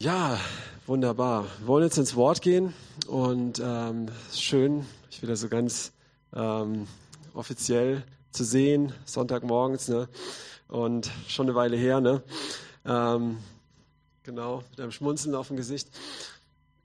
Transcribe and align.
Ja, 0.00 0.38
wunderbar. 0.86 1.46
Wir 1.58 1.66
wollen 1.66 1.82
jetzt 1.82 1.98
ins 1.98 2.14
Wort 2.14 2.40
gehen 2.40 2.72
und 3.08 3.60
ähm, 3.60 4.06
schön, 4.32 4.86
ich 5.10 5.22
wieder 5.22 5.34
so 5.34 5.48
ganz 5.48 5.90
ähm, 6.32 6.86
offiziell 7.34 8.04
zu 8.30 8.44
sehen, 8.44 8.92
Sonntagmorgens, 9.06 9.88
ne? 9.88 10.08
Und 10.68 11.10
schon 11.26 11.46
eine 11.46 11.56
Weile 11.56 11.76
her, 11.76 12.00
ne? 12.00 12.22
Ähm, 12.84 13.38
genau, 14.22 14.62
mit 14.70 14.80
einem 14.80 14.92
Schmunzeln 14.92 15.34
auf 15.34 15.48
dem 15.48 15.56
Gesicht. 15.56 15.88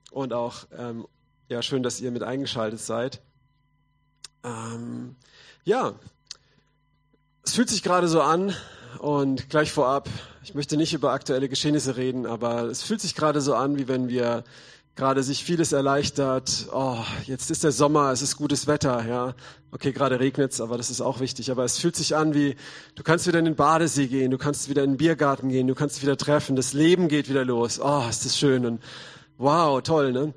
Und 0.10 0.34
auch, 0.34 0.66
ähm, 0.76 1.06
ja, 1.50 1.62
schön, 1.62 1.84
dass 1.84 2.02
ihr 2.02 2.10
mit 2.10 2.24
eingeschaltet 2.24 2.80
seid. 2.80 3.22
Ähm, 4.44 5.16
ja, 5.66 5.94
es 7.44 7.54
fühlt 7.54 7.70
sich 7.70 7.84
gerade 7.84 8.08
so 8.08 8.24
an 8.24 8.56
und 9.00 9.50
gleich 9.50 9.72
vorab, 9.72 10.10
ich 10.44 10.56
möchte 10.56 10.78
nicht 10.78 10.94
über 10.94 11.12
aktuelle 11.12 11.50
Geschehnisse 11.50 11.98
reden, 11.98 12.26
aber 12.26 12.64
es 12.64 12.84
fühlt 12.84 13.02
sich 13.02 13.16
gerade 13.16 13.42
so 13.42 13.56
an, 13.56 13.78
wie 13.78 13.88
wenn 13.88 14.10
wir 14.10 14.44
gerade 14.96 15.24
sich 15.24 15.44
vieles 15.44 15.72
erleichtert. 15.72 16.68
Oh, 16.72 16.98
jetzt 17.26 17.50
ist 17.50 17.64
der 17.64 17.72
Sommer, 17.72 18.12
es 18.12 18.22
ist 18.22 18.38
gutes 18.38 18.68
Wetter, 18.68 19.06
ja. 19.08 19.34
Okay, 19.72 19.92
gerade 19.92 20.20
regnet's, 20.20 20.62
aber 20.62 20.78
das 20.78 20.92
ist 20.92 21.02
auch 21.02 21.20
wichtig. 21.20 21.50
Aber 21.50 21.64
es 21.64 21.80
fühlt 21.80 21.96
sich 21.96 22.16
an 22.16 22.34
wie, 22.34 22.56
du 22.96 23.04
kannst 23.04 23.26
wieder 23.26 23.40
in 23.40 23.46
den 23.46 23.56
Badesee 23.56 24.08
gehen, 24.08 24.30
du 24.30 24.38
kannst 24.38 24.70
wieder 24.70 24.84
in 24.84 24.92
den 24.92 24.98
Biergarten 24.98 25.50
gehen, 25.50 25.66
du 25.68 25.74
kannst 25.74 26.02
wieder 26.04 26.16
treffen, 26.16 26.56
das 26.56 26.74
Leben 26.74 27.08
geht 27.08 27.28
wieder 27.30 27.44
los. 27.44 27.80
Oh, 27.82 28.04
ist 28.08 28.26
das 28.26 28.38
schön 28.38 28.66
und 28.66 28.82
wow, 29.38 29.82
toll, 29.82 30.12
ne? 30.12 30.34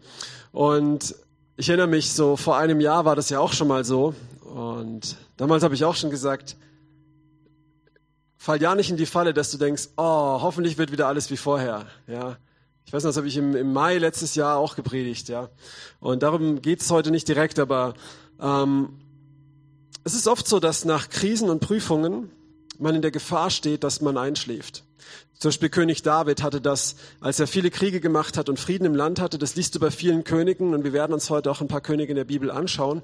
Und 0.53 1.15
ich 1.59 1.69
erinnere 1.69 1.89
mich, 1.89 2.13
so 2.13 2.37
vor 2.37 2.57
einem 2.57 2.81
Jahr 2.81 3.05
war 3.05 3.17
das 3.17 3.29
ja 3.29 3.41
auch 3.41 3.53
schon 3.53 3.69
mal 3.69 3.85
so. 3.85 4.15
Und 4.43 5.17
damals 5.37 5.63
habe 5.65 5.75
ich 5.75 5.85
auch 5.85 5.97
schon 5.97 6.11
gesagt, 6.11 6.57
fall 8.37 8.61
ja 8.61 8.75
nicht 8.75 8.91
in 8.91 8.97
die 8.97 9.07
Falle, 9.07 9.35
dass 9.35 9.51
du 9.51 9.59
denkst, 9.59 9.89
oh, 9.97 10.41
hoffentlich 10.41 10.79
wird 10.79 10.93
wieder 10.93 11.09
alles 11.09 11.31
wie 11.31 11.37
vorher. 11.37 11.87
Ja, 12.07 12.37
ich 12.85 12.93
weiß 12.93 13.03
noch, 13.03 13.09
das 13.09 13.17
habe 13.17 13.29
ich 13.29 13.37
im, 13.37 13.57
im 13.57 13.73
Mai 13.73 13.99
letztes 13.99 14.35
Jahr 14.35 14.57
auch 14.59 14.77
gepredigt. 14.77 15.29
Ja, 15.29 15.49
und 16.01 16.23
darum 16.23 16.63
geht 16.63 16.81
es 16.81 16.91
heute 16.91 17.11
nicht 17.11 17.29
direkt, 17.29 17.59
aber 17.59 17.95
ähm, 18.41 18.91
es 20.05 20.15
ist 20.15 20.29
oft 20.29 20.47
so, 20.47 20.61
dass 20.61 20.85
nach 20.85 21.09
Krisen 21.09 21.51
und 21.51 21.61
Prüfungen 21.61 22.31
man 22.79 22.95
in 22.95 23.03
der 23.03 23.11
Gefahr 23.11 23.51
steht, 23.51 23.83
dass 23.83 24.01
man 24.01 24.17
einschläft. 24.17 24.85
Zum 25.39 25.51
Beispiel 25.51 25.69
König 25.69 26.03
David 26.03 26.43
hatte 26.43 26.61
das, 26.61 26.97
als 27.21 27.41
er 27.41 27.47
viele 27.47 27.71
Kriege 27.71 28.01
gemacht 28.01 28.39
hat 28.39 28.49
und 28.49 28.59
Frieden 28.59 28.87
im 28.87 28.95
Land 28.95 29.21
hatte, 29.21 29.39
das 29.39 29.55
liest 29.55 29.75
du 29.75 29.81
bei 29.81 29.91
vielen 29.91 30.25
Königen 30.25 30.75
und 30.75 30.85
wir 30.85 30.93
werden 30.93 31.13
uns 31.13 31.29
heute 31.29 31.51
auch 31.51 31.61
ein 31.61 31.69
paar 31.69 31.83
Könige 31.83 32.11
in 32.11 32.17
der 32.17 32.25
Bibel 32.25 32.51
anschauen. 32.51 33.03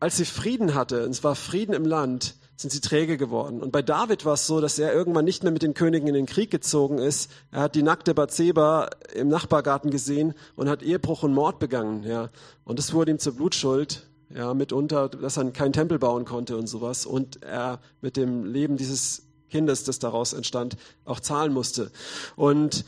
Als 0.00 0.16
sie 0.16 0.24
Frieden 0.24 0.74
hatte, 0.74 1.04
und 1.04 1.10
es 1.10 1.22
war 1.22 1.36
Frieden 1.36 1.74
im 1.74 1.84
Land, 1.84 2.34
sind 2.62 2.70
sie 2.70 2.80
träge 2.80 3.18
geworden. 3.18 3.60
Und 3.60 3.72
bei 3.72 3.82
David 3.82 4.24
war 4.24 4.34
es 4.34 4.46
so, 4.46 4.60
dass 4.60 4.78
er 4.78 4.92
irgendwann 4.92 5.24
nicht 5.24 5.42
mehr 5.42 5.52
mit 5.52 5.62
den 5.62 5.74
Königen 5.74 6.08
in 6.08 6.14
den 6.14 6.26
Krieg 6.26 6.50
gezogen 6.50 6.98
ist. 6.98 7.30
Er 7.50 7.60
hat 7.60 7.74
die 7.74 7.82
nackte 7.82 8.14
Bathseba 8.14 8.88
im 9.14 9.28
Nachbargarten 9.28 9.90
gesehen 9.90 10.34
und 10.56 10.68
hat 10.68 10.82
Ehebruch 10.82 11.22
und 11.22 11.34
Mord 11.34 11.58
begangen. 11.58 12.04
Ja. 12.04 12.30
Und 12.64 12.78
das 12.78 12.94
wurde 12.94 13.10
ihm 13.10 13.18
zur 13.18 13.34
Blutschuld. 13.34 14.08
Ja, 14.34 14.54
mitunter, 14.54 15.10
dass 15.10 15.36
er 15.36 15.50
keinen 15.50 15.74
Tempel 15.74 15.98
bauen 15.98 16.24
konnte 16.24 16.56
und 16.56 16.66
sowas. 16.66 17.04
Und 17.04 17.42
er 17.42 17.80
mit 18.00 18.16
dem 18.16 18.46
Leben 18.46 18.78
dieses 18.78 19.24
Kindes, 19.50 19.84
das 19.84 19.98
daraus 19.98 20.32
entstand, 20.32 20.78
auch 21.04 21.20
zahlen 21.20 21.52
musste. 21.52 21.90
Und 22.34 22.86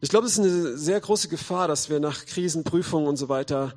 ich 0.00 0.08
glaube, 0.08 0.26
es 0.26 0.38
ist 0.38 0.38
eine 0.38 0.78
sehr 0.78 0.98
große 0.98 1.28
Gefahr, 1.28 1.68
dass 1.68 1.90
wir 1.90 2.00
nach 2.00 2.24
Krisen, 2.24 2.64
Prüfungen 2.64 3.06
und 3.06 3.16
so 3.16 3.28
weiter 3.28 3.74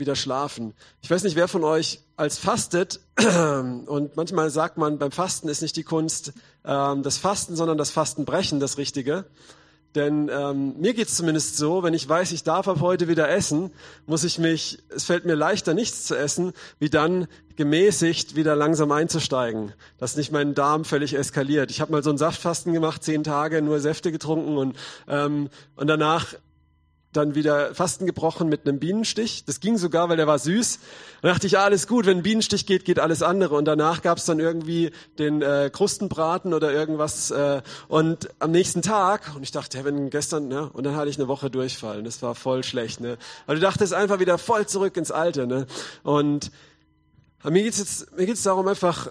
wieder 0.00 0.16
schlafen. 0.16 0.74
Ich 1.02 1.10
weiß 1.10 1.22
nicht, 1.22 1.36
wer 1.36 1.46
von 1.46 1.62
euch 1.62 2.00
als 2.16 2.38
fastet 2.38 3.00
und 3.16 4.16
manchmal 4.16 4.50
sagt 4.50 4.76
man, 4.76 4.98
beim 4.98 5.12
Fasten 5.12 5.48
ist 5.48 5.62
nicht 5.62 5.76
die 5.76 5.84
Kunst 5.84 6.32
ähm, 6.64 7.02
das 7.02 7.18
Fasten, 7.18 7.54
sondern 7.54 7.78
das 7.78 7.90
Fastenbrechen 7.90 8.58
das 8.58 8.78
Richtige. 8.78 9.26
Denn 9.94 10.30
ähm, 10.32 10.74
mir 10.78 10.94
geht's 10.94 11.16
zumindest 11.16 11.56
so, 11.56 11.82
wenn 11.82 11.94
ich 11.94 12.08
weiß, 12.08 12.30
ich 12.30 12.44
darf 12.44 12.68
ab 12.68 12.80
heute 12.80 13.08
wieder 13.08 13.28
essen, 13.28 13.72
muss 14.06 14.22
ich 14.22 14.38
mich, 14.38 14.78
es 14.88 15.04
fällt 15.04 15.24
mir 15.24 15.34
leichter, 15.34 15.74
nichts 15.74 16.04
zu 16.04 16.14
essen, 16.14 16.52
wie 16.78 16.90
dann 16.90 17.26
gemäßigt 17.56 18.36
wieder 18.36 18.54
langsam 18.54 18.92
einzusteigen, 18.92 19.72
dass 19.98 20.16
nicht 20.16 20.30
mein 20.30 20.54
Darm 20.54 20.84
völlig 20.84 21.14
eskaliert. 21.14 21.72
Ich 21.72 21.80
habe 21.80 21.90
mal 21.90 22.04
so 22.04 22.10
ein 22.10 22.18
Saftfasten 22.18 22.72
gemacht, 22.72 23.02
zehn 23.02 23.24
Tage, 23.24 23.62
nur 23.62 23.80
Säfte 23.80 24.12
getrunken 24.12 24.58
und, 24.58 24.76
ähm, 25.08 25.50
und 25.74 25.88
danach 25.88 26.34
dann 27.12 27.34
wieder 27.34 27.74
Fasten 27.74 28.06
gebrochen 28.06 28.48
mit 28.48 28.66
einem 28.66 28.78
Bienenstich. 28.78 29.44
Das 29.44 29.58
ging 29.60 29.76
sogar, 29.78 30.08
weil 30.08 30.16
der 30.16 30.28
war 30.28 30.38
süß. 30.38 30.78
Da 31.22 31.28
dachte 31.28 31.46
ich, 31.46 31.54
ja, 31.54 31.64
alles 31.64 31.88
gut, 31.88 32.06
wenn 32.06 32.18
ein 32.18 32.22
Bienenstich 32.22 32.66
geht, 32.66 32.84
geht 32.84 33.00
alles 33.00 33.22
andere. 33.22 33.56
Und 33.56 33.64
danach 33.64 34.02
gab's 34.02 34.26
dann 34.26 34.38
irgendwie 34.38 34.92
den 35.18 35.42
äh, 35.42 35.70
Krustenbraten 35.72 36.54
oder 36.54 36.72
irgendwas. 36.72 37.32
Äh, 37.32 37.62
und 37.88 38.28
am 38.38 38.52
nächsten 38.52 38.82
Tag, 38.82 39.32
und 39.34 39.42
ich 39.42 39.50
dachte, 39.50 39.78
ja, 39.78 39.84
wenn 39.84 40.10
gestern, 40.10 40.46
ne, 40.46 40.70
und 40.72 40.84
dann 40.84 40.94
hatte 40.94 41.10
ich 41.10 41.18
eine 41.18 41.26
Woche 41.26 41.50
Durchfall. 41.50 41.98
Und 41.98 42.04
das 42.04 42.22
war 42.22 42.36
voll 42.36 42.62
schlecht. 42.62 43.00
Ne? 43.00 43.18
Weil 43.46 43.56
du 43.56 43.60
dachtest 43.60 43.92
einfach 43.92 44.20
wieder 44.20 44.38
voll 44.38 44.66
zurück 44.66 44.96
ins 44.96 45.10
Alte. 45.10 45.48
Ne? 45.48 45.66
Und 46.04 46.52
mir 47.42 47.62
geht's 47.62 47.78
jetzt, 47.78 48.16
mir 48.16 48.26
geht's 48.26 48.44
darum 48.44 48.68
einfach, 48.68 49.10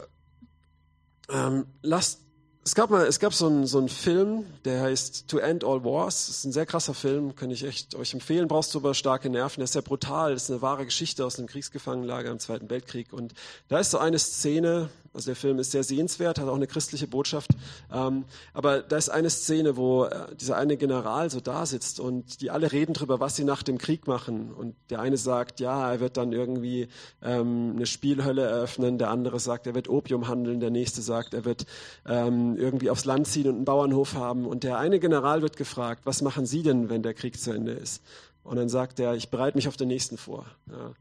ähm, 1.29 1.65
lasst 1.81 2.21
es 2.63 2.75
gab 2.75 2.89
mal, 2.89 3.05
es 3.05 3.19
gab 3.19 3.33
so 3.33 3.47
einen, 3.47 3.65
so 3.65 3.77
einen 3.77 3.89
Film, 3.89 4.45
der 4.65 4.81
heißt 4.81 5.27
To 5.29 5.37
End 5.37 5.63
All 5.63 5.83
Wars. 5.83 6.27
Das 6.27 6.37
ist 6.37 6.45
ein 6.45 6.51
sehr 6.51 6.65
krasser 6.65 6.93
Film, 6.93 7.35
kann 7.35 7.49
ich 7.51 7.63
echt 7.63 7.95
euch 7.95 8.13
empfehlen. 8.13 8.47
Brauchst 8.47 8.73
du 8.73 8.79
aber 8.79 8.93
starke 8.93 9.29
Nerven. 9.29 9.61
Der 9.61 9.63
ist 9.65 9.73
sehr 9.73 9.81
brutal. 9.81 10.33
Das 10.33 10.43
ist 10.43 10.51
eine 10.51 10.61
wahre 10.61 10.85
Geschichte 10.85 11.25
aus 11.25 11.39
einem 11.39 11.47
Kriegsgefangenenlager 11.47 12.29
im 12.29 12.39
Zweiten 12.39 12.69
Weltkrieg. 12.69 13.13
Und 13.13 13.33
da 13.69 13.79
ist 13.79 13.91
so 13.91 13.97
eine 13.97 14.19
Szene, 14.19 14.89
also 15.19 15.31
der 15.31 15.35
Film 15.35 15.59
ist 15.59 15.71
sehr 15.71 15.83
sehenswert, 15.83 16.39
hat 16.39 16.47
auch 16.47 16.55
eine 16.55 16.65
christliche 16.65 17.05
Botschaft. 17.05 17.51
Ähm, 17.93 18.23
aber 18.53 18.81
da 18.81 18.95
ist 18.95 19.09
eine 19.09 19.29
Szene, 19.29 19.75
wo 19.75 20.05
äh, 20.05 20.33
dieser 20.35 20.55
eine 20.55 20.77
General 20.77 21.29
so 21.29 21.41
da 21.41 21.65
sitzt 21.65 21.99
und 21.99 22.39
die 22.39 22.51
alle 22.51 22.71
reden 22.71 22.93
drüber, 22.93 23.19
was 23.19 23.35
sie 23.35 23.43
nach 23.43 23.61
dem 23.61 23.77
Krieg 23.77 24.07
machen. 24.07 24.53
Und 24.53 24.75
der 24.89 25.01
eine 25.01 25.17
sagt, 25.17 25.59
ja, 25.59 25.91
er 25.91 25.99
wird 25.99 26.15
dann 26.15 26.31
irgendwie 26.31 26.87
ähm, 27.21 27.73
eine 27.75 27.85
Spielhölle 27.85 28.43
eröffnen. 28.43 28.97
Der 28.97 29.09
andere 29.09 29.41
sagt, 29.41 29.67
er 29.67 29.75
wird 29.75 29.89
Opium 29.89 30.29
handeln. 30.29 30.61
Der 30.61 30.69
nächste 30.69 31.01
sagt, 31.01 31.33
er 31.33 31.43
wird 31.43 31.65
ähm, 32.07 32.55
irgendwie 32.55 32.89
aufs 32.89 33.03
Land 33.03 33.27
ziehen 33.27 33.47
und 33.47 33.55
einen 33.55 33.65
Bauernhof 33.65 34.13
haben. 34.13 34.45
Und 34.45 34.63
der 34.63 34.77
eine 34.77 34.99
General 34.99 35.41
wird 35.41 35.57
gefragt, 35.57 36.03
was 36.05 36.21
machen 36.21 36.45
Sie 36.45 36.63
denn, 36.63 36.89
wenn 36.89 37.03
der 37.03 37.13
Krieg 37.13 37.37
zu 37.37 37.51
Ende 37.51 37.73
ist? 37.73 38.01
Und 38.43 38.55
dann 38.55 38.69
sagt 38.69 39.01
er, 39.01 39.15
ich 39.15 39.29
bereite 39.29 39.57
mich 39.57 39.67
auf 39.67 39.75
den 39.75 39.89
nächsten 39.89 40.17
vor. 40.17 40.45
Ja. 40.71 40.93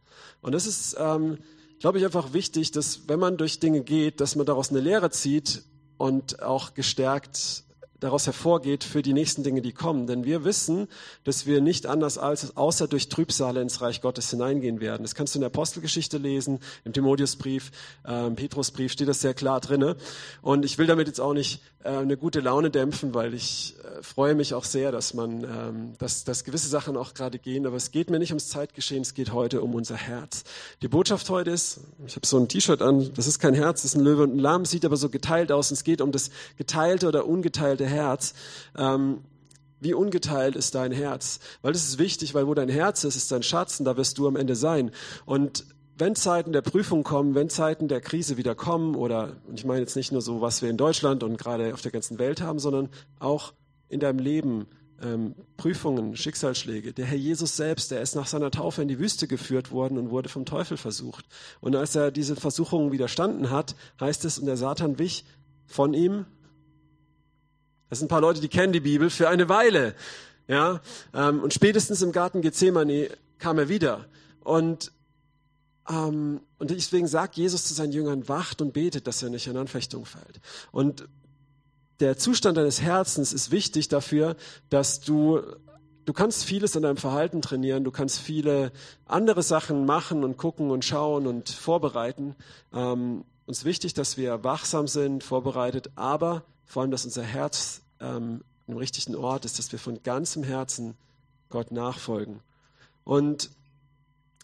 Und 0.43 0.53
das 0.57 0.67
ist, 0.67 0.97
ähm, 0.99 1.39
glaube 1.81 1.99
ich, 1.99 2.05
einfach 2.05 2.33
wichtig, 2.33 2.73
dass 2.73 3.09
wenn 3.09 3.21
man 3.21 3.37
durch 3.37 3.61
Dinge 3.61 3.83
geht, 3.83 4.21
dass 4.21 4.37
man 4.37 4.47
daraus 4.47 4.71
eine 4.71 4.81
Lehre 4.81 5.11
zieht 5.11 5.63
und 5.97 6.43
auch 6.43 6.75
gestärkt 6.75 7.65
daraus 8.01 8.27
hervorgeht 8.27 8.85
für 8.85 9.03
die 9.03 9.13
nächsten 9.13 9.43
Dinge, 9.43 9.63
die 9.63 9.73
kommen. 9.73 10.07
Denn 10.07 10.25
wir 10.25 10.45
wissen, 10.45 10.89
dass 11.25 11.47
wir 11.47 11.61
nicht 11.61 11.87
anders 11.87 12.19
als 12.19 12.57
außer 12.57 12.89
durch 12.89 13.09
Trübsale 13.09 13.61
ins 13.61 13.81
Reich 13.81 14.01
Gottes 14.01 14.31
hineingehen 14.31 14.81
werden. 14.81 15.03
Das 15.03 15.15
kannst 15.15 15.35
du 15.35 15.39
in 15.39 15.43
der 15.43 15.49
Apostelgeschichte 15.49 16.19
lesen, 16.19 16.61
im 16.85 16.93
Timotheusbrief, 16.93 17.71
äh, 18.05 18.31
Petrusbrief 18.31 18.93
steht 18.93 19.09
das 19.09 19.21
sehr 19.21 19.35
klar 19.35 19.61
drinne. 19.61 19.97
Und 20.43 20.65
ich 20.65 20.79
will 20.79 20.87
damit 20.87 21.07
jetzt 21.07 21.21
auch 21.21 21.35
nicht 21.35 21.61
äh, 21.85 21.91
eine 21.91 22.17
gute 22.17 22.41
Laune 22.41 22.71
dämpfen, 22.71 23.15
weil 23.15 23.35
ich 23.35 23.77
äh, 23.83 24.03
freue 24.03 24.35
mich 24.35 24.55
auch 24.55 24.65
sehr, 24.65 24.93
dass 24.93 25.15
man, 25.15 25.45
ähm, 25.45 25.93
dass, 25.99 26.25
dass 26.25 26.45
gewisse 26.45 26.69
Sachen 26.69 26.97
auch 26.97 27.15
gerade 27.15 27.39
gehen. 27.39 27.67
Aber 27.67 27.77
es 27.77 27.91
geht 27.91 28.11
mir 28.11 28.19
nicht 28.19 28.31
ums 28.31 28.49
Zeitgeschehen, 28.49 29.03
es 29.03 29.15
geht 29.15 29.33
heute 29.33 29.63
um 29.63 29.75
unser 29.75 29.97
Herz. 29.97 30.45
Die 30.83 30.89
Botschaft 30.89 31.31
heute 31.31 31.51
ist, 31.51 31.81
ich 32.07 32.17
habe 32.17 32.27
so 32.27 32.39
ein 32.39 32.49
T-Shirt 32.49 32.83
an, 32.83 33.11
das 33.15 33.27
ist 33.27 33.39
kein 33.39 33.55
Herz, 33.55 33.83
das 33.83 33.93
ist 33.93 33.97
ein 33.97 34.05
Löwe 34.05 34.25
und 34.25 34.37
ein 34.37 34.39
Lamm, 34.39 34.65
sieht 34.65 34.85
aber 34.85 34.97
so 34.97 35.09
geteilt 35.09 35.53
aus. 35.53 35.71
Und 35.71 35.77
es 35.77 35.85
geht 35.85 36.01
um 36.01 36.13
das 36.13 36.31
geteilte 36.57 37.09
oder 37.09 37.27
ungeteilte 37.27 37.87
Herz. 37.89 38.35
Ähm, 38.77 39.23
wie 39.81 39.95
ungeteilt 39.95 40.57
ist 40.57 40.75
dein 40.75 40.93
Herz? 40.93 41.41
Weil 41.63 41.73
das 41.73 41.85
ist 41.85 41.99
wichtig, 41.99 42.35
weil 42.35 42.47
wo 42.47 42.55
dein 42.55 42.69
Herz 42.69 43.05
ist, 43.05 43.17
ist 43.17 43.31
dein 43.31 43.43
Schatz 43.43 43.79
und 43.79 43.85
da 43.85 43.97
wirst 43.97 44.19
du 44.19 44.27
am 44.27 44.37
Ende 44.37 44.57
sein. 44.57 44.91
Und 45.25 45.65
wenn 45.97 46.15
Zeiten 46.15 46.53
der 46.53 46.63
Prüfung 46.63 47.03
kommen, 47.03 47.35
wenn 47.35 47.49
Zeiten 47.49 47.89
der 47.89 48.01
Krise 48.01 48.37
wieder 48.37 48.55
kommen, 48.55 48.95
oder, 48.95 49.37
ich 49.55 49.65
meine 49.65 49.81
jetzt 49.81 49.97
nicht 49.97 50.13
nur 50.13 50.23
so, 50.23 50.41
was 50.41 50.63
wir 50.63 50.71
in 50.71 50.77
Deutschland 50.77 51.23
und 51.23 51.39
gerade 51.39 51.75
auf 51.75 51.83
der 51.83 51.91
ganzen 51.91 52.19
Welt 52.19 52.41
haben, 52.41 52.59
sondern 52.59 52.89
auch 53.19 53.53
in 53.89 54.01
deinem 54.01 54.19
Leben, 54.19 54.67
ähm, 55.03 55.35
Prüfungen, 55.57 56.17
Schicksalsschläge. 56.17 56.93
Der 56.93 57.07
Herr 57.07 57.17
Jesus 57.17 57.57
selbst, 57.57 57.91
der 57.91 58.01
ist 58.01 58.17
nach 58.17 58.27
seiner 58.27 58.51
Taufe 58.51 58.83
in 58.83 58.89
die 58.89 58.99
Wüste 58.99 59.29
geführt 59.29 59.71
worden 59.71 59.99
und 59.99 60.11
wurde 60.11 60.29
vom 60.29 60.45
Teufel 60.45 60.77
versucht. 60.77 61.25
Und 61.61 61.77
als 61.77 61.95
er 61.95 62.11
diese 62.11 62.37
Versuchungen 62.37 62.93
widerstanden 62.93 63.51
hat, 63.51 63.77
heißt 64.01 64.25
es, 64.25 64.39
und 64.39 64.47
der 64.47 64.57
Satan 64.57 64.99
wich 64.99 65.25
von 65.67 65.95
ihm. 65.95 66.27
Das 67.89 67.99
sind 67.99 68.07
ein 68.07 68.09
paar 68.09 68.21
Leute, 68.21 68.41
die 68.41 68.49
kennen 68.49 68.73
die 68.73 68.81
Bibel 68.81 69.11
für 69.11 69.29
eine 69.29 69.49
Weile. 69.49 69.95
Ja, 70.47 70.81
ähm, 71.15 71.43
und 71.43 71.53
spätestens 71.53 72.03
im 72.03 72.13
Garten 72.13 72.41
Gethsemane 72.41 73.11
kam 73.39 73.59
er 73.59 73.69
wieder. 73.69 74.07
Und 74.41 74.93
ähm, 75.89 76.41
und 76.59 76.71
deswegen 76.71 77.07
sagt 77.07 77.37
Jesus 77.37 77.67
zu 77.67 77.75
seinen 77.75 77.93
Jüngern, 77.93 78.29
wacht 78.29 78.61
und 78.61 78.73
betet, 78.73 79.07
dass 79.07 79.23
er 79.23 79.31
nicht 79.31 79.47
in 79.47 79.57
Anfechtung 79.57 80.05
fällt. 80.05 80.41
Und 80.71 81.09
der 82.01 82.17
Zustand 82.17 82.57
deines 82.57 82.81
Herzens 82.81 83.33
ist 83.33 83.51
wichtig 83.51 83.89
dafür, 83.89 84.37
dass 84.71 85.01
du 85.01 85.43
Du 86.05 86.15
kannst 86.15 86.45
vieles 86.45 86.75
an 86.75 86.85
deinem 86.85 86.97
Verhalten 86.97 87.43
trainieren, 87.43 87.85
du 87.85 87.91
kannst 87.91 88.19
viele 88.19 88.73
andere 89.05 89.43
Sachen 89.43 89.85
machen 89.85 90.25
und 90.25 90.39
gucken 90.39 90.71
und 90.71 90.83
schauen 90.83 91.27
und 91.27 91.51
vorbereiten. 91.51 92.35
Ähm, 92.73 93.27
uns 93.45 93.67
wichtig, 93.67 93.93
dass 93.93 94.17
wir 94.17 94.43
wachsam 94.43 94.89
sind, 94.89 95.23
vorbereitet, 95.23 95.91
aber 95.97 96.45
vor 96.69 96.83
allem, 96.83 96.91
dass 96.93 97.05
unser 97.05 97.25
Herz 97.25 97.81
ähm, 97.99 98.45
im 98.69 98.77
richtigen 98.77 99.17
Ort 99.17 99.45
ist, 99.45 99.59
dass 99.59 99.73
wir 99.73 99.79
von 99.79 100.03
ganzem 100.03 100.45
Herzen 100.45 100.95
Gott 101.49 101.73
nachfolgen. 101.73 102.41
Und 103.05 103.51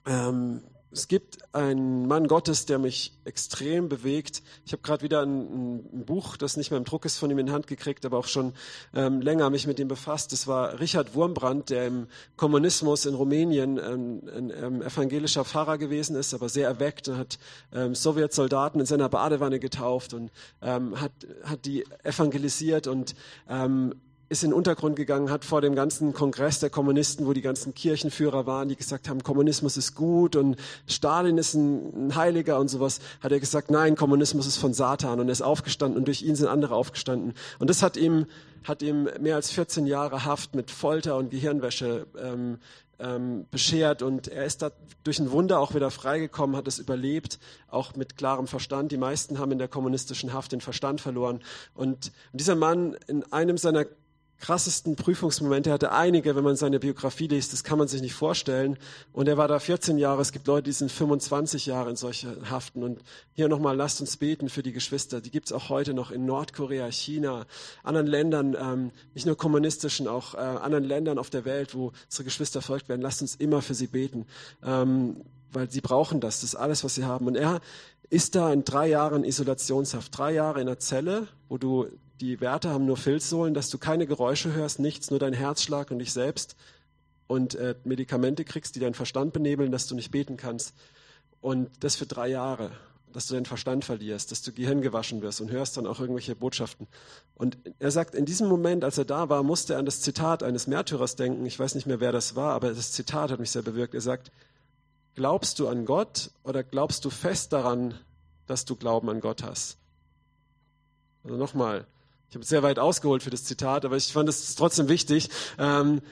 ähm, 0.06 0.62
es 0.94 1.08
gibt 1.08 1.38
einen 1.52 2.06
Mann 2.06 2.29
Gottes, 2.29 2.67
der 2.67 2.79
mich 2.79 3.12
extrem 3.25 3.88
bewegt. 3.88 4.43
Ich 4.64 4.73
habe 4.73 4.82
gerade 4.82 5.02
wieder 5.02 5.23
ein, 5.23 5.81
ein, 5.93 6.05
Buch, 6.05 6.37
das 6.37 6.56
nicht 6.56 6.70
mehr 6.70 6.79
im 6.79 6.85
Druck 6.85 7.05
ist, 7.05 7.19
von 7.19 7.31
ihm 7.31 7.38
in 7.38 7.46
die 7.46 7.52
Hand 7.52 7.67
gekriegt, 7.67 8.06
aber 8.06 8.19
auch 8.19 8.29
schon 8.29 8.52
ähm, 8.94 9.20
länger 9.20 9.50
mich 9.50 9.67
mit 9.67 9.81
ihm 9.81 9.88
befasst. 9.88 10.32
Das 10.32 10.46
war 10.46 10.79
Richard 10.79 11.14
Wurmbrand, 11.14 11.70
der 11.70 11.88
im 11.88 12.06
Kommunismus 12.37 13.06
in 13.06 13.14
Rumänien 13.14 13.76
ähm, 13.79 14.23
ein, 14.29 14.52
ein, 14.52 14.82
evangelischer 14.82 15.44
Pfarrer 15.44 15.79
gewesen 15.79 16.14
ist, 16.17 16.32
aber 16.32 16.49
sehr 16.49 16.69
erweckt 16.69 17.08
und 17.08 17.19
hat 17.19 17.38
ähm, 17.73 17.94
Sowjetsoldaten 17.94 18.81
in 18.81 18.87
seiner 18.87 19.08
Badewanne 19.08 19.58
getauft 19.58 20.14
und 20.14 20.31
ähm, 20.62 21.00
hat, 21.00 21.12
hat 21.43 21.64
die 21.64 21.85
evangelisiert 22.05 22.87
und 22.87 23.17
ähm, 23.49 23.94
ist 24.29 24.43
in 24.43 24.50
den 24.50 24.56
Untergrund 24.56 24.97
gegangen, 24.97 25.31
hat 25.31 25.44
vor 25.44 25.61
dem 25.61 25.75
ganzen 25.75 26.12
Kongress 26.12 26.61
der 26.61 26.71
Kommunisten, 26.71 27.26
wo 27.26 27.32
die 27.32 27.43
ganzen 27.43 27.75
Kirchenführer 27.75 28.47
waren, 28.47 28.69
die 28.69 28.76
gesagt 28.76 29.09
haben, 29.09 29.23
Kommunismus 29.23 29.76
ist 29.76 29.94
gut 29.94 30.35
und 30.37 30.56
Stalin 30.87 31.38
ist 31.38 31.55
ein, 31.55 32.15
Heiliger 32.15 32.59
und 32.59 32.69
sowas, 32.69 33.00
hat 33.21 33.32
er 33.32 33.41
gesagt, 33.41 33.71
nein, 33.71 33.97
Kommunismus 33.97 34.47
ist 34.47 34.56
von 34.56 34.73
Satan 34.73 35.21
und 35.21 35.29
er 35.29 35.32
ist 35.32 35.43
aufgestanden 35.43 35.99
und 35.99 36.06
durch 36.06 36.23
ihn 36.23 36.37
sind 36.37 36.49
andere 36.49 36.75
aufgestanden. 36.75 37.35
Und 37.59 37.71
das 37.71 37.82
hat 37.82 37.97
ihm, 37.97 38.26
hat 38.65 38.82
ihm 38.82 39.09
mehr 39.21 39.37
als 39.37 39.50
14 39.50 39.87
Jahre 39.87 40.25
Haft 40.25 40.55
mit 40.55 40.70
Folter 40.70 41.17
und 41.17 41.31
Gehirnwäsche 41.31 42.06
ähm, 42.20 42.59
ähm, 42.99 43.47
beschert 43.50 44.03
und 44.03 44.29
er 44.29 44.44
ist 44.44 44.62
da 44.62 44.70
durch 45.03 45.19
ein 45.19 45.31
Wunder 45.31 45.59
auch 45.59 45.75
wieder 45.75 45.91
freigekommen, 45.91 46.56
hat 46.56 46.69
es 46.69 46.79
überlebt, 46.79 47.38
auch 47.69 47.97
mit 47.97 48.17
klarem 48.17 48.47
Verstand. 48.47 48.93
Die 48.93 48.97
meisten 48.97 49.38
haben 49.38 49.53
in 49.53 49.59
der 49.59 49.69
kommunistischen 49.69 50.32
Haft 50.32 50.53
den 50.53 50.61
Verstand 50.61 51.00
verloren. 51.00 51.41
Und 51.75 52.12
dieser 52.32 52.55
Mann 52.55 52.97
in 53.06 53.25
einem 53.32 53.59
seiner 53.59 53.85
krassesten 54.44 54.94
Prüfungsmomente. 54.94 55.70
Er 55.70 55.75
hatte 55.75 55.93
einige, 55.93 56.37
wenn 56.37 56.44
man 56.44 56.55
seine 56.55 56.79
Biografie 56.79 57.29
liest, 57.29 57.55
das 57.55 57.64
kann 57.64 57.79
man 57.79 57.88
sich 57.88 58.02
nicht 58.02 58.12
vorstellen. 58.12 58.76
Und 59.14 59.26
er 59.26 59.38
war 59.38 59.49
da 59.49 59.58
14 59.58 59.96
Jahre. 59.96 60.20
Es 60.20 60.32
gibt 60.32 60.46
Leute, 60.46 60.64
die 60.64 60.73
sind 60.73 60.93
25 60.93 61.64
Jahre 61.64 61.88
in 61.88 61.96
solche 61.96 62.37
Haften. 62.50 62.82
Und 62.82 63.00
hier 63.32 63.49
nochmal, 63.49 63.75
lasst 63.75 64.02
uns 64.02 64.19
beten 64.19 64.50
für 64.50 64.62
die 64.62 64.73
Geschwister. 64.73 65.23
Die 65.23 65.31
gibt 65.31 65.46
es 65.46 65.52
auch 65.52 65.70
heute 65.70 65.94
noch 65.94 66.11
in 66.11 66.26
Nordkorea, 66.26 66.91
China, 66.93 67.46
anderen 67.82 68.06
Ländern, 68.06 68.55
ähm, 68.61 68.91
nicht 69.14 69.25
nur 69.25 69.35
kommunistischen, 69.35 70.08
auch 70.08 70.35
äh, 70.35 70.37
anderen 70.37 70.85
Ländern 70.85 71.17
auf 71.17 71.31
der 71.31 71.46
Welt, 71.46 71.75
wo 71.75 71.93
unsere 72.05 72.25
Geschwister 72.25 72.61
folgt 72.61 72.91
werden. 72.91 73.00
Lasst 73.00 73.23
uns 73.23 73.37
immer 73.37 73.62
für 73.62 73.75
sie 73.75 73.87
beten, 73.87 74.26
ähm, 74.62 75.25
weil 75.52 75.70
sie 75.70 75.81
brauchen 75.81 76.20
das. 76.20 76.43
Das 76.43 76.50
ist 76.50 76.56
alles, 76.56 76.85
was 76.85 76.96
sie 76.96 77.05
haben. 77.05 77.26
Und 77.29 77.37
er 77.37 77.62
ist 78.11 78.35
da 78.35 78.52
in 78.52 78.62
drei 78.62 78.88
Jahren 78.88 79.25
Isolationshaft, 79.25 80.19
drei 80.19 80.32
Jahre 80.32 80.61
in 80.61 80.67
der 80.67 80.79
Zelle, 80.81 81.29
wo 81.49 81.56
du 81.56 81.87
die 82.21 82.41
Werte 82.41 82.71
haben 82.71 82.87
nur 82.87 82.97
Filzsohlen, 82.97 83.55
dass 83.55 83.71
du 83.71 83.79
keine 83.79 84.07
Geräusche 84.07 84.53
hörst, 84.53 84.79
nichts, 84.79 85.11
nur 85.11 85.19
dein 85.19 85.33
Herzschlag 85.33 85.91
und 85.91 85.99
dich 85.99 86.13
selbst 86.13 86.57
und 87.27 87.55
äh, 87.55 87.75
Medikamente 87.85 88.45
kriegst, 88.45 88.77
die 88.77 88.81
deinen 88.81 88.95
Verstand 88.95 89.33
benebeln, 89.33 89.73
dass 89.73 89.87
du 89.87 89.95
nicht 89.95 90.11
beten 90.11 90.37
kannst. 90.37 90.75
Und 91.41 91.71
das 91.81 91.97
für 91.97 92.07
drei 92.07 92.29
Jahre, 92.29 92.71
dass 93.13 93.27
du 93.27 93.35
deinen 93.35 93.47
Verstand 93.47 93.85
verlierst, 93.85 94.31
dass 94.31 94.43
du 94.43 94.53
Gehirn 94.53 94.83
gewaschen 94.83 95.23
wirst 95.23 95.41
und 95.41 95.51
hörst 95.51 95.77
dann 95.77 95.87
auch 95.87 96.01
irgendwelche 96.01 96.35
Botschaften. 96.35 96.87
Und 97.35 97.59
er 97.79 97.91
sagt, 97.91 98.15
in 98.15 98.25
diesem 98.25 98.49
Moment, 98.49 98.85
als 98.85 98.99
er 98.99 99.05
da 99.05 99.29
war, 99.29 99.43
musste 99.43 99.75
er 99.75 99.79
an 99.79 99.87
das 99.87 100.01
Zitat 100.01 100.43
eines 100.43 100.67
Märtyrers 100.67 101.17
denken. 101.17 101.47
Ich 101.47 101.59
weiß 101.59 101.75
nicht 101.75 101.87
mehr, 101.87 102.01
wer 102.01 102.13
das 102.13 102.37
war, 102.37 102.53
aber 102.55 102.73
das 102.73 102.93
Zitat 102.93 103.31
hat 103.31 103.41
mich 103.41 103.51
sehr 103.51 103.63
bewirkt. 103.63 103.95
Er 103.95 104.01
sagt, 104.01 104.31
glaubst 105.15 105.59
du 105.59 105.69
an 105.69 105.85
Gott 105.85 106.31
oder 106.43 106.63
glaubst 106.63 107.05
du 107.05 107.11
fest 107.11 107.53
daran, 107.53 107.95
dass 108.47 108.65
du 108.65 108.77
Glauben 108.77 109.09
an 109.09 109.21
Gott 109.21 109.43
hast? 109.43 109.79
Also 111.23 111.37
nochmal, 111.37 111.87
ich 112.29 112.35
habe 112.35 112.44
sehr 112.44 112.62
weit 112.62 112.79
ausgeholt 112.79 113.23
für 113.23 113.31
das 113.31 113.44
Zitat, 113.44 113.85
aber 113.85 113.97
ich 113.97 114.12
fand 114.12 114.29
es 114.29 114.55
trotzdem 114.55 114.88
wichtig. 114.88 115.31
Ähm, 115.59 116.03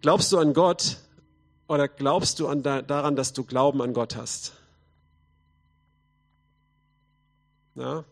glaubst 0.00 0.32
du 0.32 0.38
an 0.38 0.54
Gott 0.54 0.96
oder 1.68 1.86
glaubst 1.86 2.40
du 2.40 2.48
an 2.48 2.62
da, 2.62 2.82
daran, 2.82 3.14
dass 3.14 3.32
du 3.32 3.44
Glauben 3.44 3.80
an 3.82 3.92
Gott 3.92 4.16
hast? 4.16 4.52
Ja. 7.74 8.04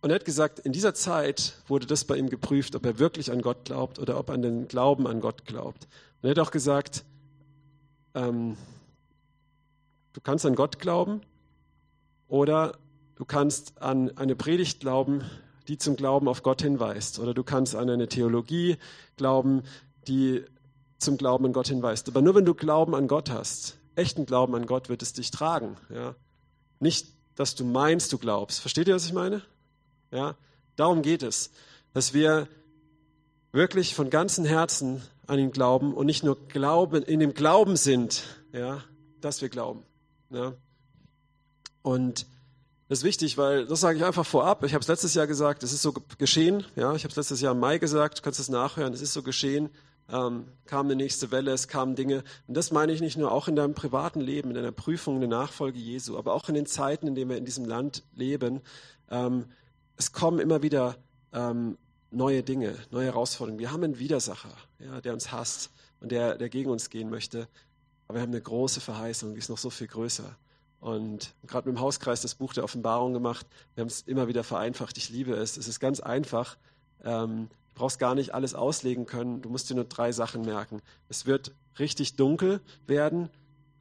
Und 0.00 0.10
er 0.10 0.14
hat 0.14 0.24
gesagt, 0.24 0.60
in 0.60 0.72
dieser 0.72 0.94
Zeit 0.94 1.54
wurde 1.66 1.86
das 1.86 2.04
bei 2.04 2.16
ihm 2.16 2.30
geprüft, 2.30 2.76
ob 2.76 2.86
er 2.86 2.98
wirklich 2.98 3.32
an 3.32 3.42
Gott 3.42 3.64
glaubt 3.64 3.98
oder 3.98 4.18
ob 4.18 4.28
er 4.28 4.34
an 4.34 4.42
den 4.42 4.68
Glauben 4.68 5.06
an 5.06 5.20
Gott 5.20 5.44
glaubt. 5.44 5.88
Und 6.22 6.28
er 6.28 6.30
hat 6.30 6.38
auch 6.38 6.52
gesagt, 6.52 7.04
ähm, 8.14 8.56
du 10.12 10.20
kannst 10.20 10.46
an 10.46 10.54
Gott 10.54 10.78
glauben 10.78 11.20
oder 12.28 12.78
Du 13.18 13.24
kannst 13.24 13.82
an 13.82 14.16
eine 14.16 14.36
Predigt 14.36 14.78
glauben, 14.78 15.24
die 15.66 15.76
zum 15.76 15.96
Glauben 15.96 16.28
auf 16.28 16.44
Gott 16.44 16.62
hinweist. 16.62 17.18
Oder 17.18 17.34
du 17.34 17.42
kannst 17.42 17.74
an 17.74 17.90
eine 17.90 18.06
Theologie 18.08 18.76
glauben, 19.16 19.64
die 20.06 20.44
zum 20.98 21.16
Glauben 21.16 21.46
an 21.46 21.52
Gott 21.52 21.66
hinweist. 21.66 22.08
Aber 22.08 22.22
nur 22.22 22.36
wenn 22.36 22.44
du 22.44 22.54
Glauben 22.54 22.94
an 22.94 23.08
Gott 23.08 23.28
hast, 23.28 23.76
echten 23.96 24.24
Glauben 24.24 24.54
an 24.54 24.66
Gott, 24.66 24.88
wird 24.88 25.02
es 25.02 25.14
dich 25.14 25.32
tragen. 25.32 25.76
Ja? 25.92 26.14
Nicht, 26.78 27.08
dass 27.34 27.56
du 27.56 27.64
meinst, 27.64 28.12
du 28.12 28.18
glaubst. 28.18 28.60
Versteht 28.60 28.86
ihr, 28.86 28.94
was 28.94 29.06
ich 29.06 29.12
meine? 29.12 29.42
Ja? 30.12 30.36
Darum 30.76 31.02
geht 31.02 31.24
es, 31.24 31.50
dass 31.94 32.14
wir 32.14 32.46
wirklich 33.50 33.96
von 33.96 34.10
ganzem 34.10 34.44
Herzen 34.44 35.02
an 35.26 35.40
ihn 35.40 35.50
glauben 35.50 35.92
und 35.92 36.06
nicht 36.06 36.22
nur 36.22 36.36
glauben, 36.46 37.02
in 37.02 37.18
dem 37.18 37.34
Glauben 37.34 37.74
sind, 37.74 38.22
ja, 38.52 38.84
dass 39.20 39.42
wir 39.42 39.48
glauben. 39.48 39.82
Ja? 40.30 40.54
Und 41.82 42.24
das 42.88 43.00
ist 43.00 43.04
wichtig, 43.04 43.36
weil 43.36 43.66
das 43.66 43.80
sage 43.80 43.98
ich 43.98 44.04
einfach 44.04 44.24
vorab. 44.24 44.64
Ich 44.64 44.72
habe 44.72 44.80
es 44.80 44.88
letztes 44.88 45.14
Jahr 45.14 45.26
gesagt, 45.26 45.62
es 45.62 45.72
ist 45.72 45.82
so 45.82 45.92
geschehen. 45.92 46.64
Ja, 46.74 46.94
ich 46.94 47.04
habe 47.04 47.10
es 47.10 47.16
letztes 47.16 47.40
Jahr 47.40 47.52
im 47.52 47.60
Mai 47.60 47.78
gesagt. 47.78 48.18
Du 48.18 48.22
kannst 48.22 48.40
es 48.40 48.48
nachhören. 48.48 48.94
Es 48.94 49.02
ist 49.02 49.12
so 49.12 49.22
geschehen. 49.22 49.68
Ähm, 50.10 50.46
kam 50.64 50.86
eine 50.86 50.96
nächste 50.96 51.30
Welle, 51.30 51.52
es 51.52 51.68
kamen 51.68 51.94
Dinge. 51.94 52.24
Und 52.46 52.56
das 52.56 52.70
meine 52.70 52.92
ich 52.92 53.02
nicht 53.02 53.18
nur 53.18 53.30
auch 53.30 53.46
in 53.46 53.56
deinem 53.56 53.74
privaten 53.74 54.20
Leben, 54.20 54.48
in 54.48 54.54
deiner 54.54 54.72
Prüfung, 54.72 55.16
in 55.16 55.20
der 55.20 55.38
Nachfolge 55.38 55.78
Jesu, 55.78 56.16
aber 56.16 56.32
auch 56.32 56.48
in 56.48 56.54
den 56.54 56.64
Zeiten, 56.64 57.06
in 57.06 57.14
denen 57.14 57.28
wir 57.28 57.36
in 57.36 57.44
diesem 57.44 57.66
Land 57.66 58.04
leben. 58.14 58.62
Ähm, 59.10 59.44
es 59.98 60.12
kommen 60.12 60.38
immer 60.38 60.62
wieder 60.62 60.96
ähm, 61.34 61.76
neue 62.10 62.42
Dinge, 62.42 62.74
neue 62.90 63.04
Herausforderungen. 63.04 63.58
Wir 63.58 63.70
haben 63.70 63.84
einen 63.84 63.98
Widersacher, 63.98 64.56
ja, 64.78 65.02
der 65.02 65.12
uns 65.12 65.30
hasst 65.30 65.72
und 66.00 66.10
der, 66.10 66.38
der 66.38 66.48
gegen 66.48 66.70
uns 66.70 66.88
gehen 66.88 67.10
möchte. 67.10 67.48
Aber 68.06 68.16
wir 68.16 68.22
haben 68.22 68.32
eine 68.32 68.40
große 68.40 68.80
Verheißung, 68.80 69.34
die 69.34 69.40
ist 69.40 69.50
noch 69.50 69.58
so 69.58 69.68
viel 69.68 69.88
größer. 69.88 70.36
Und 70.80 71.34
gerade 71.46 71.68
mit 71.68 71.76
dem 71.76 71.80
Hauskreis 71.80 72.22
das 72.22 72.34
Buch 72.34 72.52
der 72.52 72.64
Offenbarung 72.64 73.12
gemacht. 73.12 73.46
Wir 73.74 73.82
haben 73.82 73.88
es 73.88 74.02
immer 74.02 74.28
wieder 74.28 74.44
vereinfacht. 74.44 74.96
Ich 74.96 75.10
liebe 75.10 75.34
es. 75.34 75.56
Es 75.56 75.66
ist 75.68 75.80
ganz 75.80 76.00
einfach. 76.00 76.56
Ähm, 77.04 77.48
du 77.70 77.74
brauchst 77.74 77.98
gar 77.98 78.14
nicht 78.14 78.34
alles 78.34 78.54
auslegen 78.54 79.06
können. 79.06 79.42
Du 79.42 79.48
musst 79.50 79.68
dir 79.70 79.74
nur 79.74 79.84
drei 79.84 80.12
Sachen 80.12 80.42
merken. 80.42 80.80
Es 81.08 81.26
wird 81.26 81.52
richtig 81.78 82.16
dunkel 82.16 82.60
werden, 82.86 83.28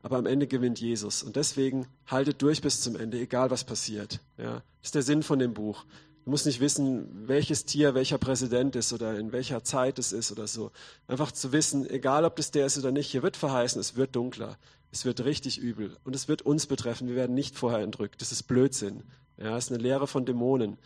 aber 0.01 0.17
am 0.17 0.25
Ende 0.25 0.47
gewinnt 0.47 0.79
Jesus. 0.79 1.21
Und 1.21 1.35
deswegen 1.35 1.87
haltet 2.07 2.41
durch 2.41 2.61
bis 2.61 2.81
zum 2.81 2.95
Ende, 2.95 3.19
egal 3.19 3.51
was 3.51 3.63
passiert. 3.63 4.19
Ja, 4.37 4.53
das 4.53 4.89
ist 4.89 4.95
der 4.95 5.01
Sinn 5.03 5.23
von 5.23 5.39
dem 5.39 5.53
Buch. 5.53 5.85
Du 6.27 6.31
musst 6.31 6.45
nicht 6.45 6.59
wissen, 6.59 7.27
welches 7.27 7.63
Tier 7.63 7.93
welcher 7.93 8.17
Präsident 8.17 8.75
ist 8.75 8.91
oder 8.91 9.17
in 9.17 9.31
welcher 9.31 9.63
Zeit 9.63 9.97
es 9.97 10.11
ist 10.11 10.29
oder 10.29 10.45
so. 10.45 10.71
Einfach 11.07 11.31
zu 11.31 11.53
wissen, 11.53 11.89
egal 11.89 12.25
ob 12.25 12.35
das 12.35 12.51
der 12.51 12.65
ist 12.65 12.77
oder 12.77 12.91
nicht, 12.91 13.09
hier 13.09 13.23
wird 13.23 13.37
verheißen, 13.37 13.79
es 13.79 13.95
wird 13.95 14.13
dunkler. 14.13 14.57
Es 14.91 15.05
wird 15.05 15.23
richtig 15.25 15.59
übel 15.59 15.97
und 16.03 16.15
es 16.15 16.27
wird 16.27 16.41
uns 16.41 16.65
betreffen. 16.65 17.07
Wir 17.07 17.15
werden 17.15 17.35
nicht 17.35 17.55
vorher 17.55 17.79
entrückt. 17.79 18.21
Das 18.21 18.31
ist 18.31 18.43
Blödsinn. 18.43 19.03
Ja, 19.37 19.51
das 19.51 19.65
ist 19.65 19.71
eine 19.71 19.81
Lehre 19.81 20.07
von 20.07 20.25
Dämonen. 20.25 20.77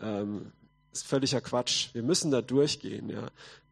Ähm, 0.00 0.52
ist 0.92 1.06
völliger 1.06 1.40
Quatsch. 1.40 1.94
Wir 1.94 2.02
müssen 2.02 2.30
da 2.30 2.42
durchgehen. 2.42 3.08
Ja. 3.10 3.30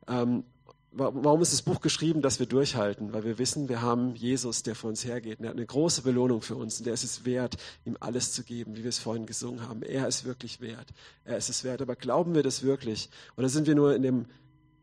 Ähm, 0.08 0.44
warum 0.92 1.42
ist 1.42 1.52
das 1.52 1.62
Buch 1.62 1.80
geschrieben, 1.80 2.22
dass 2.22 2.38
wir 2.38 2.46
durchhalten? 2.46 3.12
Weil 3.12 3.24
wir 3.24 3.38
wissen, 3.38 3.68
wir 3.68 3.82
haben 3.82 4.14
Jesus, 4.14 4.62
der 4.62 4.74
vor 4.74 4.88
uns 4.88 5.04
hergeht. 5.04 5.38
Und 5.38 5.44
er 5.44 5.50
hat 5.50 5.56
eine 5.56 5.66
große 5.66 6.02
Belohnung 6.02 6.40
für 6.42 6.56
uns. 6.56 6.78
Und 6.78 6.86
der 6.86 6.94
ist 6.94 7.04
es 7.04 7.24
wert, 7.24 7.56
ihm 7.84 7.96
alles 8.00 8.32
zu 8.32 8.42
geben, 8.42 8.76
wie 8.76 8.82
wir 8.82 8.88
es 8.88 8.98
vorhin 8.98 9.26
gesungen 9.26 9.68
haben. 9.68 9.82
Er 9.82 10.08
ist 10.08 10.24
wirklich 10.24 10.60
wert. 10.60 10.88
Er 11.24 11.36
ist 11.36 11.50
es 11.50 11.64
wert. 11.64 11.82
Aber 11.82 11.96
glauben 11.96 12.34
wir 12.34 12.42
das 12.42 12.62
wirklich? 12.62 13.10
Oder 13.36 13.48
sind 13.48 13.66
wir 13.66 13.74
nur 13.74 13.94
in 13.94 14.02
dem 14.02 14.26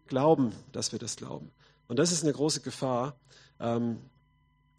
Glauben, 0.08 0.54
dass 0.72 0.92
wir 0.92 1.00
das 1.00 1.16
glauben? 1.16 1.52
Und 1.88 1.98
das 1.98 2.12
ist 2.12 2.24
eine 2.24 2.34
große 2.34 2.62
Gefahr. 2.62 3.18
Ähm, 3.60 3.98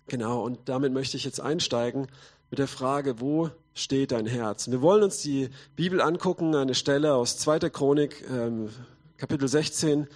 Genau, 0.06 0.42
und 0.42 0.68
damit 0.68 0.92
möchte 0.92 1.16
ich 1.16 1.24
jetzt 1.24 1.40
einsteigen 1.40 2.08
mit 2.50 2.58
der 2.58 2.68
Frage, 2.68 3.20
wo 3.20 3.50
steht 3.74 4.12
dein 4.12 4.26
Herz? 4.26 4.70
Wir 4.70 4.82
wollen 4.82 5.02
uns 5.02 5.22
die 5.22 5.48
Bibel 5.76 6.00
angucken, 6.00 6.54
eine 6.54 6.74
Stelle 6.74 7.14
aus 7.14 7.38
2. 7.38 7.70
Chronik, 7.70 8.24
ähm, 8.30 8.68
Kapitel 9.16 9.48
16, 9.48 10.06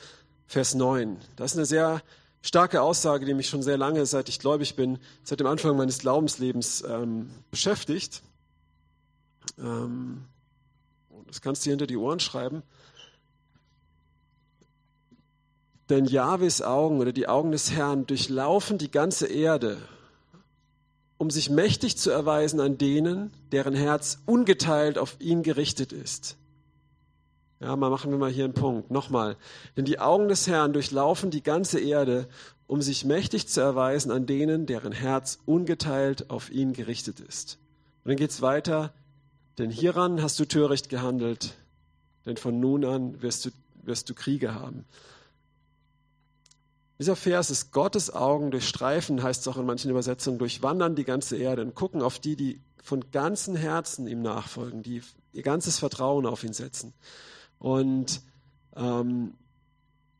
Vers 0.46 0.74
9. 0.74 1.16
Das 1.36 1.52
ist 1.52 1.56
eine 1.56 1.66
sehr 1.66 2.02
starke 2.42 2.82
Aussage, 2.82 3.24
die 3.24 3.34
mich 3.34 3.48
schon 3.48 3.62
sehr 3.62 3.78
lange, 3.78 4.04
seit 4.06 4.28
ich 4.28 4.38
gläubig 4.38 4.76
bin, 4.76 4.98
seit 5.24 5.40
dem 5.40 5.46
Anfang 5.46 5.76
meines 5.76 5.98
Glaubenslebens 5.98 6.84
ähm, 6.88 7.30
beschäftigt. 7.50 8.22
Ähm, 9.58 10.24
das 11.26 11.40
kannst 11.40 11.64
du 11.64 11.70
hinter 11.70 11.86
die 11.86 11.96
Ohren 11.96 12.20
schreiben. 12.20 12.62
Denn 15.88 16.04
Jahwes 16.04 16.60
Augen 16.60 17.00
oder 17.00 17.12
die 17.12 17.28
Augen 17.28 17.50
des 17.50 17.72
Herrn 17.72 18.06
durchlaufen 18.06 18.78
die 18.78 18.90
ganze 18.90 19.26
Erde, 19.26 19.78
um 21.16 21.30
sich 21.30 21.48
mächtig 21.50 21.96
zu 21.96 22.10
erweisen 22.10 22.60
an 22.60 22.78
denen, 22.78 23.32
deren 23.52 23.74
Herz 23.74 24.18
ungeteilt 24.26 24.98
auf 24.98 25.16
ihn 25.20 25.42
gerichtet 25.42 25.92
ist. 25.92 26.36
Ja, 27.60 27.74
mal 27.74 27.90
machen 27.90 28.10
wir 28.10 28.18
mal 28.18 28.30
hier 28.30 28.44
einen 28.44 28.54
Punkt. 28.54 28.90
Nochmal. 28.90 29.36
Denn 29.76 29.84
die 29.84 29.98
Augen 29.98 30.28
des 30.28 30.46
Herrn 30.46 30.72
durchlaufen 30.72 31.30
die 31.30 31.42
ganze 31.42 31.80
Erde, 31.80 32.28
um 32.68 32.82
sich 32.82 33.04
mächtig 33.04 33.48
zu 33.48 33.60
erweisen 33.60 34.12
an 34.12 34.26
denen, 34.26 34.66
deren 34.66 34.92
Herz 34.92 35.40
ungeteilt 35.44 36.30
auf 36.30 36.50
ihn 36.50 36.72
gerichtet 36.72 37.18
ist. 37.18 37.58
Und 38.04 38.10
dann 38.10 38.16
geht's 38.16 38.42
weiter. 38.42 38.92
Denn 39.58 39.70
hieran 39.70 40.22
hast 40.22 40.38
du 40.38 40.44
töricht 40.44 40.88
gehandelt, 40.88 41.54
denn 42.26 42.36
von 42.36 42.60
nun 42.60 42.84
an 42.84 43.20
wirst 43.22 43.46
du, 43.46 43.50
wirst 43.82 44.08
du 44.08 44.14
Kriege 44.14 44.54
haben. 44.54 44.84
Dieser 46.98 47.14
Vers 47.14 47.50
ist 47.50 47.72
Gottes 47.72 48.12
Augen 48.12 48.50
durchstreifen, 48.50 49.22
heißt 49.22 49.42
es 49.42 49.48
auch 49.48 49.56
in 49.56 49.66
manchen 49.66 49.90
Übersetzungen, 49.90 50.38
durchwandern 50.38 50.96
die 50.96 51.04
ganze 51.04 51.36
Erde 51.36 51.62
und 51.62 51.74
gucken 51.74 52.02
auf 52.02 52.18
die, 52.18 52.34
die 52.34 52.60
von 52.82 53.10
ganzem 53.12 53.54
Herzen 53.54 54.08
ihm 54.08 54.22
nachfolgen, 54.22 54.82
die 54.82 55.02
ihr 55.32 55.42
ganzes 55.42 55.78
Vertrauen 55.78 56.26
auf 56.26 56.42
ihn 56.42 56.52
setzen. 56.52 56.92
Und 57.60 58.20
ähm, 58.74 59.34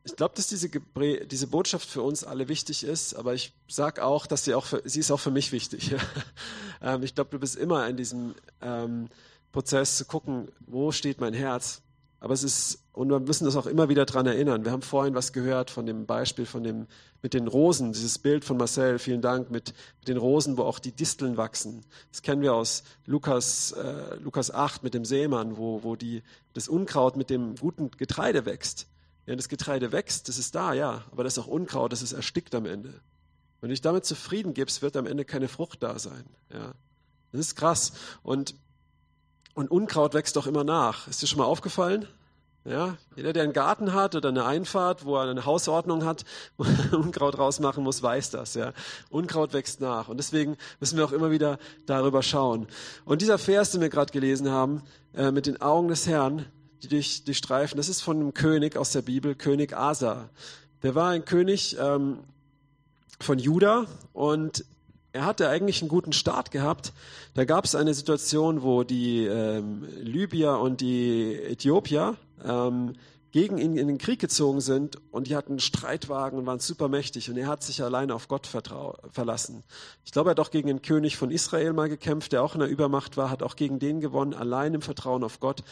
ich 0.04 0.16
glaube, 0.16 0.34
dass 0.36 0.46
diese, 0.46 0.70
diese 0.70 1.46
Botschaft 1.48 1.88
für 1.88 2.02
uns 2.02 2.24
alle 2.24 2.48
wichtig 2.48 2.84
ist, 2.84 3.14
aber 3.14 3.34
ich 3.34 3.52
sage 3.68 4.04
auch, 4.04 4.26
dass 4.26 4.44
sie 4.44 4.54
auch 4.54 4.64
für, 4.64 4.82
sie 4.84 5.00
ist 5.00 5.10
auch 5.10 5.20
für 5.20 5.30
mich 5.30 5.52
wichtig. 5.52 5.94
ähm, 6.82 7.02
ich 7.02 7.14
glaube, 7.14 7.30
du 7.30 7.38
bist 7.38 7.56
immer 7.56 7.86
in 7.88 7.96
diesem 7.96 8.34
ähm, 8.62 9.08
Prozess 9.52 9.96
zu 9.96 10.04
gucken, 10.04 10.48
wo 10.60 10.92
steht 10.92 11.20
mein 11.20 11.34
Herz. 11.34 11.82
Aber 12.20 12.34
es 12.34 12.42
ist, 12.42 12.82
und 12.92 13.10
wir 13.10 13.20
müssen 13.20 13.44
das 13.44 13.54
auch 13.54 13.66
immer 13.66 13.88
wieder 13.88 14.04
dran 14.04 14.26
erinnern. 14.26 14.64
Wir 14.64 14.72
haben 14.72 14.82
vorhin 14.82 15.14
was 15.14 15.32
gehört 15.32 15.70
von 15.70 15.86
dem 15.86 16.04
Beispiel 16.04 16.46
von 16.46 16.64
dem, 16.64 16.88
mit 17.22 17.32
den 17.32 17.46
Rosen, 17.46 17.92
dieses 17.92 18.18
Bild 18.18 18.44
von 18.44 18.56
Marcel, 18.56 18.98
vielen 18.98 19.22
Dank, 19.22 19.50
mit, 19.50 19.72
mit 20.00 20.08
den 20.08 20.16
Rosen, 20.16 20.56
wo 20.56 20.62
auch 20.62 20.80
die 20.80 20.90
Disteln 20.90 21.36
wachsen. 21.36 21.84
Das 22.10 22.22
kennen 22.22 22.42
wir 22.42 22.54
aus 22.54 22.82
Lukas, 23.06 23.72
äh, 23.72 24.16
Lukas 24.16 24.50
8 24.50 24.82
mit 24.82 24.94
dem 24.94 25.04
Seemann, 25.04 25.56
wo, 25.56 25.84
wo 25.84 25.94
die, 25.94 26.22
das 26.54 26.68
Unkraut 26.68 27.16
mit 27.16 27.30
dem 27.30 27.54
guten 27.54 27.92
Getreide 27.92 28.46
wächst. 28.46 28.88
Ja, 29.26 29.36
das 29.36 29.48
Getreide 29.48 29.92
wächst, 29.92 30.28
das 30.28 30.38
ist 30.38 30.54
da, 30.54 30.72
ja, 30.72 31.04
aber 31.12 31.22
das 31.22 31.36
ist 31.36 31.44
auch 31.44 31.48
Unkraut, 31.48 31.92
das 31.92 32.02
ist 32.02 32.14
erstickt 32.14 32.54
am 32.54 32.66
Ende. 32.66 32.94
Wenn 33.60 33.68
du 33.68 33.74
dich 33.74 33.80
damit 33.80 34.06
zufrieden 34.06 34.54
gibst, 34.54 34.82
wird 34.82 34.96
am 34.96 35.06
Ende 35.06 35.24
keine 35.24 35.48
Frucht 35.48 35.82
da 35.82 35.98
sein. 35.98 36.24
Ja. 36.52 36.72
Das 37.32 37.40
ist 37.40 37.54
krass. 37.56 37.92
Und, 38.22 38.54
und 39.58 39.72
Unkraut 39.72 40.14
wächst 40.14 40.36
doch 40.36 40.46
immer 40.46 40.62
nach. 40.62 41.08
Ist 41.08 41.20
dir 41.20 41.26
schon 41.26 41.40
mal 41.40 41.44
aufgefallen? 41.44 42.06
Ja, 42.64 42.96
jeder, 43.16 43.32
der 43.32 43.42
einen 43.42 43.52
Garten 43.52 43.92
hat 43.92 44.14
oder 44.14 44.28
eine 44.28 44.44
Einfahrt, 44.44 45.04
wo 45.04 45.16
er 45.16 45.28
eine 45.28 45.46
Hausordnung 45.46 46.04
hat, 46.04 46.24
wo 46.58 46.64
er 46.64 46.96
Unkraut 46.96 47.36
rausmachen 47.36 47.82
muss, 47.82 48.00
weiß 48.00 48.30
das. 48.30 48.54
Ja. 48.54 48.72
Unkraut 49.10 49.52
wächst 49.52 49.80
nach. 49.80 50.06
Und 50.08 50.18
deswegen 50.18 50.56
müssen 50.78 50.96
wir 50.96 51.04
auch 51.04 51.10
immer 51.10 51.32
wieder 51.32 51.58
darüber 51.86 52.22
schauen. 52.22 52.68
Und 53.04 53.20
dieser 53.20 53.36
Vers, 53.36 53.72
den 53.72 53.80
wir 53.80 53.88
gerade 53.88 54.12
gelesen 54.12 54.48
haben, 54.48 54.82
äh, 55.12 55.32
mit 55.32 55.46
den 55.46 55.60
Augen 55.60 55.88
des 55.88 56.06
Herrn, 56.06 56.46
die 56.84 56.88
dich 56.88 57.24
durchstreifen, 57.24 57.78
das 57.78 57.88
ist 57.88 58.00
von 58.00 58.16
einem 58.20 58.34
König 58.34 58.76
aus 58.76 58.92
der 58.92 59.02
Bibel, 59.02 59.34
König 59.34 59.76
Asa. 59.76 60.28
Der 60.84 60.94
war 60.94 61.10
ein 61.10 61.24
König 61.24 61.76
ähm, 61.80 62.20
von 63.18 63.40
Juda 63.40 63.86
und 64.12 64.64
er 65.12 65.24
hatte 65.24 65.48
eigentlich 65.48 65.80
einen 65.82 65.88
guten 65.88 66.12
Start 66.12 66.50
gehabt. 66.50 66.92
Da 67.34 67.44
gab 67.44 67.64
es 67.64 67.74
eine 67.74 67.94
Situation, 67.94 68.62
wo 68.62 68.84
die 68.84 69.24
ähm, 69.26 69.86
Libyer 70.00 70.60
und 70.60 70.80
die 70.80 71.34
Äthiopier 71.34 72.16
ähm, 72.44 72.94
gegen 73.30 73.58
ihn 73.58 73.76
in 73.76 73.88
den 73.88 73.98
Krieg 73.98 74.20
gezogen 74.20 74.60
sind 74.60 74.98
und 75.10 75.28
die 75.28 75.36
hatten 75.36 75.60
Streitwagen 75.60 76.38
und 76.38 76.46
waren 76.46 76.60
supermächtig 76.60 77.30
und 77.30 77.36
er 77.36 77.46
hat 77.46 77.62
sich 77.62 77.82
alleine 77.82 78.14
auf 78.14 78.28
Gott 78.28 78.46
verlassen. 78.46 79.64
Ich 80.04 80.12
glaube, 80.12 80.30
er 80.30 80.32
hat 80.32 80.40
auch 80.40 80.50
gegen 80.50 80.68
den 80.68 80.82
König 80.82 81.16
von 81.16 81.30
Israel 81.30 81.72
mal 81.72 81.88
gekämpft, 81.88 82.32
der 82.32 82.42
auch 82.42 82.54
in 82.54 82.60
der 82.60 82.68
Übermacht 82.68 83.16
war, 83.16 83.30
hat 83.30 83.42
auch 83.42 83.56
gegen 83.56 83.78
den 83.78 84.00
gewonnen, 84.00 84.34
allein 84.34 84.74
im 84.74 84.82
Vertrauen 84.82 85.24
auf 85.24 85.40
Gott. 85.40 85.62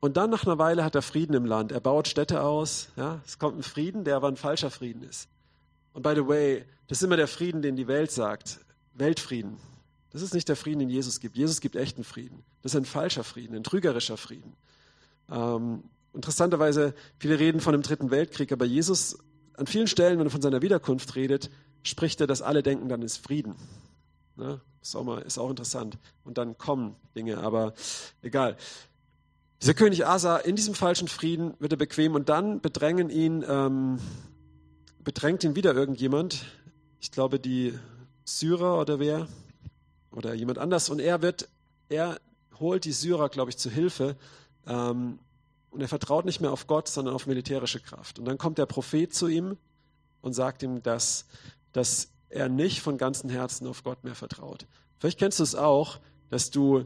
Und 0.00 0.16
dann 0.16 0.30
nach 0.30 0.44
einer 0.46 0.58
Weile 0.58 0.84
hat 0.84 0.94
er 0.94 1.02
Frieden 1.02 1.34
im 1.34 1.44
Land. 1.44 1.72
Er 1.72 1.80
baut 1.80 2.08
Städte 2.08 2.42
aus. 2.42 2.88
Ja, 2.96 3.20
es 3.26 3.38
kommt 3.38 3.58
ein 3.58 3.62
Frieden, 3.62 4.04
der 4.04 4.16
aber 4.16 4.28
ein 4.28 4.36
falscher 4.36 4.70
Frieden 4.70 5.02
ist. 5.02 5.28
Und 5.92 6.02
by 6.02 6.12
the 6.14 6.26
way, 6.26 6.64
das 6.88 6.98
ist 6.98 7.04
immer 7.04 7.16
der 7.16 7.28
Frieden, 7.28 7.62
den 7.62 7.76
die 7.76 7.88
Welt 7.88 8.10
sagt. 8.10 8.60
Weltfrieden. 8.94 9.56
Das 10.10 10.22
ist 10.22 10.34
nicht 10.34 10.48
der 10.48 10.56
Frieden, 10.56 10.80
den 10.80 10.90
Jesus 10.90 11.20
gibt. 11.20 11.36
Jesus 11.36 11.60
gibt 11.60 11.76
echten 11.76 12.04
Frieden. 12.04 12.42
Das 12.62 12.72
ist 12.72 12.76
ein 12.76 12.84
falscher 12.84 13.24
Frieden, 13.24 13.54
ein 13.54 13.64
trügerischer 13.64 14.16
Frieden. 14.16 14.54
Ähm, 15.30 15.84
interessanterweise, 16.12 16.94
viele 17.18 17.38
reden 17.38 17.60
von 17.60 17.72
dem 17.72 17.82
Dritten 17.82 18.10
Weltkrieg, 18.10 18.52
aber 18.52 18.64
Jesus, 18.64 19.18
an 19.54 19.66
vielen 19.66 19.86
Stellen, 19.86 20.18
wenn 20.18 20.26
er 20.26 20.30
von 20.30 20.42
seiner 20.42 20.62
Wiederkunft 20.62 21.14
redet, 21.14 21.50
spricht 21.82 22.20
er, 22.20 22.26
dass 22.26 22.42
alle 22.42 22.62
denken, 22.62 22.88
dann 22.88 23.02
ist 23.02 23.18
Frieden. 23.18 23.54
Ne? 24.36 24.60
Mal, 25.04 25.22
ist 25.22 25.38
auch 25.38 25.50
interessant. 25.50 25.98
Und 26.24 26.38
dann 26.38 26.58
kommen 26.58 26.96
Dinge, 27.14 27.38
aber 27.38 27.74
egal. 28.22 28.56
Dieser 29.60 29.74
König 29.74 30.06
Asa, 30.06 30.38
in 30.38 30.56
diesem 30.56 30.74
falschen 30.74 31.06
Frieden 31.06 31.54
wird 31.58 31.72
er 31.72 31.78
bequem 31.78 32.14
und 32.14 32.30
dann 32.30 32.60
bedrängen 32.60 33.10
ihn, 33.10 33.44
ähm, 33.46 33.98
bedrängt 35.10 35.42
ihn 35.42 35.56
wieder 35.56 35.74
irgendjemand. 35.74 36.44
Ich 37.00 37.10
glaube, 37.10 37.40
die 37.40 37.76
Syrer 38.24 38.78
oder 38.78 39.00
wer? 39.00 39.26
Oder 40.12 40.34
jemand 40.34 40.58
anders. 40.58 40.88
Und 40.88 41.00
er 41.00 41.20
wird, 41.20 41.48
er 41.88 42.20
holt 42.60 42.84
die 42.84 42.92
Syrer, 42.92 43.28
glaube 43.28 43.50
ich, 43.50 43.56
zu 43.56 43.70
Hilfe 43.70 44.14
ähm, 44.68 45.18
und 45.70 45.80
er 45.80 45.88
vertraut 45.88 46.26
nicht 46.26 46.40
mehr 46.40 46.52
auf 46.52 46.68
Gott, 46.68 46.86
sondern 46.86 47.12
auf 47.12 47.26
militärische 47.26 47.80
Kraft. 47.80 48.20
Und 48.20 48.24
dann 48.26 48.38
kommt 48.38 48.58
der 48.58 48.66
Prophet 48.66 49.12
zu 49.12 49.26
ihm 49.26 49.56
und 50.20 50.34
sagt 50.34 50.62
ihm, 50.62 50.80
dass, 50.80 51.26
dass 51.72 52.10
er 52.28 52.48
nicht 52.48 52.80
von 52.80 52.96
ganzem 52.96 53.30
Herzen 53.30 53.66
auf 53.66 53.82
Gott 53.82 54.04
mehr 54.04 54.14
vertraut. 54.14 54.66
Vielleicht 55.00 55.18
kennst 55.18 55.40
du 55.40 55.42
es 55.42 55.56
auch, 55.56 55.98
dass 56.28 56.52
du 56.52 56.84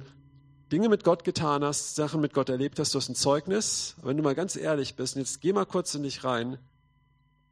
Dinge 0.72 0.88
mit 0.88 1.04
Gott 1.04 1.24
getan 1.24 1.62
hast, 1.62 1.94
Sachen 1.94 2.22
mit 2.22 2.32
Gott 2.32 2.48
erlebt 2.48 2.78
hast, 2.78 2.94
du 2.94 2.98
hast 2.98 3.10
ein 3.10 3.16
Zeugnis. 3.16 3.96
Aber 3.98 4.08
wenn 4.08 4.16
du 4.16 4.22
mal 4.22 4.34
ganz 4.34 4.56
ehrlich 4.56 4.96
bist, 4.96 5.14
und 5.14 5.20
jetzt 5.20 5.42
geh 5.42 5.52
mal 5.52 5.66
kurz 5.66 5.94
in 5.94 6.04
dich 6.04 6.24
rein, 6.24 6.56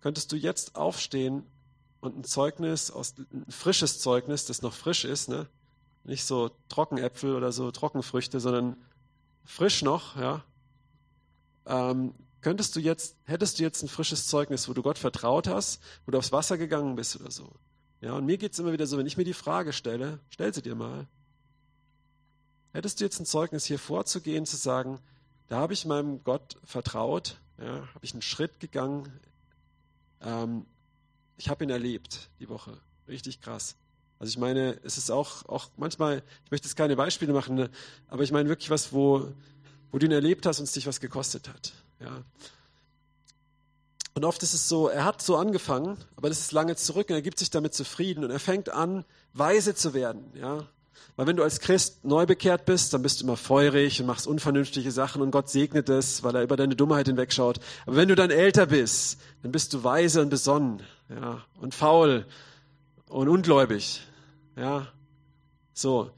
könntest 0.02 0.32
du 0.32 0.36
jetzt 0.36 0.76
aufstehen 0.76 1.44
und 2.00 2.18
ein 2.18 2.24
Zeugnis, 2.24 2.90
aus, 2.90 3.14
ein 3.32 3.50
frisches 3.50 4.00
Zeugnis, 4.00 4.44
das 4.44 4.60
noch 4.60 4.74
frisch 4.74 5.04
ist, 5.04 5.28
ne? 5.28 5.46
nicht 6.04 6.24
so 6.24 6.50
Trockenäpfel 6.68 7.34
oder 7.34 7.52
so 7.52 7.70
Trockenfrüchte, 7.70 8.40
sondern 8.40 8.76
frisch 9.44 9.82
noch, 9.82 10.16
ja, 10.16 10.44
ähm, 11.66 12.12
könntest 12.40 12.74
du 12.74 12.80
jetzt, 12.80 13.16
hättest 13.24 13.58
du 13.58 13.62
jetzt 13.62 13.82
ein 13.82 13.88
frisches 13.88 14.26
Zeugnis, 14.26 14.68
wo 14.68 14.72
du 14.72 14.82
Gott 14.82 14.98
vertraut 14.98 15.46
hast, 15.46 15.80
wo 16.04 16.10
du 16.10 16.18
aufs 16.18 16.32
Wasser 16.32 16.58
gegangen 16.58 16.96
bist 16.96 17.20
oder 17.20 17.30
so. 17.30 17.48
Ja, 18.00 18.14
und 18.14 18.26
mir 18.26 18.36
geht 18.36 18.52
es 18.52 18.58
immer 18.58 18.72
wieder 18.72 18.88
so, 18.88 18.98
wenn 18.98 19.06
ich 19.06 19.16
mir 19.16 19.24
die 19.24 19.32
Frage 19.32 19.72
stelle, 19.72 20.18
stell 20.28 20.52
sie 20.52 20.62
dir 20.62 20.74
mal. 20.74 21.06
Hättest 22.72 22.98
du 22.98 23.04
jetzt 23.04 23.20
ein 23.20 23.26
Zeugnis 23.26 23.64
hier 23.64 23.78
vorzugehen, 23.78 24.44
zu 24.44 24.56
sagen, 24.56 24.98
da 25.48 25.58
habe 25.58 25.72
ich 25.72 25.84
meinem 25.84 26.24
Gott 26.24 26.56
vertraut, 26.64 27.38
ja, 27.58 27.86
habe 27.94 28.00
ich 28.04 28.12
einen 28.12 28.22
Schritt 28.22 28.58
gegangen, 28.58 29.08
ähm, 30.24 30.66
ich 31.36 31.48
habe 31.48 31.64
ihn 31.64 31.70
erlebt 31.70 32.30
die 32.40 32.48
Woche, 32.48 32.78
richtig 33.08 33.40
krass. 33.40 33.76
Also 34.18 34.30
ich 34.30 34.38
meine, 34.38 34.78
es 34.84 34.98
ist 34.98 35.10
auch, 35.10 35.46
auch 35.46 35.68
manchmal, 35.76 36.22
ich 36.44 36.50
möchte 36.50 36.68
jetzt 36.68 36.76
keine 36.76 36.94
Beispiele 36.94 37.32
machen, 37.32 37.56
ne, 37.56 37.70
aber 38.08 38.22
ich 38.22 38.30
meine 38.30 38.48
wirklich 38.48 38.70
was, 38.70 38.92
wo, 38.92 39.32
wo 39.90 39.98
du 39.98 40.06
ihn 40.06 40.12
erlebt 40.12 40.46
hast 40.46 40.60
und 40.60 40.64
es 40.64 40.72
dich 40.72 40.86
was 40.86 41.00
gekostet 41.00 41.48
hat. 41.48 41.72
Ja. 41.98 42.22
Und 44.14 44.24
oft 44.24 44.42
ist 44.42 44.54
es 44.54 44.68
so, 44.68 44.88
er 44.88 45.04
hat 45.04 45.22
so 45.22 45.36
angefangen, 45.36 45.96
aber 46.16 46.28
das 46.28 46.38
ist 46.38 46.52
lange 46.52 46.76
zurück 46.76 47.08
und 47.08 47.16
er 47.16 47.22
gibt 47.22 47.38
sich 47.38 47.50
damit 47.50 47.74
zufrieden 47.74 48.24
und 48.24 48.30
er 48.30 48.38
fängt 48.38 48.68
an, 48.68 49.04
weise 49.32 49.74
zu 49.74 49.94
werden. 49.94 50.30
Ja. 50.34 50.68
Weil 51.16 51.26
wenn 51.26 51.36
du 51.36 51.42
als 51.42 51.60
Christ 51.60 52.04
neu 52.04 52.26
bekehrt 52.26 52.64
bist, 52.64 52.94
dann 52.94 53.02
bist 53.02 53.20
du 53.20 53.24
immer 53.24 53.36
feurig 53.36 54.00
und 54.00 54.06
machst 54.06 54.26
unvernünftige 54.26 54.90
Sachen 54.90 55.20
und 55.20 55.30
Gott 55.30 55.50
segnet 55.50 55.88
es, 55.88 56.22
weil 56.22 56.34
er 56.34 56.42
über 56.42 56.56
deine 56.56 56.74
Dummheit 56.74 57.06
hinwegschaut. 57.06 57.60
Aber 57.86 57.96
wenn 57.96 58.08
du 58.08 58.14
dann 58.14 58.30
älter 58.30 58.66
bist, 58.66 59.20
dann 59.42 59.52
bist 59.52 59.74
du 59.74 59.84
weise 59.84 60.22
und 60.22 60.30
besonnen 60.30 60.82
ja, 61.08 61.42
und 61.60 61.74
faul 61.74 62.26
und 63.08 63.28
ungläubig. 63.28 64.02
Ja, 64.56 64.88
so. 65.74 66.10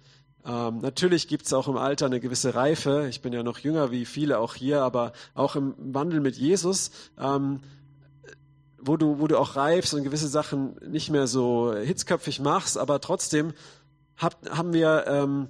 Ähm, 0.47 0.79
natürlich 0.81 1.27
gibt's 1.27 1.53
auch 1.53 1.69
im 1.69 1.77
Alter 1.77 2.07
eine 2.07 2.21
gewisse 2.21 2.55
Reife. 2.55 3.07
Ich 3.09 3.23
bin 3.23 3.33
ja 3.33 3.43
noch 3.43 3.59
jünger 3.59 3.91
wie 3.91 4.05
viele 4.05 4.39
auch 4.39 4.55
hier, 4.55 4.83
aber 4.83 5.13
auch 5.35 5.57
im 5.57 5.75
Wandel 5.79 6.21
mit 6.21 6.37
Jesus, 6.37 6.91
ähm, 7.19 7.61
wo 8.79 8.99
du, 8.99 9.19
wo 9.21 9.27
du 9.27 9.39
auch 9.39 9.57
reifst 9.57 9.95
und 9.95 10.05
gewisse 10.05 10.29
Sachen 10.29 10.77
nicht 10.87 11.11
mehr 11.11 11.27
so 11.27 11.75
hitzköpfig 11.75 12.41
machst, 12.41 12.77
aber 12.77 13.01
trotzdem 13.01 13.55
hab, 14.17 14.49
haben 14.51 14.73
wir, 14.73 15.05
ähm, 15.07 15.49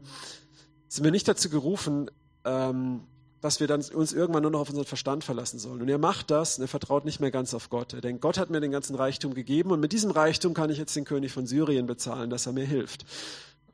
sind 0.88 1.04
wir 1.04 1.10
nicht 1.10 1.28
dazu 1.28 1.48
gerufen, 1.50 2.10
ähm, 2.44 3.02
dass 3.40 3.60
wir 3.60 3.66
dann 3.66 3.82
uns 3.82 4.12
irgendwann 4.14 4.42
nur 4.42 4.52
noch 4.52 4.60
auf 4.60 4.70
unseren 4.70 4.86
Verstand 4.86 5.22
verlassen 5.22 5.58
sollen. 5.58 5.82
Und 5.82 5.88
er 5.90 5.98
macht 5.98 6.30
das 6.30 6.56
und 6.56 6.64
er 6.64 6.68
vertraut 6.68 7.04
nicht 7.04 7.20
mehr 7.20 7.30
ganz 7.30 7.52
auf 7.52 7.68
Gott. 7.68 7.92
Er 7.92 8.00
denkt, 8.00 8.22
Gott 8.22 8.38
hat 8.38 8.48
mir 8.48 8.60
den 8.60 8.70
ganzen 8.70 8.96
Reichtum 8.96 9.34
gegeben 9.34 9.70
und 9.70 9.80
mit 9.80 9.92
diesem 9.92 10.10
Reichtum 10.10 10.54
kann 10.54 10.70
ich 10.70 10.78
jetzt 10.78 10.96
den 10.96 11.04
König 11.04 11.32
von 11.32 11.46
Syrien 11.46 11.86
bezahlen, 11.86 12.30
dass 12.30 12.46
er 12.46 12.52
mir 12.52 12.64
hilft. 12.64 13.04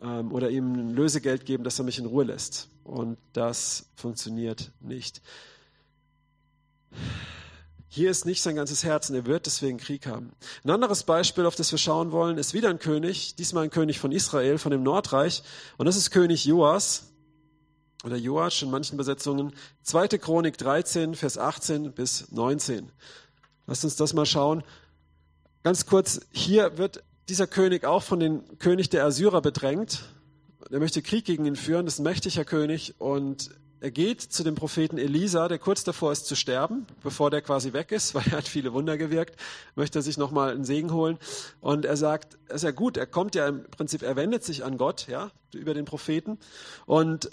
Ähm, 0.03 0.33
oder 0.33 0.51
ihm 0.51 0.73
ein 0.73 0.95
Lösegeld 0.95 1.47
geben, 1.47 1.63
dass 1.63 1.79
er 1.79 1.85
mich 1.85 1.99
in 1.99 2.07
Ruhe 2.07 2.25
lässt. 2.25 2.69
Und 2.83 3.17
das 3.33 3.87
funktioniert 3.95 4.73
nicht. 4.81 5.23
Hier 7.93 8.09
ist 8.09 8.25
nicht 8.25 8.41
sein 8.41 8.55
ganzes 8.55 8.85
Herz 8.85 9.11
und 9.11 9.17
er 9.17 9.27
wird 9.27 9.47
deswegen 9.47 9.77
Krieg 9.77 10.07
haben. 10.07 10.31
Ein 10.63 10.71
anderes 10.71 11.03
Beispiel, 11.03 11.45
auf 11.45 11.57
das 11.57 11.73
wir 11.73 11.79
schauen 11.79 12.13
wollen, 12.13 12.39
ist 12.39 12.55
wieder 12.55 12.69
ein 12.71 12.79
König, 12.79 13.35
diesmal 13.35 13.65
ein 13.65 13.71
König 13.71 13.99
von 13.99 14.13
Israel, 14.13 14.59
von 14.59 14.71
dem 14.71 14.85
Nordreich. 14.85 15.43
Und 15.77 15.87
das 15.87 15.97
ist 15.97 16.13
König 16.13 16.45
Joas. 16.45 17.11
oder 18.05 18.17
Joasch 18.17 18.63
in 18.63 18.71
manchen 18.71 18.95
Übersetzungen. 18.95 19.53
2. 19.83 20.07
Chronik 20.19 20.57
13, 20.57 21.17
Vers 21.17 21.37
18 21.37 21.91
bis 21.91 22.31
19. 22.31 22.93
Lasst 23.67 23.83
uns 23.83 23.97
das 23.97 24.15
mal 24.15 24.25
schauen. 24.25 24.63
Ganz 25.65 25.85
kurz, 25.85 26.21
hier 26.31 26.79
wird 26.79 27.03
dieser 27.29 27.49
König 27.49 27.85
auch 27.85 28.05
von 28.05 28.21
dem 28.21 28.57
König 28.61 28.91
der 28.91 29.05
Assyrer 29.05 29.43
bedrängt. 29.43 30.05
Er 30.71 30.79
möchte 30.79 31.03
Krieg 31.03 31.25
gegen 31.25 31.45
ihn 31.45 31.57
führen, 31.57 31.87
das 31.87 31.95
ist 31.95 31.99
ein 32.01 32.05
mächtiger 32.05 32.45
König 32.45 33.01
und 33.01 33.51
er 33.81 33.91
geht 33.91 34.21
zu 34.21 34.45
dem 34.45 34.55
Propheten 34.55 34.99
Elisa, 34.99 35.49
der 35.49 35.59
kurz 35.59 35.85
davor 35.85 36.13
ist 36.13 36.27
zu 36.27 36.37
sterben, 36.37 36.87
bevor 37.03 37.31
der 37.31 37.41
quasi 37.41 37.73
weg 37.73 37.93
ist, 37.93 38.15
weil 38.15 38.25
er 38.31 38.39
hat 38.39 38.49
viele 38.49 38.73
Wunder 38.73 38.99
gewirkt, 38.99 39.37
möchte 39.75 39.99
er 39.99 40.03
sich 40.03 40.19
nochmal 40.19 40.53
einen 40.53 40.65
Segen 40.65 40.93
holen. 40.93 41.19
Und 41.61 41.85
er 41.85 41.97
sagt, 41.97 42.39
es 42.49 42.57
ist 42.57 42.63
ja 42.65 42.71
gut, 42.71 42.97
er 42.97 43.07
kommt 43.07 43.35
ja 43.35 43.49
im 43.49 43.65
Prinzip, 43.65 44.03
er 44.03 44.17
wendet 44.17 44.45
sich 44.45 44.65
an 44.65 44.77
Gott, 44.77 45.07
ja, 45.09 45.31
über 45.55 45.75
den 45.75 45.87
Propheten. 45.87 46.39
Und 46.87 47.31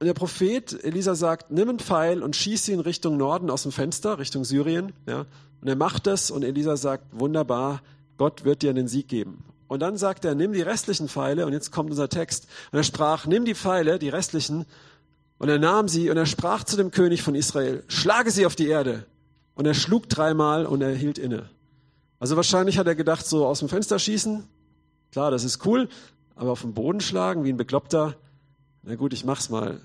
der 0.00 0.12
Prophet 0.12 0.84
Elisa 0.84 1.14
sagt, 1.14 1.50
nimm 1.50 1.70
einen 1.70 1.78
Pfeil 1.78 2.22
und 2.22 2.36
schieß 2.36 2.68
ihn 2.68 2.80
Richtung 2.80 3.16
Norden 3.16 3.48
aus 3.48 3.62
dem 3.62 3.72
Fenster, 3.72 4.18
Richtung 4.18 4.44
Syrien, 4.44 4.92
ja. 5.06 5.24
Und 5.62 5.68
er 5.68 5.76
macht 5.76 6.06
das 6.06 6.30
und 6.30 6.44
Elisa 6.44 6.76
sagt, 6.76 7.06
wunderbar, 7.12 7.80
Gott 8.18 8.44
wird 8.44 8.60
dir 8.60 8.70
einen 8.70 8.88
Sieg 8.88 9.08
geben. 9.08 9.42
Und 9.68 9.80
dann 9.80 9.96
sagt 9.96 10.24
er, 10.24 10.34
nimm 10.34 10.52
die 10.52 10.62
restlichen 10.62 11.08
Pfeile, 11.08 11.46
und 11.46 11.52
jetzt 11.52 11.72
kommt 11.72 11.90
unser 11.90 12.08
Text. 12.08 12.46
Und 12.70 12.78
er 12.78 12.84
sprach, 12.84 13.26
nimm 13.26 13.44
die 13.44 13.54
Pfeile, 13.54 13.98
die 13.98 14.10
restlichen, 14.10 14.66
und 15.38 15.48
er 15.48 15.58
nahm 15.58 15.88
sie 15.88 16.10
und 16.10 16.16
er 16.16 16.26
sprach 16.26 16.64
zu 16.64 16.76
dem 16.76 16.90
König 16.90 17.22
von 17.22 17.34
Israel, 17.34 17.84
schlage 17.88 18.30
sie 18.30 18.46
auf 18.46 18.56
die 18.56 18.68
Erde. 18.68 19.06
Und 19.54 19.66
er 19.66 19.74
schlug 19.74 20.08
dreimal 20.08 20.66
und 20.66 20.82
er 20.82 20.94
hielt 20.94 21.18
inne. 21.18 21.48
Also 22.18 22.36
wahrscheinlich 22.36 22.78
hat 22.78 22.86
er 22.86 22.94
gedacht, 22.94 23.26
so 23.26 23.46
aus 23.46 23.60
dem 23.60 23.68
Fenster 23.68 23.98
schießen, 23.98 24.44
klar, 25.12 25.30
das 25.30 25.44
ist 25.44 25.64
cool, 25.66 25.88
aber 26.34 26.52
auf 26.52 26.62
den 26.62 26.74
Boden 26.74 27.00
schlagen, 27.00 27.44
wie 27.44 27.50
ein 27.50 27.56
Bekloppter, 27.56 28.16
na 28.82 28.94
gut, 28.94 29.12
ich 29.12 29.24
mach's 29.24 29.48
mal. 29.48 29.80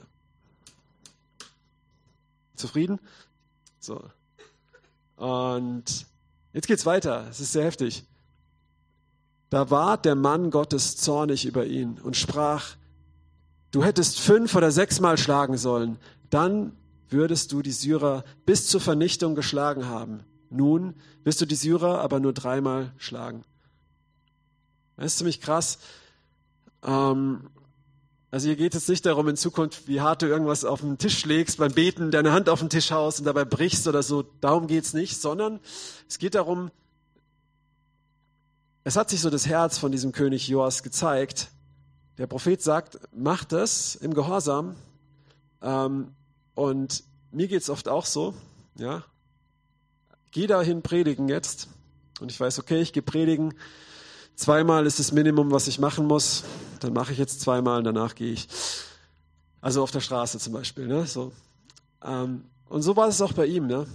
Zufrieden? 2.56 3.00
So. 3.80 4.04
Und 5.16 6.06
jetzt 6.54 6.68
geht's 6.68 6.86
weiter. 6.86 7.28
Es 7.30 7.40
ist 7.40 7.52
sehr 7.52 7.64
heftig. 7.66 8.04
Da 9.50 9.70
war 9.70 9.98
der 9.98 10.16
Mann 10.16 10.52
Gottes 10.52 10.98
zornig 10.98 11.46
über 11.46 11.66
ihn 11.66 12.00
und 12.00 12.16
sprach, 12.16 12.76
Du 13.72 13.84
hättest 13.84 14.20
fünf 14.20 14.54
oder 14.56 14.70
sechsmal 14.70 15.18
schlagen 15.18 15.58
sollen, 15.58 15.98
dann 16.30 16.76
würdest 17.10 17.52
du 17.52 17.62
die 17.62 17.72
Syrer 17.72 18.24
bis 18.46 18.68
zur 18.68 18.82
Vernichtung 18.82 19.36
geschlagen 19.36 19.88
haben. 19.88 20.22
Nun 20.50 20.94
wirst 21.24 21.40
du 21.40 21.46
die 21.46 21.56
Syrer 21.56 22.02
aber 22.02 22.20
nur 22.20 22.34
dreimal 22.34 22.92
schlagen. 22.98 23.44
Das 24.98 25.08
ist 25.08 25.18
ziemlich 25.20 25.40
krass. 25.40 25.80
Ähm, 26.84 27.50
also 28.30 28.48
hier 28.48 28.56
geht 28.56 28.76
es 28.76 28.88
nicht 28.88 29.06
darum 29.06 29.28
in 29.30 29.38
Zukunft, 29.38 29.88
wie 29.88 30.02
hart 30.02 30.22
du 30.22 30.26
irgendwas 30.26 30.66
auf 30.66 30.82
den 30.82 30.98
Tisch 30.98 31.26
legst 31.26 31.58
beim 31.58 31.74
Beten, 31.74 32.12
deine 32.12 32.34
Hand 32.34 32.50
auf 32.50 32.60
den 32.60 32.70
Tisch 32.70 32.92
haust 32.92 33.20
und 33.20 33.26
dabei 33.26 33.46
brichst 33.46 33.88
oder 33.88 34.04
so. 34.04 34.24
Darum 34.42 34.68
geht's 34.68 34.94
nicht, 34.94 35.20
sondern 35.20 35.60
es 36.10 36.18
geht 36.18 36.36
darum, 36.36 36.72
es 38.84 38.96
hat 38.98 39.10
sich 39.10 39.22
so 39.22 39.30
das 39.30 39.48
Herz 39.48 39.78
von 39.78 39.92
diesem 39.92 40.12
König 40.12 40.48
Joas 40.48 40.84
gezeigt 40.84 41.52
der 42.18 42.28
Prophet 42.28 42.62
sagt, 42.62 43.00
mach 43.14 43.44
das 43.46 43.96
im 43.96 44.14
Gehorsam. 44.14 44.76
Ähm, 45.62 46.14
und 46.56 47.04
mir 47.32 47.48
geht 47.48 47.62
es 47.62 47.70
oft 47.70 47.88
auch 47.88 48.06
so, 48.06 48.34
ja. 48.78 49.04
Geh 50.32 50.48
dahin 50.48 50.82
predigen 50.82 51.28
jetzt. 51.28 51.68
Und 52.20 52.32
ich 52.32 52.40
weiß, 52.40 52.60
okay, 52.60 52.82
ich 52.82 52.94
gehe 52.94 53.04
predigen. 53.04 53.54
Zweimal 54.36 54.86
ist 54.86 55.00
das 55.00 55.12
Minimum, 55.12 55.52
was 55.52 55.68
ich 55.68 55.80
machen 55.80 56.08
muss. 56.08 56.44
Dann 56.80 56.94
mache 56.94 57.12
ich 57.12 57.18
jetzt 57.18 57.42
zweimal 57.42 57.80
und 57.80 57.84
danach 57.84 58.16
gehe 58.16 58.32
ich. 58.32 58.48
Also 59.60 59.84
auf 59.84 59.92
der 59.92 60.00
Straße 60.00 60.40
zum 60.40 60.54
Beispiel. 60.54 60.88
Ne? 60.88 61.06
So. 61.06 61.32
Ähm, 62.04 62.46
und 62.70 62.82
so 62.82 62.96
war 62.96 63.08
es 63.08 63.22
auch 63.22 63.34
bei 63.34 63.46
ihm. 63.46 63.68
Ne? 63.68 63.86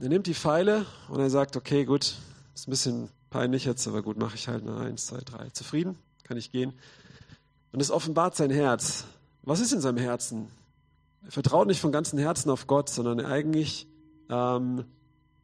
Er 0.00 0.08
nimmt 0.08 0.26
die 0.26 0.34
Pfeile 0.34 0.86
und 1.08 1.20
er 1.20 1.30
sagt, 1.30 1.56
okay, 1.56 1.84
gut, 1.84 2.16
ist 2.54 2.66
ein 2.66 2.70
bisschen 2.70 3.08
peinlich 3.30 3.64
jetzt, 3.64 3.86
aber 3.86 4.02
gut, 4.02 4.16
mache 4.16 4.34
ich 4.34 4.48
halt. 4.48 4.64
Ne? 4.64 4.76
Eins, 4.76 5.06
zwei, 5.06 5.18
drei. 5.18 5.50
Zufrieden? 5.50 5.96
Kann 6.24 6.36
ich 6.36 6.50
gehen? 6.50 6.72
Und 7.74 7.80
es 7.80 7.90
offenbart 7.90 8.36
sein 8.36 8.52
Herz. 8.52 9.02
Was 9.42 9.58
ist 9.58 9.72
in 9.72 9.80
seinem 9.80 9.98
Herzen? 9.98 10.48
Er 11.24 11.32
vertraut 11.32 11.66
nicht 11.66 11.80
von 11.80 11.90
ganzem 11.90 12.20
Herzen 12.20 12.48
auf 12.50 12.68
Gott, 12.68 12.88
sondern 12.88 13.18
eigentlich, 13.18 13.88
ähm, 14.30 14.84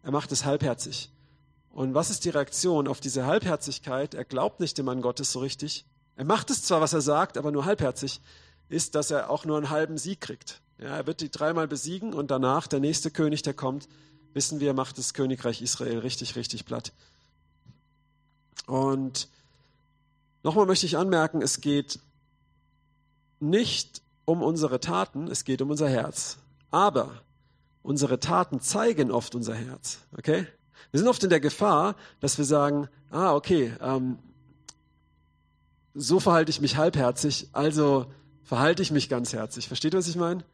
er 0.05 0.12
macht 0.12 0.31
es 0.31 0.45
halbherzig. 0.45 1.11
Und 1.71 1.93
was 1.93 2.09
ist 2.09 2.25
die 2.25 2.31
Reaktion 2.31 2.87
auf 2.87 3.01
diese 3.01 3.27
Halbherzigkeit? 3.27 4.14
Er 4.14 4.25
glaubt 4.25 4.61
nicht 4.61 4.79
dem 4.79 4.87
Mann 4.87 5.03
Gottes 5.03 5.33
so 5.33 5.40
richtig. 5.40 5.85
Er 6.14 6.25
macht 6.25 6.51
es 6.51 6.62
zwar, 6.62 6.81
was 6.81 6.93
er 6.93 7.01
sagt, 7.01 7.37
aber 7.37 7.51
nur 7.51 7.64
halbherzig, 7.64 8.21
ist, 8.69 8.95
dass 8.95 9.11
er 9.11 9.29
auch 9.29 9.45
nur 9.45 9.57
einen 9.57 9.71
halben 9.71 9.99
Sieg 9.99 10.21
kriegt. 10.21 10.61
Ja, 10.79 10.99
er 10.99 11.09
wird 11.09 11.23
die 11.23 11.33
dreimal 11.33 11.66
besiegen 11.66 12.14
und 12.14 12.31
danach, 12.31 12.69
der 12.69 12.79
nächste 12.79 13.11
König, 13.11 13.43
der 13.43 13.55
kommt, 13.55 13.88
wissen 14.35 14.61
wir, 14.61 14.73
macht 14.73 14.99
das 14.99 15.14
Königreich 15.14 15.62
Israel 15.62 15.99
richtig, 15.99 16.37
richtig 16.37 16.64
platt. 16.64 16.93
Und 18.69 19.27
nochmal 20.45 20.66
möchte 20.66 20.87
ich 20.87 20.97
anmerken, 20.97 21.43
es 21.43 21.61
geht 21.61 21.99
nicht 23.40 24.03
um 24.24 24.42
unsere 24.42 24.81
Taten, 24.81 25.26
es 25.29 25.44
geht 25.44 25.62
um 25.62 25.70
unser 25.70 25.88
Herz. 25.88 26.38
Aber 26.70 27.11
unsere 27.83 28.20
Taten 28.20 28.61
zeigen 28.61 29.11
oft 29.11 29.35
unser 29.35 29.55
Herz. 29.55 29.98
Okay? 30.16 30.46
Wir 30.90 30.98
sind 30.98 31.09
oft 31.09 31.22
in 31.24 31.31
der 31.31 31.40
Gefahr, 31.40 31.96
dass 32.20 32.38
wir 32.38 32.44
sagen, 32.44 32.88
ah, 33.11 33.35
okay, 33.35 33.72
ähm, 33.81 34.18
so 35.94 36.20
verhalte 36.20 36.50
ich 36.50 36.61
mich 36.61 36.76
halbherzig, 36.76 37.48
also 37.53 38.07
verhalte 38.42 38.83
ich 38.83 38.90
mich 38.90 39.09
ganzherzig. 39.09 39.68
Versteht 39.68 39.94
ihr, 39.94 39.98
was 39.98 40.09
ich 40.09 40.16
meine? 40.16 40.44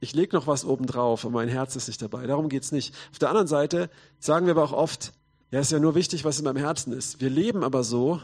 Ich 0.00 0.14
lege 0.14 0.34
noch 0.34 0.46
was 0.46 0.64
obendrauf 0.64 1.24
und 1.24 1.32
mein 1.32 1.48
Herz 1.48 1.76
ist 1.76 1.86
nicht 1.86 2.02
dabei. 2.02 2.26
Darum 2.26 2.48
geht's 2.48 2.72
nicht. 2.72 2.94
Auf 3.12 3.18
der 3.18 3.28
anderen 3.28 3.46
Seite 3.46 3.88
sagen 4.18 4.46
wir 4.46 4.52
aber 4.52 4.64
auch 4.64 4.72
oft, 4.72 5.12
ja, 5.50 5.60
ist 5.60 5.70
ja 5.70 5.78
nur 5.78 5.94
wichtig, 5.94 6.24
was 6.24 6.38
in 6.38 6.44
meinem 6.44 6.56
Herzen 6.56 6.92
ist. 6.92 7.20
Wir 7.20 7.30
leben 7.30 7.62
aber 7.62 7.84
so 7.84 8.20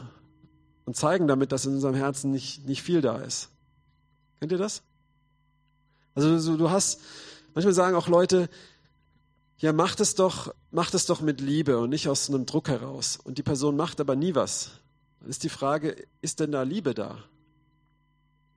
und 0.85 0.95
zeigen 0.95 1.27
damit, 1.27 1.51
dass 1.51 1.65
in 1.65 1.73
unserem 1.73 1.95
Herzen 1.95 2.31
nicht, 2.31 2.65
nicht 2.65 2.81
viel 2.81 3.01
da 3.01 3.17
ist. 3.17 3.49
Kennt 4.39 4.51
ihr 4.51 4.57
das? 4.57 4.81
Also 6.15 6.37
so, 6.39 6.57
du 6.57 6.69
hast, 6.69 7.01
manchmal 7.53 7.73
sagen 7.73 7.95
auch 7.95 8.07
Leute, 8.07 8.49
ja, 9.59 9.73
mach 9.73 9.99
es 9.99 10.15
doch, 10.15 10.53
mach 10.71 10.93
es 10.93 11.05
doch 11.05 11.21
mit 11.21 11.41
Liebe 11.41 11.79
und 11.79 11.89
nicht 11.89 12.07
aus 12.07 12.29
einem 12.29 12.45
Druck 12.45 12.69
heraus. 12.69 13.19
Und 13.21 13.37
die 13.37 13.43
Person 13.43 13.75
macht 13.75 13.99
aber 13.99 14.15
nie 14.15 14.33
was. 14.35 14.71
Dann 15.19 15.29
ist 15.29 15.43
die 15.43 15.49
Frage, 15.49 15.95
ist 16.21 16.39
denn 16.39 16.51
da 16.51 16.63
Liebe 16.63 16.93
da? 16.93 17.17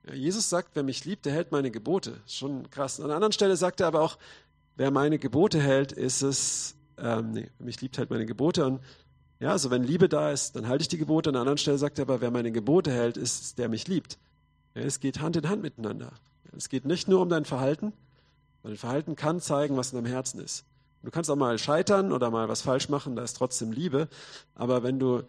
Ja, 0.07 0.13
Jesus 0.13 0.49
sagt, 0.49 0.71
wer 0.73 0.83
mich 0.83 1.03
liebt, 1.05 1.25
der 1.25 1.33
hält 1.33 1.51
meine 1.51 1.71
Gebote. 1.71 2.21
Schon 2.27 2.69
krass. 2.69 2.99
An 2.99 3.05
einer 3.05 3.15
anderen 3.15 3.33
Stelle 3.33 3.57
sagt 3.57 3.81
er 3.81 3.87
aber 3.87 4.01
auch, 4.01 4.17
wer 4.75 4.91
meine 4.91 5.19
Gebote 5.19 5.61
hält, 5.61 5.91
ist 5.91 6.21
es, 6.21 6.75
ähm, 6.97 7.31
nee, 7.31 7.49
wer 7.57 7.65
mich 7.65 7.81
liebt, 7.81 7.97
hält 7.97 8.09
meine 8.09 8.25
Gebote. 8.25 8.65
Und 8.65 8.79
ja, 9.39 9.51
also 9.51 9.71
wenn 9.71 9.83
Liebe 9.83 10.07
da 10.07 10.31
ist, 10.31 10.55
dann 10.55 10.67
halte 10.67 10.83
ich 10.83 10.87
die 10.87 10.97
Gebote. 10.97 11.29
An 11.29 11.35
einer 11.35 11.41
anderen 11.41 11.57
Stelle 11.57 11.77
sagt 11.77 11.99
er 11.99 12.03
aber, 12.03 12.21
wer 12.21 12.31
meine 12.31 12.51
Gebote 12.51 12.91
hält, 12.91 13.17
ist 13.17 13.41
es, 13.41 13.55
der 13.55 13.67
mich 13.67 13.87
liebt. 13.87 14.17
Es 14.73 14.99
geht 14.99 15.19
Hand 15.19 15.35
in 15.35 15.49
Hand 15.49 15.61
miteinander. 15.61 16.11
Es 16.55 16.69
geht 16.69 16.85
nicht 16.85 17.07
nur 17.07 17.21
um 17.21 17.29
dein 17.29 17.45
Verhalten, 17.45 17.93
weil 18.61 18.71
dein 18.71 18.77
Verhalten 18.77 19.15
kann 19.15 19.39
zeigen, 19.39 19.77
was 19.77 19.91
in 19.91 19.97
deinem 19.97 20.11
Herzen 20.11 20.39
ist. 20.39 20.65
Du 21.03 21.11
kannst 21.11 21.29
auch 21.29 21.35
mal 21.35 21.57
scheitern 21.59 22.11
oder 22.11 22.31
mal 22.31 22.47
was 22.47 22.61
falsch 22.61 22.89
machen, 22.89 23.15
da 23.15 23.23
ist 23.23 23.33
trotzdem 23.33 23.71
Liebe. 23.71 24.07
Aber 24.55 24.83
wenn 24.83 24.99
du 24.99 25.23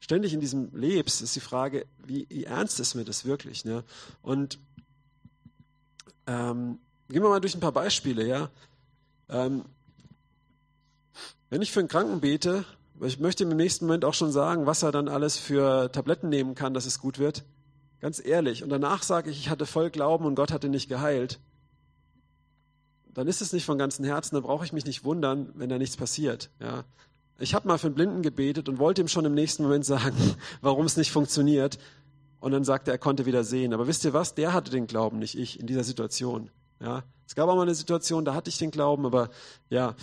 ständig 0.00 0.34
in 0.34 0.40
diesem 0.40 0.74
lebst, 0.74 1.22
ist 1.22 1.36
die 1.36 1.40
Frage, 1.40 1.86
wie, 2.04 2.26
wie 2.28 2.44
ernst 2.44 2.80
ist 2.80 2.94
mir 2.94 3.04
das 3.04 3.24
wirklich? 3.24 3.64
Ne? 3.64 3.84
Und 4.20 4.58
ähm, 6.26 6.80
gehen 7.08 7.22
wir 7.22 7.28
mal 7.28 7.40
durch 7.40 7.54
ein 7.54 7.60
paar 7.60 7.72
Beispiele. 7.72 8.26
Ja, 8.26 8.50
ähm, 9.28 9.64
wenn 11.50 11.62
ich 11.62 11.70
für 11.70 11.80
einen 11.80 11.88
Kranken 11.88 12.20
bete, 12.20 12.64
ich 13.00 13.20
möchte 13.20 13.44
im 13.44 13.50
nächsten 13.50 13.86
Moment 13.86 14.04
auch 14.04 14.14
schon 14.14 14.32
sagen, 14.32 14.66
was 14.66 14.82
er 14.82 14.90
dann 14.90 15.08
alles 15.08 15.36
für 15.36 15.90
Tabletten 15.92 16.28
nehmen 16.28 16.54
kann, 16.54 16.74
dass 16.74 16.86
es 16.86 16.98
gut 16.98 17.18
wird. 17.18 17.44
Ganz 18.02 18.20
ehrlich. 18.22 18.64
Und 18.64 18.70
danach 18.70 19.04
sage 19.04 19.30
ich, 19.30 19.38
ich 19.38 19.48
hatte 19.48 19.64
voll 19.64 19.88
Glauben 19.88 20.24
und 20.26 20.34
Gott 20.34 20.50
hatte 20.50 20.68
nicht 20.68 20.88
geheilt. 20.88 21.38
Dann 23.14 23.28
ist 23.28 23.40
es 23.40 23.52
nicht 23.52 23.64
von 23.64 23.78
ganzem 23.78 24.04
Herzen, 24.04 24.34
dann 24.34 24.42
brauche 24.42 24.64
ich 24.64 24.72
mich 24.72 24.84
nicht 24.84 25.04
wundern, 25.04 25.50
wenn 25.54 25.68
da 25.68 25.78
nichts 25.78 25.96
passiert. 25.96 26.50
Ja. 26.58 26.82
Ich 27.38 27.54
habe 27.54 27.68
mal 27.68 27.78
für 27.78 27.86
einen 27.86 27.94
Blinden 27.94 28.22
gebetet 28.22 28.68
und 28.68 28.80
wollte 28.80 29.02
ihm 29.02 29.08
schon 29.08 29.24
im 29.24 29.34
nächsten 29.34 29.62
Moment 29.62 29.84
sagen, 29.84 30.16
warum 30.60 30.84
es 30.84 30.96
nicht 30.96 31.12
funktioniert. 31.12 31.78
Und 32.40 32.50
dann 32.50 32.64
sagte 32.64 32.90
er, 32.90 32.94
er 32.94 32.98
konnte 32.98 33.24
wieder 33.24 33.44
sehen. 33.44 33.72
Aber 33.72 33.86
wisst 33.86 34.04
ihr 34.04 34.12
was? 34.12 34.34
Der 34.34 34.52
hatte 34.52 34.72
den 34.72 34.88
Glauben, 34.88 35.20
nicht 35.20 35.38
ich, 35.38 35.60
in 35.60 35.68
dieser 35.68 35.84
Situation. 35.84 36.50
Ja. 36.80 37.04
Es 37.28 37.36
gab 37.36 37.48
auch 37.48 37.54
mal 37.54 37.62
eine 37.62 37.76
Situation, 37.76 38.24
da 38.24 38.34
hatte 38.34 38.50
ich 38.50 38.58
den 38.58 38.72
Glauben, 38.72 39.06
aber 39.06 39.30
ja. 39.70 39.94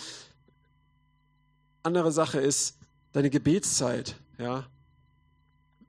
Andere 1.84 2.14
Sache 2.14 2.40
ist 2.40 2.78
deine 3.12 3.30
Gebetszeit. 3.30 4.16
Ja. 4.38 4.68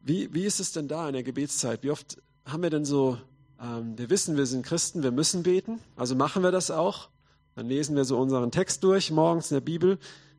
Wie, 0.01 0.33
wie 0.33 0.45
ist 0.45 0.61
es 0.61 0.73
denn 0.73 0.89
da 0.89 1.07
in 1.09 1.13
der 1.13 1.23
Gebetszeit? 1.23 1.83
Wie 1.83 1.91
oft 1.91 2.17
haben 2.45 2.63
wir 2.63 2.71
denn 2.71 2.85
so, 2.85 3.19
ähm, 3.61 3.99
wir 3.99 4.09
wissen, 4.11 4.37
wir 4.37 4.47
sind 4.47 4.65
Christen, 4.65 5.03
wir 5.03 5.11
müssen 5.11 5.43
beten, 5.43 5.81
also 5.97 6.15
machen 6.15 6.43
wir 6.43 6.51
das 6.51 6.71
auch. 6.71 7.09
Dann 7.55 7.67
lesen 7.67 7.97
wir 7.97 8.05
so 8.05 8.19
unseren 8.19 8.51
Text 8.51 8.83
durch, 8.85 9.11
morgens 9.11 9.51
in 9.51 9.57
der 9.57 9.61
Bibel, 9.61 9.99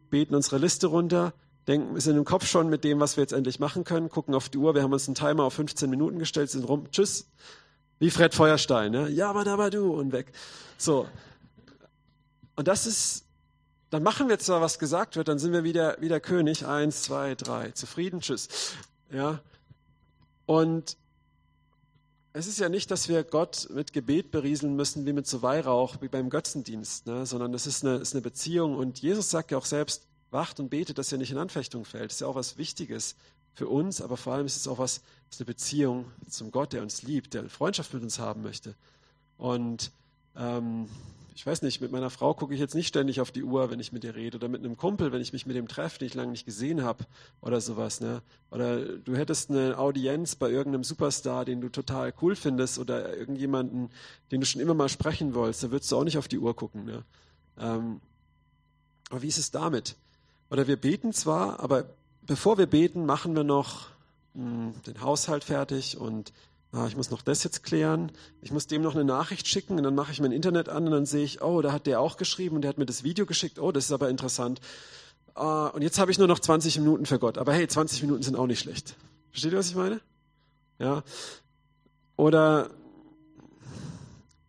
beten 0.09 0.33
unsere 0.33 0.57
Liste 0.57 0.87
runter, 0.87 1.33
denken, 1.67 1.99
sind 1.99 2.17
im 2.17 2.25
Kopf 2.25 2.47
schon 2.47 2.69
mit 2.69 2.83
dem, 2.83 2.99
was 2.99 3.17
wir 3.17 3.21
jetzt 3.21 3.33
endlich 3.33 3.59
machen 3.59 3.83
können, 3.83 4.09
gucken 4.09 4.33
auf 4.33 4.49
die 4.49 4.57
Uhr, 4.57 4.73
wir 4.73 4.81
haben 4.81 4.93
uns 4.93 5.07
einen 5.07 5.15
Timer 5.15 5.43
auf 5.43 5.53
15 5.53 5.89
Minuten 5.89 6.17
gestellt, 6.17 6.49
sind 6.49 6.63
rum, 6.63 6.87
tschüss. 6.91 7.27
Wie 7.99 8.09
Fred 8.09 8.33
Feuerstein, 8.33 8.91
ne? 8.91 9.09
Ja, 9.09 9.29
aber 9.29 9.43
da 9.43 9.59
war 9.59 9.69
du 9.69 9.93
und 9.93 10.11
weg. 10.11 10.31
So. 10.79 11.07
Und 12.55 12.67
das 12.67 12.87
ist, 12.87 13.25
dann 13.91 14.01
machen 14.01 14.27
wir 14.27 14.39
zwar, 14.39 14.59
was 14.59 14.79
gesagt 14.79 15.17
wird, 15.17 15.27
dann 15.27 15.37
sind 15.37 15.53
wir 15.53 15.63
wieder, 15.63 16.01
wieder 16.01 16.19
König. 16.19 16.65
Eins, 16.65 17.03
zwei, 17.03 17.35
drei. 17.35 17.69
Zufrieden, 17.71 18.21
tschüss. 18.21 18.47
Ja. 19.11 19.39
Und 20.45 20.97
es 22.33 22.47
ist 22.47 22.59
ja 22.59 22.69
nicht, 22.69 22.91
dass 22.91 23.09
wir 23.09 23.23
Gott 23.23 23.67
mit 23.73 23.91
Gebet 23.91 24.31
berieseln 24.31 24.75
müssen, 24.75 25.05
wie 25.05 25.13
mit 25.13 25.27
so 25.27 25.41
Weihrauch, 25.41 25.97
wie 26.01 26.07
beim 26.07 26.29
Götzendienst, 26.29 27.07
ne? 27.07 27.25
sondern 27.25 27.51
das 27.51 27.67
ist 27.67 27.83
eine, 27.83 27.97
ist 27.97 28.13
eine 28.13 28.21
Beziehung. 28.21 28.75
Und 28.75 28.99
Jesus 28.99 29.29
sagt 29.29 29.51
ja 29.51 29.57
auch 29.57 29.65
selbst, 29.65 30.07
wacht 30.31 30.59
und 30.61 30.69
betet, 30.69 30.97
dass 30.97 31.11
ihr 31.11 31.17
nicht 31.17 31.31
in 31.31 31.37
Anfechtung 31.37 31.83
fällt. 31.83 32.05
Das 32.05 32.13
ist 32.13 32.19
ja 32.21 32.27
auch 32.27 32.35
was 32.35 32.57
Wichtiges 32.57 33.15
für 33.53 33.67
uns, 33.67 34.01
aber 34.01 34.15
vor 34.15 34.33
allem 34.33 34.45
ist 34.45 34.55
es 34.55 34.67
auch 34.67 34.77
was, 34.77 35.01
ist 35.29 35.41
eine 35.41 35.45
Beziehung 35.45 36.05
zum 36.29 36.51
Gott, 36.51 36.71
der 36.71 36.81
uns 36.81 37.03
liebt, 37.03 37.33
der 37.33 37.49
Freundschaft 37.49 37.93
mit 37.93 38.01
uns 38.01 38.17
haben 38.17 38.41
möchte. 38.41 38.75
Und 39.37 39.91
ähm, 40.37 40.87
ich 41.33 41.45
weiß 41.45 41.61
nicht, 41.61 41.81
mit 41.81 41.91
meiner 41.91 42.09
Frau 42.09 42.33
gucke 42.33 42.53
ich 42.53 42.59
jetzt 42.59 42.75
nicht 42.75 42.87
ständig 42.87 43.21
auf 43.21 43.31
die 43.31 43.43
Uhr, 43.43 43.71
wenn 43.71 43.79
ich 43.79 43.91
mit 43.91 44.03
ihr 44.03 44.15
rede, 44.15 44.37
oder 44.37 44.47
mit 44.47 44.63
einem 44.63 44.77
Kumpel, 44.77 45.11
wenn 45.11 45.21
ich 45.21 45.33
mich 45.33 45.45
mit 45.45 45.55
dem 45.55 45.67
treffe, 45.67 45.99
den 45.99 46.07
ich 46.07 46.13
lange 46.13 46.31
nicht 46.31 46.45
gesehen 46.45 46.83
habe, 46.83 47.05
oder 47.41 47.61
sowas. 47.61 48.01
Ne? 48.01 48.21
Oder 48.51 48.79
du 48.97 49.15
hättest 49.15 49.49
eine 49.49 49.77
Audienz 49.77 50.35
bei 50.35 50.49
irgendeinem 50.49 50.83
Superstar, 50.83 51.45
den 51.45 51.61
du 51.61 51.69
total 51.69 52.13
cool 52.21 52.35
findest, 52.35 52.79
oder 52.79 53.15
irgendjemanden, 53.15 53.89
den 54.31 54.41
du 54.41 54.45
schon 54.45 54.61
immer 54.61 54.73
mal 54.73 54.89
sprechen 54.89 55.33
wolltest, 55.33 55.63
da 55.63 55.71
würdest 55.71 55.91
du 55.91 55.97
auch 55.97 56.03
nicht 56.03 56.17
auf 56.17 56.27
die 56.27 56.39
Uhr 56.39 56.55
gucken. 56.55 56.85
Ne? 56.85 57.03
Ähm, 57.59 58.01
aber 59.09 59.21
wie 59.21 59.27
ist 59.27 59.37
es 59.37 59.51
damit? 59.51 59.95
Oder 60.49 60.67
wir 60.67 60.75
beten 60.75 61.13
zwar, 61.13 61.59
aber 61.61 61.85
bevor 62.27 62.57
wir 62.57 62.67
beten, 62.67 63.05
machen 63.05 63.35
wir 63.35 63.43
noch 63.43 63.87
mh, 64.33 64.43
hm, 64.43 64.73
den 64.85 65.01
Haushalt 65.01 65.45
fertig 65.45 65.97
und 65.97 66.33
ah, 66.71 66.87
ich 66.87 66.95
muss 66.95 67.11
noch 67.11 67.21
das 67.21 67.43
jetzt 67.43 67.63
klären, 67.63 68.11
ich 68.41 68.51
muss 68.51 68.67
dem 68.67 68.81
noch 68.81 68.95
eine 68.95 69.03
Nachricht 69.03 69.47
schicken 69.47 69.77
und 69.77 69.83
dann 69.83 69.95
mache 69.95 70.11
ich 70.11 70.21
mein 70.21 70.31
Internet 70.31 70.69
an 70.69 70.85
und 70.85 70.91
dann 70.91 71.05
sehe 71.05 71.23
ich, 71.23 71.41
oh, 71.41 71.61
da 71.61 71.71
hat 71.71 71.87
der 71.87 71.99
auch 71.99 72.17
geschrieben 72.17 72.55
und 72.55 72.61
der 72.61 72.69
hat 72.69 72.77
mir 72.77 72.85
das 72.85 73.03
Video 73.03 73.25
geschickt, 73.25 73.59
oh, 73.59 73.71
das 73.71 73.85
ist 73.85 73.91
aber 73.91 74.09
interessant. 74.09 74.61
Ah, 75.33 75.67
und 75.67 75.81
jetzt 75.81 75.99
habe 75.99 76.11
ich 76.11 76.17
nur 76.17 76.27
noch 76.27 76.39
20 76.39 76.79
Minuten 76.79 77.05
für 77.05 77.19
Gott. 77.19 77.37
Aber 77.37 77.53
hey, 77.53 77.67
20 77.67 78.01
Minuten 78.01 78.23
sind 78.23 78.35
auch 78.35 78.47
nicht 78.47 78.59
schlecht. 78.59 78.95
Versteht 79.29 79.53
ihr, 79.53 79.57
was 79.57 79.69
ich 79.69 79.75
meine? 79.75 80.01
Ja. 80.77 81.03
Oder 82.17 82.69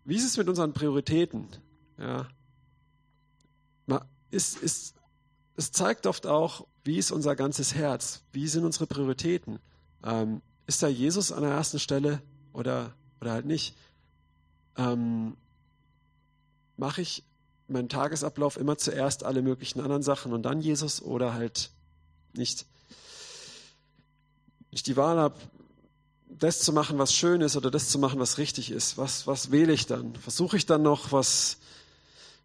wie 0.05 0.17
ist 0.17 0.25
es 0.25 0.37
mit 0.37 0.49
unseren 0.49 0.73
Prioritäten? 0.73 1.47
Ja. 1.99 2.27
Ist, 4.33 4.57
ist, 4.63 4.95
es 5.57 5.73
zeigt 5.73 6.07
oft 6.07 6.27
auch, 6.27 6.67
wie 6.85 6.97
ist 6.97 7.13
unser 7.13 7.37
ganzes 7.37 7.75
Herz? 7.75 8.23
Wie 8.33 8.49
sind 8.49 8.65
unsere 8.65 8.87
Prioritäten? 8.87 9.59
Ähm, 10.03 10.41
ist 10.75 10.83
da 10.83 10.89
Jesus 10.89 11.33
an 11.33 11.43
der 11.43 11.53
ersten 11.53 11.79
Stelle 11.79 12.21
oder, 12.53 12.93
oder 13.21 13.33
halt 13.33 13.47
nicht? 13.47 13.75
Ähm, 14.77 15.37
Mache 16.77 17.03
ich 17.03 17.23
meinen 17.69 17.89
Tagesablauf 17.89 18.57
immer 18.57 18.77
zuerst 18.79 19.25
alle 19.25 19.43
möglichen 19.43 19.81
anderen 19.81 20.03
Sachen 20.03 20.33
und 20.33 20.43
dann 20.43 20.61
Jesus 20.61 21.03
oder 21.03 21.35
halt 21.35 21.71
nicht? 22.33 22.67
Wenn 24.71 24.77
ich 24.77 24.83
die 24.83 24.97
Wahl 24.97 25.19
habe, 25.19 25.37
das 26.29 26.61
zu 26.61 26.73
machen, 26.73 26.99
was 26.99 27.15
schön 27.15 27.43
ist 27.43 27.57
oder 27.57 27.71
das 27.71 27.91
zu 27.91 27.99
machen, 27.99 28.19
was 28.19 28.39
richtig 28.39 28.71
ist, 28.71 28.97
was, 28.97 29.27
was 29.27 29.51
wähle 29.51 29.73
ich 29.73 29.87
dann? 29.87 30.17
Versuche 30.17 30.57
ich 30.57 30.65
dann 30.65 30.83
noch 30.83 31.13
was 31.13 31.59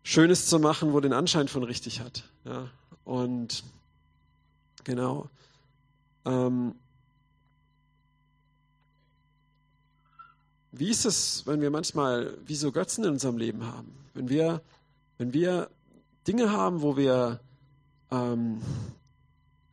Schönes 0.03 0.47
zu 0.47 0.59
machen, 0.59 0.93
wo 0.93 0.99
den 0.99 1.13
Anschein 1.13 1.47
von 1.47 1.63
richtig 1.63 2.01
hat? 2.01 2.23
Ja? 2.43 2.69
Und 3.05 3.63
Genau. 4.87 5.29
Ähm, 6.23 6.75
wie 10.79 10.89
ist 10.89 11.05
es, 11.05 11.43
wenn 11.45 11.61
wir 11.61 11.69
manchmal 11.69 12.37
wie 12.45 12.55
so 12.55 12.71
Götzen 12.71 13.03
in 13.03 13.11
unserem 13.11 13.37
Leben 13.37 13.65
haben? 13.65 13.93
Wenn 14.13 14.29
wir, 14.29 14.61
wenn 15.17 15.33
wir 15.33 15.69
Dinge 16.27 16.51
haben, 16.51 16.81
wo 16.81 16.97
wir, 16.97 17.39
ähm, 18.11 18.61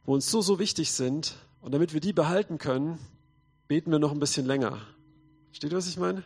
wo 0.04 0.14
uns 0.14 0.30
so, 0.30 0.42
so 0.42 0.58
wichtig 0.58 0.92
sind 0.92 1.36
und 1.60 1.72
damit 1.72 1.94
wir 1.94 2.00
die 2.00 2.12
behalten 2.12 2.58
können, 2.58 2.98
beten 3.68 3.90
wir 3.90 3.98
noch 3.98 4.12
ein 4.12 4.20
bisschen 4.20 4.46
länger. 4.46 4.80
Steht, 5.52 5.72
was 5.72 5.86
ich 5.86 5.96
meine? 5.96 6.24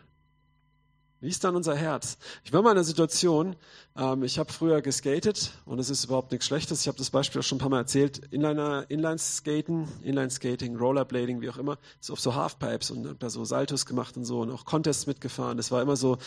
Wie 1.21 1.27
ist 1.27 1.43
dann 1.43 1.57
unser 1.57 1.75
Herz? 1.75 2.17
Ich 2.45 2.53
war 2.53 2.61
mal 2.61 2.71
in 2.71 2.77
einer 2.77 2.85
Situation, 2.85 3.57
ähm, 3.97 4.23
ich 4.23 4.39
habe 4.39 4.53
früher 4.53 4.81
geskatet 4.81 5.51
und 5.65 5.77
es 5.77 5.89
ist 5.89 6.05
überhaupt 6.05 6.31
nichts 6.31 6.45
Schlechtes. 6.45 6.79
Ich 6.79 6.87
habe 6.87 6.97
das 6.97 7.09
Beispiel 7.09 7.41
auch 7.41 7.43
schon 7.43 7.57
ein 7.57 7.59
paar 7.59 7.69
Mal 7.69 7.79
erzählt. 7.79 8.21
Inliner, 8.31 8.85
Inline-Skaten, 8.87 9.89
Inline-Skating, 10.01 10.77
Rollerblading, 10.77 11.41
wie 11.41 11.49
auch 11.49 11.57
immer, 11.57 11.77
so 11.99 12.13
auf 12.13 12.21
so 12.21 12.35
Halfpipes 12.35 12.89
und 12.91 13.05
habe 13.05 13.17
da 13.19 13.29
so 13.29 13.43
Saltos 13.43 13.85
gemacht 13.85 14.15
und 14.15 14.23
so 14.23 14.39
und 14.39 14.49
auch 14.49 14.63
Contests 14.63 15.07
mitgefahren. 15.07 15.57
Das 15.57 15.71
war 15.71 15.81
immer 15.81 15.97
so, 15.97 16.19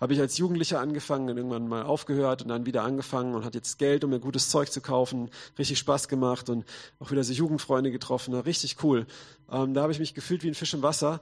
habe 0.00 0.14
ich 0.14 0.20
als 0.20 0.36
Jugendlicher 0.36 0.80
angefangen 0.80 1.30
und 1.30 1.36
irgendwann 1.36 1.68
mal 1.68 1.84
aufgehört 1.84 2.42
und 2.42 2.48
dann 2.48 2.66
wieder 2.66 2.82
angefangen 2.82 3.36
und 3.36 3.44
hat 3.44 3.54
jetzt 3.54 3.78
Geld, 3.78 4.02
um 4.02 4.10
mir 4.10 4.18
gutes 4.18 4.48
Zeug 4.48 4.72
zu 4.72 4.80
kaufen. 4.80 5.30
Richtig 5.60 5.78
Spaß 5.78 6.08
gemacht 6.08 6.50
und 6.50 6.64
auch 6.98 7.12
wieder 7.12 7.22
so 7.22 7.32
Jugendfreunde 7.32 7.92
getroffen. 7.92 8.34
Richtig 8.34 8.82
cool. 8.82 9.06
Ähm, 9.48 9.74
da 9.74 9.82
habe 9.82 9.92
ich 9.92 10.00
mich 10.00 10.12
gefühlt 10.12 10.42
wie 10.42 10.48
ein 10.48 10.54
Fisch 10.54 10.74
im 10.74 10.82
Wasser 10.82 11.20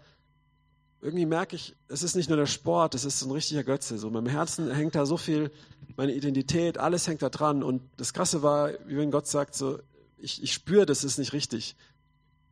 irgendwie 1.01 1.27
merke 1.27 1.55
ich, 1.55 1.77
es 1.89 2.03
ist 2.03 2.17
nicht 2.17 2.29
nur 2.29 2.39
der 2.39 2.47
Sport, 2.47 2.95
es 2.95 3.05
ist 3.05 3.23
ein 3.23 3.31
richtiger 3.31 3.63
Götze. 3.63 3.99
So, 3.99 4.09
in 4.09 4.15
meinem 4.15 4.27
Herzen 4.27 4.71
hängt 4.71 4.95
da 4.95 5.07
so 5.07 5.17
viel, 5.17 5.51
meine 5.97 6.13
Identität, 6.13 6.79
alles 6.79 7.07
hängt 7.07 7.23
da 7.23 7.29
dran. 7.29 7.63
Und 7.63 7.83
das 7.97 8.13
Krasse 8.13 8.43
war, 8.43 8.73
wie 8.87 8.97
wenn 8.97 9.11
Gott 9.11 9.27
sagt, 9.27 9.55
so, 9.55 9.79
ich, 10.17 10.43
ich 10.43 10.53
spüre, 10.53 10.87
das 10.87 11.05
ist 11.05 11.19
nicht 11.19 11.33
richtig. 11.33 11.77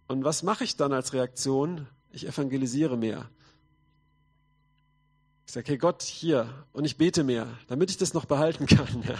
Und 0.06 0.24
was 0.24 0.42
mache 0.42 0.64
ich 0.64 0.76
dann 0.76 0.92
als 0.92 1.12
Reaktion? 1.12 1.88
Ich 2.12 2.26
evangelisiere 2.26 2.96
mehr. 2.96 3.28
Ich 5.46 5.52
sage, 5.52 5.68
hey 5.68 5.78
Gott, 5.78 6.02
hier, 6.02 6.48
und 6.72 6.84
ich 6.84 6.96
bete 6.96 7.24
mehr, 7.24 7.48
damit 7.68 7.90
ich 7.90 7.96
das 7.96 8.14
noch 8.14 8.24
behalten 8.24 8.66
kann. 8.66 9.02
Ja. 9.06 9.16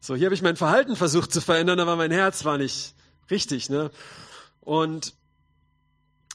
So, 0.00 0.14
hier 0.14 0.26
habe 0.26 0.34
ich 0.34 0.42
mein 0.42 0.56
Verhalten 0.56 0.96
versucht 0.96 1.32
zu 1.32 1.40
verändern, 1.40 1.80
aber 1.80 1.96
mein 1.96 2.10
Herz 2.10 2.44
war 2.44 2.58
nicht 2.58 2.94
richtig. 3.30 3.70
Ne? 3.70 3.90
Und 4.60 5.14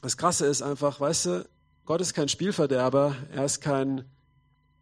das 0.02 0.16
Krasse 0.16 0.46
ist 0.46 0.62
einfach, 0.62 1.00
weißt 1.00 1.26
du, 1.26 1.48
Gott 1.88 2.02
ist 2.02 2.12
kein 2.12 2.28
Spielverderber, 2.28 3.16
er 3.32 3.46
ist 3.46 3.62
kein 3.62 4.04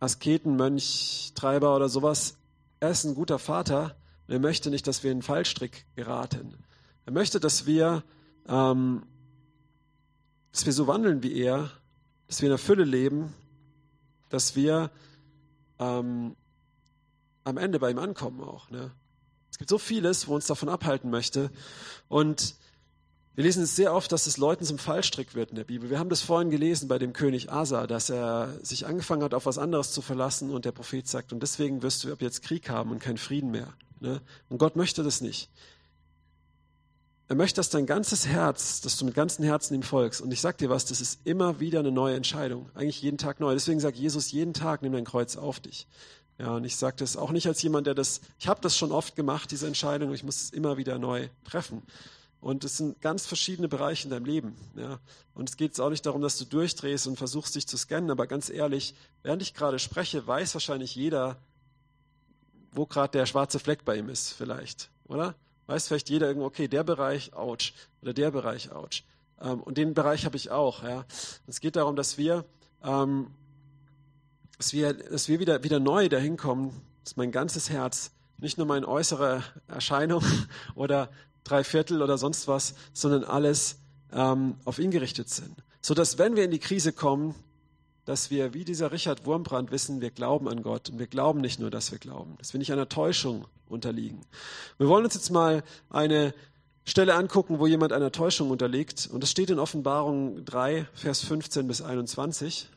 Asketenmönch, 0.00 1.30
Treiber 1.36 1.76
oder 1.76 1.88
sowas. 1.88 2.36
Er 2.80 2.90
ist 2.90 3.04
ein 3.04 3.14
guter 3.14 3.38
Vater 3.38 3.94
und 4.26 4.34
er 4.34 4.40
möchte 4.40 4.70
nicht, 4.70 4.88
dass 4.88 5.04
wir 5.04 5.12
in 5.12 5.18
den 5.18 5.22
Fallstrick 5.22 5.86
geraten. 5.94 6.56
Er 7.04 7.12
möchte, 7.12 7.38
dass 7.38 7.64
wir, 7.64 8.02
ähm, 8.48 9.04
dass 10.50 10.66
wir 10.66 10.72
so 10.72 10.88
wandeln 10.88 11.22
wie 11.22 11.32
er, 11.40 11.70
dass 12.26 12.40
wir 12.40 12.48
in 12.48 12.54
der 12.54 12.58
Fülle 12.58 12.82
leben, 12.82 13.32
dass 14.28 14.56
wir 14.56 14.90
ähm, 15.78 16.34
am 17.44 17.56
Ende 17.56 17.78
bei 17.78 17.92
ihm 17.92 18.00
ankommen 18.00 18.40
auch. 18.40 18.68
Ne? 18.70 18.90
Es 19.52 19.58
gibt 19.58 19.70
so 19.70 19.78
vieles, 19.78 20.26
wo 20.26 20.34
uns 20.34 20.46
davon 20.46 20.68
abhalten 20.68 21.10
möchte. 21.10 21.52
Und 22.08 22.56
wir 23.36 23.44
lesen 23.44 23.62
es 23.62 23.76
sehr 23.76 23.94
oft, 23.94 24.10
dass 24.12 24.26
es 24.26 24.38
Leuten 24.38 24.64
zum 24.64 24.78
Fallstrick 24.78 25.34
wird 25.34 25.50
in 25.50 25.56
der 25.56 25.64
Bibel. 25.64 25.90
Wir 25.90 25.98
haben 25.98 26.08
das 26.08 26.22
vorhin 26.22 26.50
gelesen 26.50 26.88
bei 26.88 26.98
dem 26.98 27.12
König 27.12 27.52
Asa, 27.52 27.86
dass 27.86 28.08
er 28.08 28.58
sich 28.62 28.86
angefangen 28.86 29.22
hat, 29.22 29.34
auf 29.34 29.44
was 29.44 29.58
anderes 29.58 29.92
zu 29.92 30.00
verlassen 30.00 30.50
und 30.50 30.64
der 30.64 30.72
Prophet 30.72 31.06
sagt, 31.06 31.34
und 31.34 31.42
deswegen 31.42 31.82
wirst 31.82 32.02
du 32.02 32.12
ab 32.12 32.22
jetzt 32.22 32.42
Krieg 32.42 32.70
haben 32.70 32.90
und 32.90 32.98
keinen 32.98 33.18
Frieden 33.18 33.50
mehr. 33.50 33.74
Ne? 34.00 34.22
Und 34.48 34.56
Gott 34.56 34.74
möchte 34.74 35.02
das 35.02 35.20
nicht. 35.20 35.50
Er 37.28 37.36
möchte, 37.36 37.56
dass 37.56 37.68
dein 37.68 37.84
ganzes 37.84 38.26
Herz, 38.26 38.80
dass 38.80 38.96
du 38.96 39.04
mit 39.04 39.14
ganzem 39.14 39.44
Herzen 39.44 39.74
ihm 39.74 39.82
folgst. 39.82 40.22
Und 40.22 40.32
ich 40.32 40.40
sag 40.40 40.56
dir 40.56 40.70
was, 40.70 40.86
das 40.86 41.02
ist 41.02 41.20
immer 41.24 41.60
wieder 41.60 41.80
eine 41.80 41.92
neue 41.92 42.16
Entscheidung. 42.16 42.70
Eigentlich 42.74 43.02
jeden 43.02 43.18
Tag 43.18 43.38
neu. 43.40 43.52
Deswegen 43.52 43.80
sagt 43.80 43.98
Jesus 43.98 44.32
jeden 44.32 44.54
Tag, 44.54 44.80
nimm 44.80 44.92
dein 44.92 45.04
Kreuz 45.04 45.36
auf 45.36 45.60
dich. 45.60 45.86
Ja, 46.38 46.52
und 46.56 46.64
ich 46.64 46.76
sage 46.76 46.96
das 46.98 47.18
auch 47.18 47.32
nicht 47.32 47.46
als 47.48 47.60
jemand, 47.60 47.86
der 47.86 47.94
das, 47.94 48.22
ich 48.38 48.48
habe 48.48 48.60
das 48.62 48.78
schon 48.78 48.92
oft 48.92 49.14
gemacht, 49.14 49.50
diese 49.50 49.66
Entscheidung, 49.66 50.08
und 50.08 50.14
ich 50.14 50.24
muss 50.24 50.40
es 50.40 50.50
immer 50.50 50.78
wieder 50.78 50.98
neu 50.98 51.28
treffen. 51.44 51.82
Und 52.46 52.62
es 52.62 52.76
sind 52.76 53.00
ganz 53.00 53.26
verschiedene 53.26 53.66
Bereiche 53.66 54.04
in 54.04 54.10
deinem 54.10 54.24
Leben. 54.24 54.56
Ja. 54.76 55.00
Und 55.34 55.48
es 55.48 55.56
geht 55.56 55.80
auch 55.80 55.90
nicht 55.90 56.06
darum, 56.06 56.22
dass 56.22 56.38
du 56.38 56.44
durchdrehst 56.44 57.08
und 57.08 57.16
versuchst, 57.16 57.56
dich 57.56 57.66
zu 57.66 57.76
scannen, 57.76 58.08
aber 58.08 58.28
ganz 58.28 58.50
ehrlich, 58.50 58.94
während 59.24 59.42
ich 59.42 59.52
gerade 59.52 59.80
spreche, 59.80 60.24
weiß 60.24 60.54
wahrscheinlich 60.54 60.94
jeder, 60.94 61.38
wo 62.70 62.86
gerade 62.86 63.18
der 63.18 63.26
schwarze 63.26 63.58
Fleck 63.58 63.84
bei 63.84 63.96
ihm 63.96 64.08
ist, 64.08 64.30
vielleicht, 64.30 64.90
oder? 65.08 65.34
Weiß 65.66 65.88
vielleicht 65.88 66.08
jeder 66.08 66.28
irgendwo, 66.28 66.46
okay, 66.46 66.68
der 66.68 66.84
Bereich, 66.84 67.34
ouch, 67.34 67.72
oder 68.00 68.14
der 68.14 68.30
Bereich, 68.30 68.70
ouch. 68.70 69.02
Ähm, 69.40 69.60
und 69.60 69.76
den 69.76 69.92
Bereich 69.92 70.24
habe 70.24 70.36
ich 70.36 70.52
auch. 70.52 70.84
Ja. 70.84 71.04
Es 71.48 71.58
geht 71.58 71.74
darum, 71.74 71.96
dass 71.96 72.16
wir, 72.16 72.44
ähm, 72.84 73.26
dass 74.56 74.72
wir, 74.72 74.92
dass 74.92 75.26
wir 75.26 75.40
wieder, 75.40 75.64
wieder 75.64 75.80
neu 75.80 76.08
dahin 76.08 76.36
kommen, 76.36 76.80
dass 77.02 77.16
mein 77.16 77.32
ganzes 77.32 77.70
Herz, 77.70 78.12
nicht 78.38 78.56
nur 78.56 78.68
meine 78.68 78.86
äußere 78.86 79.42
Erscheinung 79.66 80.22
oder 80.76 81.10
drei 81.48 81.64
Viertel 81.64 82.02
oder 82.02 82.18
sonst 82.18 82.48
was, 82.48 82.74
sondern 82.92 83.24
alles 83.24 83.76
ähm, 84.12 84.56
auf 84.64 84.78
ihn 84.78 84.90
gerichtet 84.90 85.28
sind. 85.28 85.62
So 85.80 85.94
dass, 85.94 86.18
wenn 86.18 86.36
wir 86.36 86.44
in 86.44 86.50
die 86.50 86.58
Krise 86.58 86.92
kommen, 86.92 87.34
dass 88.04 88.30
wir 88.30 88.54
wie 88.54 88.64
dieser 88.64 88.92
Richard 88.92 89.26
Wurmbrand 89.26 89.70
wissen, 89.70 90.00
wir 90.00 90.10
glauben 90.10 90.48
an 90.48 90.62
Gott 90.62 90.90
und 90.90 90.98
wir 90.98 91.06
glauben 91.06 91.40
nicht 91.40 91.58
nur, 91.58 91.70
dass 91.70 91.90
wir 91.90 91.98
glauben, 91.98 92.36
dass 92.38 92.52
wir 92.52 92.58
nicht 92.58 92.72
einer 92.72 92.88
Täuschung 92.88 93.46
unterliegen. 93.68 94.20
Wir 94.78 94.88
wollen 94.88 95.04
uns 95.04 95.14
jetzt 95.14 95.30
mal 95.30 95.64
eine 95.90 96.32
Stelle 96.84 97.14
angucken, 97.14 97.58
wo 97.58 97.66
jemand 97.66 97.92
einer 97.92 98.12
Täuschung 98.12 98.50
unterliegt 98.50 99.08
und 99.12 99.22
das 99.22 99.30
steht 99.30 99.50
in 99.50 99.58
Offenbarung 99.58 100.44
3, 100.44 100.86
Vers 100.94 101.24
15 101.24 101.66
bis 101.66 101.82
21. 101.82 102.68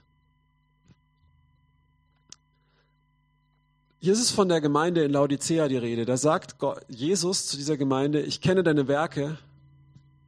hier 3.99 4.13
ist 4.13 4.19
es 4.19 4.31
von 4.31 4.47
der 4.47 4.61
Gemeinde 4.61 5.03
in 5.03 5.11
Laodicea 5.11 5.67
die 5.67 5.77
Rede. 5.77 6.05
Da 6.05 6.15
sagt 6.15 6.55
Jesus 6.87 7.47
zu 7.47 7.57
dieser 7.57 7.75
Gemeinde, 7.75 8.21
ich 8.21 8.39
kenne 8.39 8.63
deine 8.63 8.87
Werke, 8.87 9.37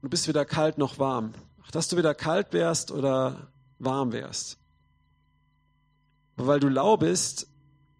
du 0.01 0.09
bist 0.09 0.27
weder 0.27 0.43
kalt 0.43 0.77
noch 0.77 0.99
warm. 0.99 1.33
Ach, 1.63 1.71
dass 1.71 1.87
du 1.87 1.95
weder 1.95 2.13
kalt 2.13 2.51
wärst 2.51 2.91
oder 2.91 3.47
warm 3.79 4.11
wärst. 4.11 4.57
Aber 6.35 6.47
weil 6.47 6.59
du 6.59 6.67
lau 6.67 6.97
bist, 6.97 7.47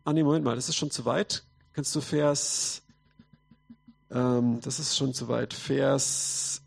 ah 0.04 0.12
nee, 0.12 0.24
Moment 0.24 0.44
mal, 0.44 0.56
das 0.56 0.68
ist 0.68 0.76
schon 0.76 0.92
zu 0.92 1.06
weit. 1.06 1.44
Kannst 1.74 1.96
du 1.96 2.02
Vers, 2.02 2.82
ähm, 4.10 4.60
das 4.62 4.78
ist 4.80 4.98
schon 4.98 5.14
zu 5.14 5.30
weit. 5.30 5.54
Vers, 5.54 6.62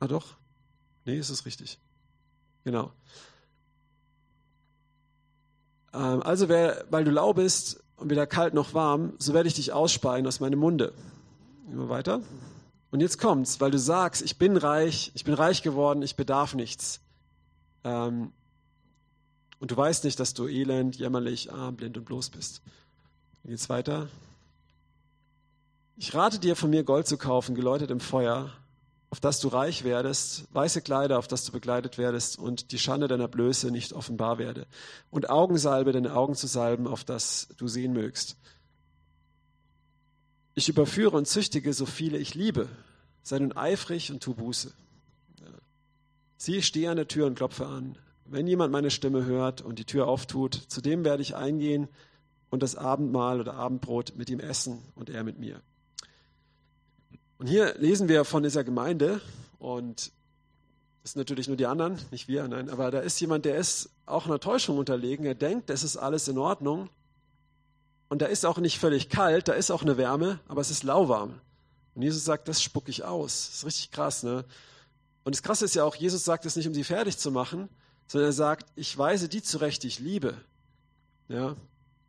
ah 0.00 0.06
doch, 0.06 0.36
nee, 1.04 1.18
ist 1.18 1.28
es 1.28 1.44
richtig. 1.44 1.78
Genau. 2.64 2.92
Ähm, 5.94 6.22
also, 6.22 6.48
wer, 6.48 6.84
weil 6.90 7.04
du 7.04 7.10
lau 7.10 7.32
bist 7.32 7.82
und 7.96 8.10
weder 8.10 8.26
kalt 8.26 8.54
noch 8.54 8.74
warm, 8.74 9.14
so 9.18 9.32
werde 9.32 9.48
ich 9.48 9.54
dich 9.54 9.72
ausspeien 9.72 10.26
aus 10.26 10.40
meinem 10.40 10.58
Munde. 10.58 10.92
Immer 11.70 11.88
weiter. 11.88 12.20
Und 12.90 13.00
jetzt 13.00 13.18
kommt's, 13.18 13.60
weil 13.60 13.70
du 13.70 13.78
sagst, 13.78 14.22
ich 14.22 14.38
bin 14.38 14.56
reich, 14.56 15.12
ich 15.14 15.24
bin 15.24 15.34
reich 15.34 15.62
geworden, 15.62 16.02
ich 16.02 16.16
bedarf 16.16 16.54
nichts. 16.54 17.00
Ähm, 17.82 18.32
und 19.58 19.70
du 19.70 19.76
weißt 19.76 20.04
nicht, 20.04 20.20
dass 20.20 20.34
du 20.34 20.46
elend, 20.46 20.96
jämmerlich, 20.96 21.52
arm, 21.52 21.76
blind 21.76 21.96
und 21.96 22.04
bloß 22.04 22.30
bist. 22.30 22.60
Dann 23.42 23.50
geht's 23.50 23.68
weiter. 23.68 24.08
Ich 25.96 26.14
rate 26.14 26.38
dir, 26.38 26.56
von 26.56 26.70
mir 26.70 26.82
Gold 26.82 27.06
zu 27.06 27.16
kaufen, 27.16 27.54
geläutet 27.54 27.90
im 27.90 28.00
Feuer, 28.00 28.50
auf 29.14 29.20
das 29.20 29.38
du 29.38 29.46
reich 29.46 29.84
werdest, 29.84 30.44
weiße 30.54 30.82
Kleider, 30.82 31.20
auf 31.20 31.28
das 31.28 31.44
du 31.44 31.52
begleitet 31.52 31.98
werdest 31.98 32.36
und 32.36 32.72
die 32.72 32.80
Schande 32.80 33.06
deiner 33.06 33.28
Blöße 33.28 33.70
nicht 33.70 33.92
offenbar 33.92 34.38
werde. 34.38 34.66
Und 35.12 35.30
Augensalbe, 35.30 35.92
deine 35.92 36.16
Augen 36.16 36.34
zu 36.34 36.48
salben, 36.48 36.88
auf 36.88 37.04
das 37.04 37.46
du 37.56 37.68
sehen 37.68 37.92
mögst. 37.92 38.36
Ich 40.56 40.68
überführe 40.68 41.16
und 41.16 41.28
züchtige 41.28 41.72
so 41.72 41.86
viele 41.86 42.18
ich 42.18 42.34
liebe. 42.34 42.68
Sei 43.22 43.38
nun 43.38 43.56
eifrig 43.56 44.10
und 44.10 44.20
tu 44.20 44.34
Buße. 44.34 44.72
Sieh, 46.36 46.56
ich 46.56 46.66
stehe 46.66 46.90
an 46.90 46.96
der 46.96 47.06
Tür 47.06 47.28
und 47.28 47.36
klopfe 47.36 47.66
an. 47.66 47.96
Wenn 48.24 48.48
jemand 48.48 48.72
meine 48.72 48.90
Stimme 48.90 49.24
hört 49.26 49.62
und 49.62 49.78
die 49.78 49.84
Tür 49.84 50.08
auftut, 50.08 50.56
zu 50.56 50.80
dem 50.80 51.04
werde 51.04 51.22
ich 51.22 51.36
eingehen 51.36 51.86
und 52.50 52.64
das 52.64 52.74
Abendmahl 52.74 53.38
oder 53.38 53.54
Abendbrot 53.54 54.16
mit 54.16 54.28
ihm 54.28 54.40
essen 54.40 54.82
und 54.96 55.08
er 55.08 55.22
mit 55.22 55.38
mir. 55.38 55.60
Und 57.44 57.50
hier 57.50 57.74
lesen 57.76 58.08
wir 58.08 58.24
von 58.24 58.42
dieser 58.42 58.64
Gemeinde 58.64 59.20
und 59.58 60.12
das 61.02 61.12
sind 61.12 61.20
natürlich 61.20 61.46
nur 61.46 61.58
die 61.58 61.66
anderen, 61.66 61.98
nicht 62.10 62.26
wir, 62.26 62.48
nein, 62.48 62.70
aber 62.70 62.90
da 62.90 63.00
ist 63.00 63.20
jemand, 63.20 63.44
der 63.44 63.58
ist 63.58 63.90
auch 64.06 64.24
einer 64.24 64.40
Täuschung 64.40 64.78
unterlegen. 64.78 65.26
Er 65.26 65.34
denkt, 65.34 65.68
das 65.68 65.82
ist 65.82 65.98
alles 65.98 66.26
in 66.26 66.38
Ordnung. 66.38 66.88
Und 68.08 68.22
da 68.22 68.26
ist 68.28 68.46
auch 68.46 68.56
nicht 68.56 68.78
völlig 68.78 69.10
kalt, 69.10 69.46
da 69.46 69.52
ist 69.52 69.70
auch 69.70 69.82
eine 69.82 69.98
Wärme, 69.98 70.40
aber 70.48 70.62
es 70.62 70.70
ist 70.70 70.84
lauwarm. 70.84 71.38
Und 71.94 72.00
Jesus 72.00 72.24
sagt, 72.24 72.48
das 72.48 72.62
spucke 72.62 72.88
ich 72.88 73.04
aus. 73.04 73.48
Das 73.48 73.56
ist 73.56 73.66
richtig 73.66 73.90
krass, 73.90 74.22
ne? 74.22 74.46
Und 75.24 75.34
das 75.34 75.42
Krasse 75.42 75.66
ist 75.66 75.74
ja 75.74 75.84
auch, 75.84 75.96
Jesus 75.96 76.24
sagt 76.24 76.46
es 76.46 76.56
nicht, 76.56 76.66
um 76.66 76.72
sie 76.72 76.82
fertig 76.82 77.18
zu 77.18 77.30
machen, 77.30 77.68
sondern 78.06 78.30
er 78.30 78.32
sagt, 78.32 78.72
ich 78.74 78.96
weise 78.96 79.28
die 79.28 79.42
zurecht, 79.42 79.82
die 79.82 79.88
ich 79.88 79.98
liebe. 79.98 80.34
Ja? 81.28 81.56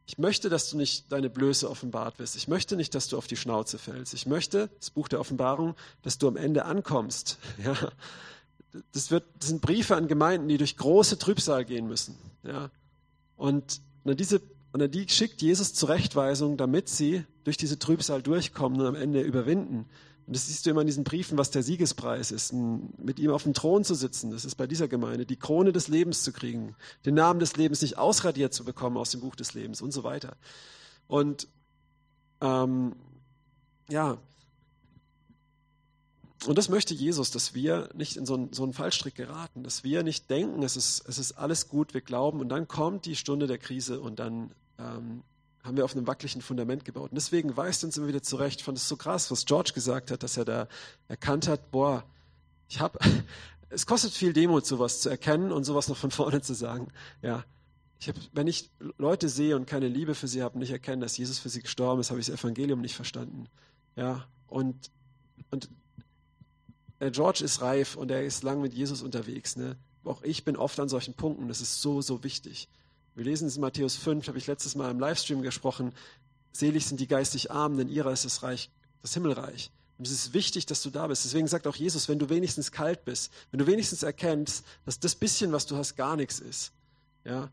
Ich 0.08 0.18
möchte, 0.18 0.50
dass 0.50 0.70
du 0.70 0.78
nicht 0.78 1.12
deine 1.12 1.30
Blöße 1.30 1.70
offenbart 1.70 2.20
wirst. 2.20 2.36
Ich 2.36 2.48
möchte 2.48 2.76
nicht, 2.76 2.94
dass 2.94 3.08
du 3.08 3.18
auf 3.18 3.28
die 3.28 3.36
Schnauze 3.36 3.80
fällst. 3.80 4.14
Ich 4.14 4.28
möchte, 4.28 4.70
das 4.80 4.92
Buch 4.92 5.08
der 5.08 5.20
Offenbarung, 5.20 5.76
dass 6.04 6.18
du 6.18 6.28
am 6.28 6.38
Ende 6.38 6.66
ankommst. 6.66 7.38
Ja. 7.64 7.76
Das, 8.92 9.10
wird, 9.10 9.24
das 9.40 9.48
sind 9.48 9.62
Briefe 9.62 9.96
an 9.96 10.10
Gemeinden, 10.10 10.50
die 10.50 10.58
durch 10.58 10.76
große 10.76 11.18
Trübsal 11.18 11.64
gehen 11.64 11.88
müssen. 11.88 12.18
Ja. 12.44 12.70
Und 13.38 13.80
diese, 14.04 14.42
und 14.74 14.94
die 14.94 15.08
schickt 15.08 15.42
Jesus 15.42 15.74
Zurechtweisung, 15.74 16.58
damit 16.58 16.90
sie 16.90 17.24
durch 17.46 17.56
diese 17.56 17.80
Trübsal 17.80 18.22
durchkommen 18.22 18.82
und 18.82 18.86
am 18.86 18.96
Ende 18.96 19.22
überwinden. 19.22 19.86
Und 20.28 20.36
das 20.36 20.48
siehst 20.48 20.66
du 20.66 20.72
immer 20.72 20.82
in 20.82 20.88
diesen 20.88 21.04
Briefen, 21.04 21.38
was 21.38 21.52
der 21.52 21.62
Siegespreis 21.62 22.32
ist, 22.32 22.52
mit 22.54 23.20
ihm 23.20 23.30
auf 23.32 23.44
dem 23.44 23.54
Thron 23.54 23.84
zu 23.84 23.94
sitzen. 23.94 24.32
Das 24.32 24.44
ist 24.44 24.56
bei 24.56 24.66
dieser 24.66 24.88
Gemeinde, 24.88 25.26
die 25.26 25.36
Krone 25.36 25.72
des 25.72 25.88
Lebens 25.88 26.24
zu 26.24 26.32
kriegen, 26.32 26.76
den 27.06 27.14
Namen 27.14 27.40
des 27.40 27.56
Lebens 27.58 27.82
nicht 27.82 27.98
ausradiert 27.98 28.54
zu 28.54 28.66
bekommen 28.66 28.98
aus 28.98 29.12
dem 29.12 29.22
Buch 29.22 29.36
des 29.36 29.54
Lebens 29.54 29.82
und 29.82 29.92
so 29.92 30.04
weiter. 30.04 30.36
Und 31.08 31.48
ähm, 32.42 32.96
ja, 33.90 34.18
und 36.48 36.58
das 36.58 36.70
möchte 36.70 36.94
Jesus, 36.94 37.32
dass 37.32 37.54
wir 37.54 37.90
nicht 37.94 38.18
in 38.18 38.26
so 38.26 38.36
einen, 38.36 38.54
so 38.54 38.64
einen 38.64 38.74
Fallstrick 38.74 39.16
geraten, 39.16 39.64
dass 39.64 39.84
wir 39.84 40.04
nicht 40.04 40.30
denken, 40.30 40.62
es 40.64 40.76
ist, 40.76 41.08
es 41.08 41.18
ist 41.18 41.34
alles 41.34 41.70
gut, 41.70 41.94
wir 41.94 42.02
glauben 42.02 42.40
und 42.40 42.50
dann 42.50 42.68
kommt 42.68 43.06
die 43.06 43.16
Stunde 43.16 43.48
der 43.48 43.58
Krise 43.58 44.00
und 44.00 44.20
dann 44.20 44.52
ähm, 44.78 45.24
haben 45.66 45.78
wir 45.78 45.86
auf 45.86 45.96
einem 45.96 46.08
wackeligen 46.08 46.42
Fundament 46.42 46.86
gebaut. 46.86 47.12
Und 47.12 47.16
deswegen 47.16 47.58
weist 47.58 47.84
uns 47.84 47.98
immer 47.98 48.08
wieder 48.08 48.22
zurecht. 48.22 48.60
Ich 48.60 48.66
fand 48.66 48.78
es 48.78 48.88
so 48.88 48.96
krass, 48.98 49.32
was 49.32 49.46
George 49.46 49.72
gesagt 49.74 50.12
hat, 50.12 50.24
dass 50.24 50.38
er 50.38 50.46
da 50.46 50.68
erkannt 51.08 51.48
hat, 51.48 51.72
boah, 51.72 52.04
ich 52.70 52.80
habe, 52.80 53.00
es 53.70 53.86
kostet 53.86 54.12
viel 54.12 54.34
Demut, 54.34 54.66
sowas 54.66 55.02
zu 55.02 55.10
erkennen 55.10 55.52
und 55.52 55.64
sowas 55.64 55.88
noch 55.88 55.98
von 55.98 56.12
vorne 56.12 56.42
zu 56.42 56.54
sagen. 56.54 56.88
Ja, 57.22 57.44
ich 58.00 58.10
hab, 58.10 58.16
wenn 58.34 58.48
ich 58.48 58.70
Leute 58.98 59.30
sehe 59.30 59.56
und 59.56 59.66
keine 59.66 59.88
Liebe 59.88 60.16
für 60.16 60.28
sie 60.28 60.44
habe 60.44 60.56
und 60.56 60.60
nicht 60.60 60.72
erkenne, 60.72 61.02
dass 61.02 61.18
Jesus 61.18 61.40
für 61.40 61.50
sie 61.50 61.62
gestorben 61.62 62.02
ist, 62.02 62.12
habe 62.12 62.20
ich 62.20 62.28
das 62.28 62.40
Evangelium 62.40 62.82
nicht 62.82 62.96
verstanden. 62.96 63.48
Ja, 63.96 64.26
und, 64.48 64.92
und 65.50 65.70
George 67.00 67.44
ist 67.44 67.62
reif 67.62 67.96
und 67.96 68.12
er 68.12 68.24
ist 68.24 68.44
lang 68.44 68.62
mit 68.62 68.74
Jesus 68.74 69.02
unterwegs. 69.02 69.56
Ne? 69.56 69.78
Auch 70.04 70.22
ich 70.24 70.44
bin 70.44 70.56
oft 70.56 70.80
an 70.80 70.90
solchen 70.90 71.14
Punkten. 71.14 71.48
Das 71.48 71.62
ist 71.62 71.82
so, 71.82 72.02
so 72.02 72.24
wichtig. 72.24 72.70
Wir 73.16 73.24
lesen 73.24 73.48
es 73.48 73.56
in 73.56 73.62
Matthäus 73.62 73.96
5, 73.96 74.28
habe 74.28 74.38
ich 74.38 74.48
letztes 74.48 74.76
Mal 74.76 74.92
im 74.92 75.00
Livestream 75.00 75.42
gesprochen. 75.42 75.94
Selig 76.52 76.86
sind 76.86 77.00
die 77.00 77.08
geistig 77.08 77.50
Armen, 77.50 77.78
denn 77.78 77.90
ihrer 77.90 78.12
ist 78.12 78.26
das 78.26 78.44
Reich, 78.44 78.70
das 79.02 79.14
Himmelreich. 79.14 79.72
Und 79.98 80.06
es 80.06 80.12
ist 80.12 80.34
wichtig, 80.34 80.66
dass 80.66 80.82
du 80.82 80.90
da 80.90 81.08
bist. 81.08 81.24
Deswegen 81.24 81.48
sagt 81.48 81.68
auch 81.68 81.76
Jesus, 81.76 82.10
wenn 82.10 82.20
du 82.20 82.30
wenigstens 82.30 82.74
kalt 82.74 83.06
bist, 83.06 83.32
wenn 83.52 83.60
du 83.60 83.68
wenigstens 83.68 84.04
erkennst, 84.04 84.66
dass 84.84 85.00
das 85.00 85.16
bisschen, 85.16 85.54
was 85.54 85.66
du 85.66 85.78
hast, 85.78 85.96
gar 85.96 86.18
nichts 86.18 86.40
ist, 86.40 86.74
ja, 87.24 87.50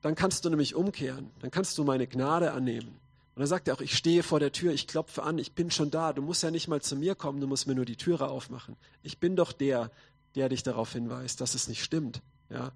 dann 0.00 0.14
kannst 0.14 0.44
du 0.44 0.50
nämlich 0.50 0.76
umkehren. 0.76 1.30
Dann 1.40 1.50
kannst 1.50 1.76
du 1.76 1.84
meine 1.84 2.06
Gnade 2.06 2.52
annehmen. 2.52 2.88
Und 3.34 3.40
dann 3.40 3.46
sagt 3.46 3.66
er 3.66 3.74
auch, 3.74 3.80
ich 3.80 3.96
stehe 3.96 4.22
vor 4.22 4.38
der 4.38 4.52
Tür, 4.52 4.72
ich 4.72 4.86
klopfe 4.86 5.24
an, 5.24 5.38
ich 5.38 5.52
bin 5.52 5.72
schon 5.72 5.90
da. 5.90 6.12
Du 6.12 6.22
musst 6.22 6.44
ja 6.44 6.52
nicht 6.52 6.68
mal 6.68 6.80
zu 6.80 6.94
mir 6.94 7.16
kommen, 7.16 7.40
du 7.40 7.48
musst 7.48 7.66
mir 7.66 7.74
nur 7.74 7.84
die 7.84 7.96
Türe 7.96 8.28
aufmachen. 8.28 8.76
Ich 9.02 9.18
bin 9.18 9.34
doch 9.34 9.52
der, 9.52 9.90
der 10.36 10.48
dich 10.48 10.62
darauf 10.62 10.92
hinweist, 10.92 11.40
dass 11.40 11.54
es 11.54 11.66
nicht 11.66 11.82
stimmt. 11.82 12.22
Ja. 12.50 12.72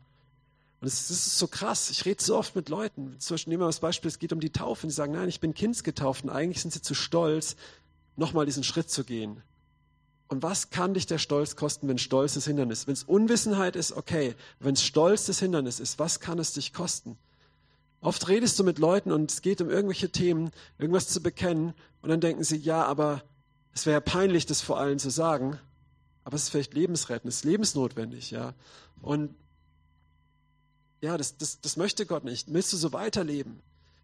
Und 0.83 0.87
das 0.87 1.13
ist 1.13 1.39
so 1.39 1.47
krass. 1.47 1.91
Ich 1.91 2.05
rede 2.07 2.21
so 2.21 2.37
oft 2.37 2.57
mit 2.57 2.69
Leuten. 2.69 3.15
Zum 3.21 3.35
Beispiel 3.35 3.53
nehmen 3.53 3.63
wir 3.63 3.67
das 3.67 3.79
Beispiel, 3.79 4.09
es 4.09 4.19
geht 4.19 4.33
um 4.33 4.41
die 4.41 4.51
Taufe. 4.51 4.83
Und 4.83 4.89
die 4.89 4.95
sagen, 4.97 5.13
nein, 5.13 5.29
ich 5.29 5.39
bin 5.39 5.55
Kindsgetauft. 5.55 6.25
Und 6.25 6.31
eigentlich 6.31 6.61
sind 6.61 6.73
sie 6.73 6.83
zu 6.83 6.95
stolz, 6.95 7.55
nochmal 8.17 8.47
diesen 8.47 8.65
Schritt 8.65 8.91
zu 8.91 9.05
gehen. 9.05 9.41
Und 10.27 10.43
was 10.43 10.71
kann 10.71 10.93
dich 10.93 11.07
der 11.07 11.19
Stolz 11.19 11.55
kosten, 11.55 11.87
wenn 11.87 11.99
Stolz 11.99 12.35
das 12.35 12.47
Hindernis 12.47 12.81
ist? 12.81 12.87
Wenn 12.89 12.95
es 12.95 13.05
Unwissenheit 13.05 13.77
ist, 13.77 13.93
okay. 13.93 14.35
Wenn 14.59 14.75
es 14.75 14.83
Stolz 14.83 15.27
das 15.27 15.39
Hindernis 15.39 15.79
ist, 15.79 16.01
was 16.01 16.19
kann 16.19 16.41
es 16.41 16.53
dich 16.53 16.73
kosten? 16.73 17.17
Oft 18.01 18.27
redest 18.27 18.59
du 18.59 18.65
mit 18.65 18.81
Leuten 18.81 19.13
und 19.13 19.31
es 19.31 19.41
geht 19.41 19.61
um 19.61 19.71
irgendwelche 19.71 20.11
Themen, 20.11 20.51
irgendwas 20.81 21.07
zu 21.07 21.23
bekennen. 21.23 21.75
Und 22.01 22.09
dann 22.09 22.21
denken 22.21 22.43
sie, 22.43 22.57
ja, 22.57 22.85
aber 22.85 23.23
es 23.73 23.87
wäre 23.87 24.01
peinlich, 24.01 24.47
das 24.47 24.61
vor 24.61 24.81
allen 24.81 24.99
zu 24.99 25.11
sagen. 25.11 25.61
Aber 26.25 26.35
es 26.35 26.43
ist 26.43 26.49
vielleicht 26.49 26.75
lebensrettend, 26.75 27.29
es 27.29 27.37
ist 27.37 27.45
lebensnotwendig, 27.45 28.33
ja. 28.33 28.55
Und 29.01 29.33
ja, 31.03 31.19
das, 31.19 31.37
das, 31.37 31.61
das 31.61 31.77
möchte 31.77 32.07
Gott 32.07 32.25
nicht. 32.25 32.53
Willst 32.53 32.73
du 32.73 32.77
so 32.77 32.93
weiterleben? 32.93 33.61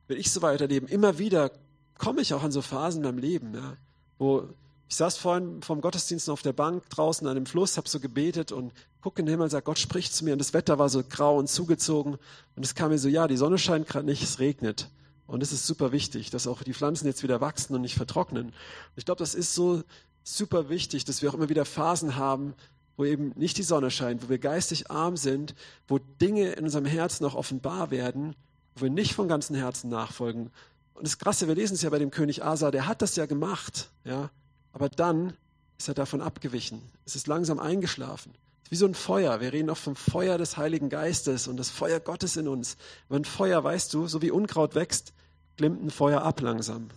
Will 0.09 0.19
ich 0.19 0.31
so 0.31 0.43
weiterleben? 0.43 0.89
Immer 0.89 1.19
wieder 1.19 1.51
komme 1.97 2.21
ich 2.21 2.35
auch 2.35 2.43
an 2.43 2.53
so 2.53 2.61
Phasen 2.61 3.03
in 3.03 3.09
meinem 3.09 3.19
Leben, 3.19 3.55
ja, 3.55 3.77
wo 4.19 4.49
ich 4.89 4.97
saß 4.97 5.19
vorhin 5.19 5.63
vom 5.63 5.81
Gottesdienst 5.81 6.31
auf 6.31 6.43
der 6.43 6.55
Bank 6.55 6.89
draußen 6.89 7.27
an 7.27 7.35
dem 7.35 7.47
Fluss, 7.47 7.77
habe 7.77 7.89
so 7.89 8.01
gebetet 8.01 8.53
und 8.53 8.73
gucke 9.03 9.21
in 9.21 9.27
den 9.27 9.33
Himmel 9.33 9.45
und 9.45 9.51
sage, 9.51 9.65
Gott 9.65 9.79
spricht 9.79 10.15
zu 10.15 10.25
mir. 10.25 10.33
Und 10.33 10.39
das 10.39 10.55
Wetter 10.55 10.79
war 10.79 10.89
so 10.89 11.05
grau 11.05 11.39
und 11.39 11.49
zugezogen. 11.49 12.17
Und 12.57 12.65
es 12.65 12.75
kam 12.75 12.91
mir 12.91 12.99
so, 12.99 13.09
ja, 13.09 13.29
die 13.29 13.37
Sonne 13.37 13.59
scheint 13.59 13.87
gerade 13.87 14.07
nicht, 14.07 14.23
es 14.23 14.39
regnet. 14.39 14.89
Und 15.27 15.43
es 15.43 15.53
ist 15.53 15.67
super 15.67 15.93
wichtig, 15.93 16.31
dass 16.31 16.47
auch 16.47 16.63
die 16.63 16.73
Pflanzen 16.73 17.07
jetzt 17.07 17.23
wieder 17.23 17.43
wachsen 17.43 17.75
und 17.75 17.83
nicht 17.83 17.97
vertrocknen. 17.97 18.55
Ich 18.97 19.05
glaube, 19.05 19.19
das 19.19 19.35
ist 19.35 19.55
so 19.55 19.83
super 20.25 20.71
wichtig, 20.71 21.05
dass 21.05 21.21
wir 21.21 21.29
auch 21.29 21.35
immer 21.35 21.51
wieder 21.51 21.67
Phasen 21.67 22.17
haben, 22.17 22.55
wo 22.99 23.05
eben 23.05 23.33
nicht 23.37 23.57
die 23.57 23.63
Sonne 23.63 23.91
scheint, 23.91 24.25
wo 24.25 24.29
wir 24.29 24.39
geistig 24.39 24.91
arm 24.91 25.17
sind, 25.17 25.55
wo 25.87 25.99
Dinge 25.99 26.53
in 26.53 26.65
unserem 26.65 26.85
Herzen 26.85 27.23
noch 27.23 27.37
offenbar 27.37 27.91
werden, 27.91 28.35
wo 28.75 28.83
wir 28.83 28.91
nicht 28.91 29.15
von 29.15 29.29
ganzem 29.29 29.55
Herzen 29.57 29.89
nachfolgen. 29.89 30.51
Und 30.95 31.07
das 31.07 31.17
Krasse, 31.17 31.47
wir 31.47 31.55
lesen 31.55 31.75
es 31.75 31.83
ja 31.83 31.91
bei 31.91 32.01
dem 32.01 32.11
König 32.11 32.45
Asa, 32.45 32.73
der 32.73 32.89
hat 32.89 33.01
das 33.01 33.15
ja 33.15 33.27
gemacht, 33.27 33.89
ja, 34.05 34.31
aber 34.73 34.89
dann 34.89 35.33
ist 35.79 35.87
er 35.87 35.95
davon 35.95 36.21
abgewichen. 36.21 36.83
Es 37.07 37.15
ist 37.15 37.29
langsam 37.29 37.61
eingeschlafen. 37.61 38.35
wie 38.69 38.77
so 38.77 38.85
ein 38.85 38.95
Feuer. 38.95 39.41
Wir 39.41 39.53
reden 39.53 39.71
auch 39.71 39.77
vom 39.77 39.97
Feuer 39.97 40.37
des 40.37 40.57
Heiligen 40.57 40.91
Geistes 40.91 41.47
und 41.47 41.57
das 41.57 41.71
Feuer 41.71 42.01
Gottes 42.01 42.37
in 42.37 42.49
uns. 42.49 42.77
Wenn 43.09 43.25
Feuer, 43.25 43.63
weißt 43.63 43.95
du, 43.95 44.09
so 44.09 44.21
wie 44.23 44.33
Unkraut 44.33 44.75
wächst, 44.75 45.15
glimmt 45.57 45.83
ein 45.83 45.91
Feuer 45.91 46.23
ab 46.23 46.41
langsam. 46.41 46.91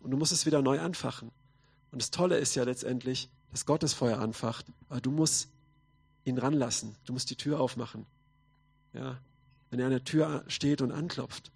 Und 0.00 0.12
du 0.12 0.16
musst 0.16 0.32
es 0.32 0.46
wieder 0.46 0.62
neu 0.62 0.80
anfachen. 0.80 1.30
Und 1.90 2.00
das 2.00 2.10
Tolle 2.10 2.38
ist 2.38 2.54
ja 2.54 2.62
letztendlich, 2.62 3.28
dass 3.50 3.66
Gott 3.66 3.82
das 3.82 3.94
Feuer 3.94 4.18
anfacht, 4.18 4.66
aber 4.88 5.00
du 5.00 5.10
musst 5.10 5.48
ihn 6.24 6.38
ranlassen, 6.38 6.94
du 7.06 7.12
musst 7.12 7.30
die 7.30 7.36
Tür 7.36 7.60
aufmachen. 7.60 8.06
Ja, 8.92 9.18
wenn 9.70 9.80
er 9.80 9.86
an 9.86 9.92
der 9.92 10.04
Tür 10.04 10.44
steht 10.48 10.80
und 10.82 10.92
anklopft. 10.92 11.50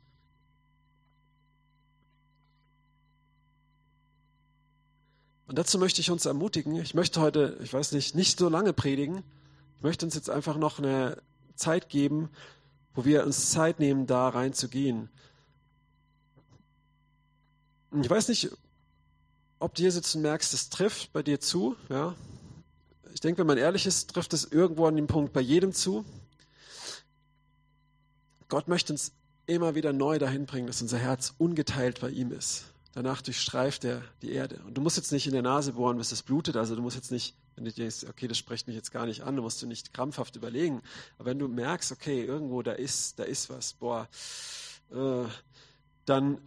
Und 5.46 5.58
dazu 5.58 5.78
möchte 5.78 6.00
ich 6.00 6.10
uns 6.10 6.24
ermutigen, 6.24 6.76
ich 6.76 6.94
möchte 6.94 7.20
heute, 7.20 7.58
ich 7.62 7.72
weiß 7.72 7.92
nicht, 7.92 8.14
nicht 8.14 8.38
so 8.38 8.48
lange 8.48 8.72
predigen, 8.72 9.22
ich 9.78 9.82
möchte 9.82 10.06
uns 10.06 10.14
jetzt 10.14 10.30
einfach 10.30 10.56
noch 10.56 10.78
eine 10.78 11.18
Zeit 11.56 11.88
geben, 11.88 12.30
wo 12.94 13.04
wir 13.04 13.24
uns 13.24 13.50
Zeit 13.50 13.78
nehmen, 13.78 14.06
da 14.06 14.28
reinzugehen. 14.28 15.10
Ich 18.00 18.08
weiß 18.08 18.28
nicht, 18.28 18.50
ob 19.62 19.76
du 19.76 19.82
hier 19.82 19.92
sitzt 19.92 20.16
und 20.16 20.22
merkst, 20.22 20.52
es 20.54 20.70
trifft 20.70 21.12
bei 21.12 21.22
dir 21.22 21.38
zu. 21.38 21.76
Ja? 21.88 22.16
Ich 23.14 23.20
denke, 23.20 23.40
wenn 23.40 23.46
man 23.46 23.58
ehrlich 23.58 23.86
ist, 23.86 24.10
trifft 24.10 24.32
es 24.32 24.44
irgendwo 24.44 24.86
an 24.86 24.96
dem 24.96 25.06
Punkt 25.06 25.32
bei 25.32 25.40
jedem 25.40 25.72
zu. 25.72 26.04
Gott 28.48 28.66
möchte 28.66 28.92
uns 28.92 29.12
immer 29.46 29.74
wieder 29.76 29.92
neu 29.92 30.18
dahin 30.18 30.46
bringen, 30.46 30.66
dass 30.66 30.82
unser 30.82 30.98
Herz 30.98 31.34
ungeteilt 31.38 32.00
bei 32.00 32.10
ihm 32.10 32.32
ist. 32.32 32.64
Danach 32.92 33.22
durchstreift 33.22 33.84
er 33.84 34.02
die 34.20 34.32
Erde. 34.32 34.60
Und 34.66 34.74
du 34.74 34.80
musst 34.80 34.96
jetzt 34.96 35.12
nicht 35.12 35.26
in 35.26 35.32
der 35.32 35.42
Nase 35.42 35.74
bohren, 35.74 35.96
bis 35.96 36.10
es 36.10 36.22
blutet. 36.22 36.56
Also 36.56 36.74
du 36.74 36.82
musst 36.82 36.96
jetzt 36.96 37.12
nicht, 37.12 37.36
wenn 37.54 37.64
du 37.64 37.72
denkst, 37.72 38.04
okay, 38.08 38.26
das 38.26 38.38
spricht 38.38 38.66
mich 38.66 38.74
jetzt 38.74 38.90
gar 38.90 39.06
nicht 39.06 39.22
an, 39.22 39.36
du 39.36 39.42
musst 39.42 39.62
du 39.62 39.66
nicht 39.66 39.94
krampfhaft 39.94 40.34
überlegen. 40.34 40.82
Aber 41.18 41.30
wenn 41.30 41.38
du 41.38 41.46
merkst, 41.46 41.92
okay, 41.92 42.24
irgendwo 42.24 42.62
da 42.62 42.72
ist, 42.72 43.18
da 43.20 43.22
ist 43.22 43.48
was, 43.48 43.74
boah, 43.74 44.08
äh, 44.90 45.24
dann, 46.04 46.38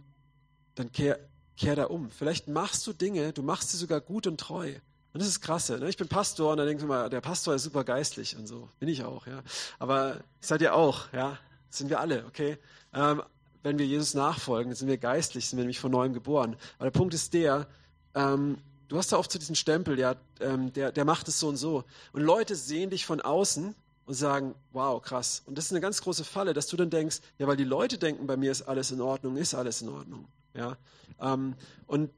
dann 0.74 0.92
kehr, 0.92 1.18
kehr 1.56 1.76
da 1.76 1.84
um. 1.84 2.10
Vielleicht 2.10 2.48
machst 2.48 2.86
du 2.86 2.92
Dinge, 2.92 3.32
du 3.32 3.42
machst 3.42 3.70
sie 3.70 3.76
sogar 3.76 4.00
gut 4.00 4.26
und 4.26 4.38
treu. 4.38 4.74
Und 5.12 5.20
das 5.20 5.28
ist 5.28 5.40
krasse. 5.40 5.78
Ne? 5.78 5.88
Ich 5.88 5.96
bin 5.96 6.08
Pastor 6.08 6.52
und 6.52 6.58
dann 6.58 6.66
denkst 6.66 6.82
du 6.82 6.88
mal, 6.88 7.08
der 7.08 7.22
Pastor 7.22 7.54
ist 7.54 7.62
super 7.62 7.84
geistlich 7.84 8.36
und 8.36 8.46
so. 8.46 8.68
Bin 8.78 8.88
ich 8.88 9.02
auch, 9.02 9.26
ja. 9.26 9.42
Aber 9.78 10.18
seid 10.40 10.60
ihr 10.60 10.74
auch, 10.74 11.10
ja. 11.12 11.38
sind 11.70 11.88
wir 11.88 12.00
alle, 12.00 12.26
okay. 12.26 12.58
Ähm, 12.92 13.22
wenn 13.62 13.78
wir 13.78 13.86
Jesus 13.86 14.14
nachfolgen, 14.14 14.74
sind 14.74 14.88
wir 14.88 14.98
geistlich, 14.98 15.48
sind 15.48 15.56
wir 15.56 15.64
nämlich 15.64 15.80
von 15.80 15.90
neuem 15.90 16.12
geboren. 16.12 16.56
Aber 16.76 16.90
der 16.90 16.98
Punkt 16.98 17.14
ist 17.14 17.32
der, 17.32 17.66
ähm, 18.14 18.58
du 18.88 18.98
hast 18.98 19.10
da 19.10 19.16
oft 19.16 19.32
so 19.32 19.38
diesen 19.38 19.56
Stempel, 19.56 19.98
ja, 19.98 20.16
ähm, 20.40 20.72
der, 20.72 20.92
der 20.92 21.04
macht 21.04 21.28
es 21.28 21.40
so 21.40 21.48
und 21.48 21.56
so. 21.56 21.84
Und 22.12 22.22
Leute 22.22 22.54
sehen 22.54 22.90
dich 22.90 23.06
von 23.06 23.20
außen 23.20 23.74
und 24.04 24.14
sagen, 24.14 24.54
wow, 24.72 25.02
krass. 25.02 25.42
Und 25.46 25.58
das 25.58 25.66
ist 25.66 25.72
eine 25.72 25.80
ganz 25.80 26.00
große 26.02 26.24
Falle, 26.24 26.54
dass 26.54 26.68
du 26.68 26.76
dann 26.76 26.90
denkst, 26.90 27.20
ja, 27.38 27.46
weil 27.46 27.56
die 27.56 27.64
Leute 27.64 27.98
denken, 27.98 28.26
bei 28.26 28.36
mir 28.36 28.52
ist 28.52 28.62
alles 28.62 28.90
in 28.90 29.00
Ordnung, 29.00 29.36
ist 29.36 29.54
alles 29.54 29.82
in 29.82 29.88
Ordnung. 29.88 30.26
Ja? 30.56 30.76
Ähm, 31.20 31.54
und 31.86 32.10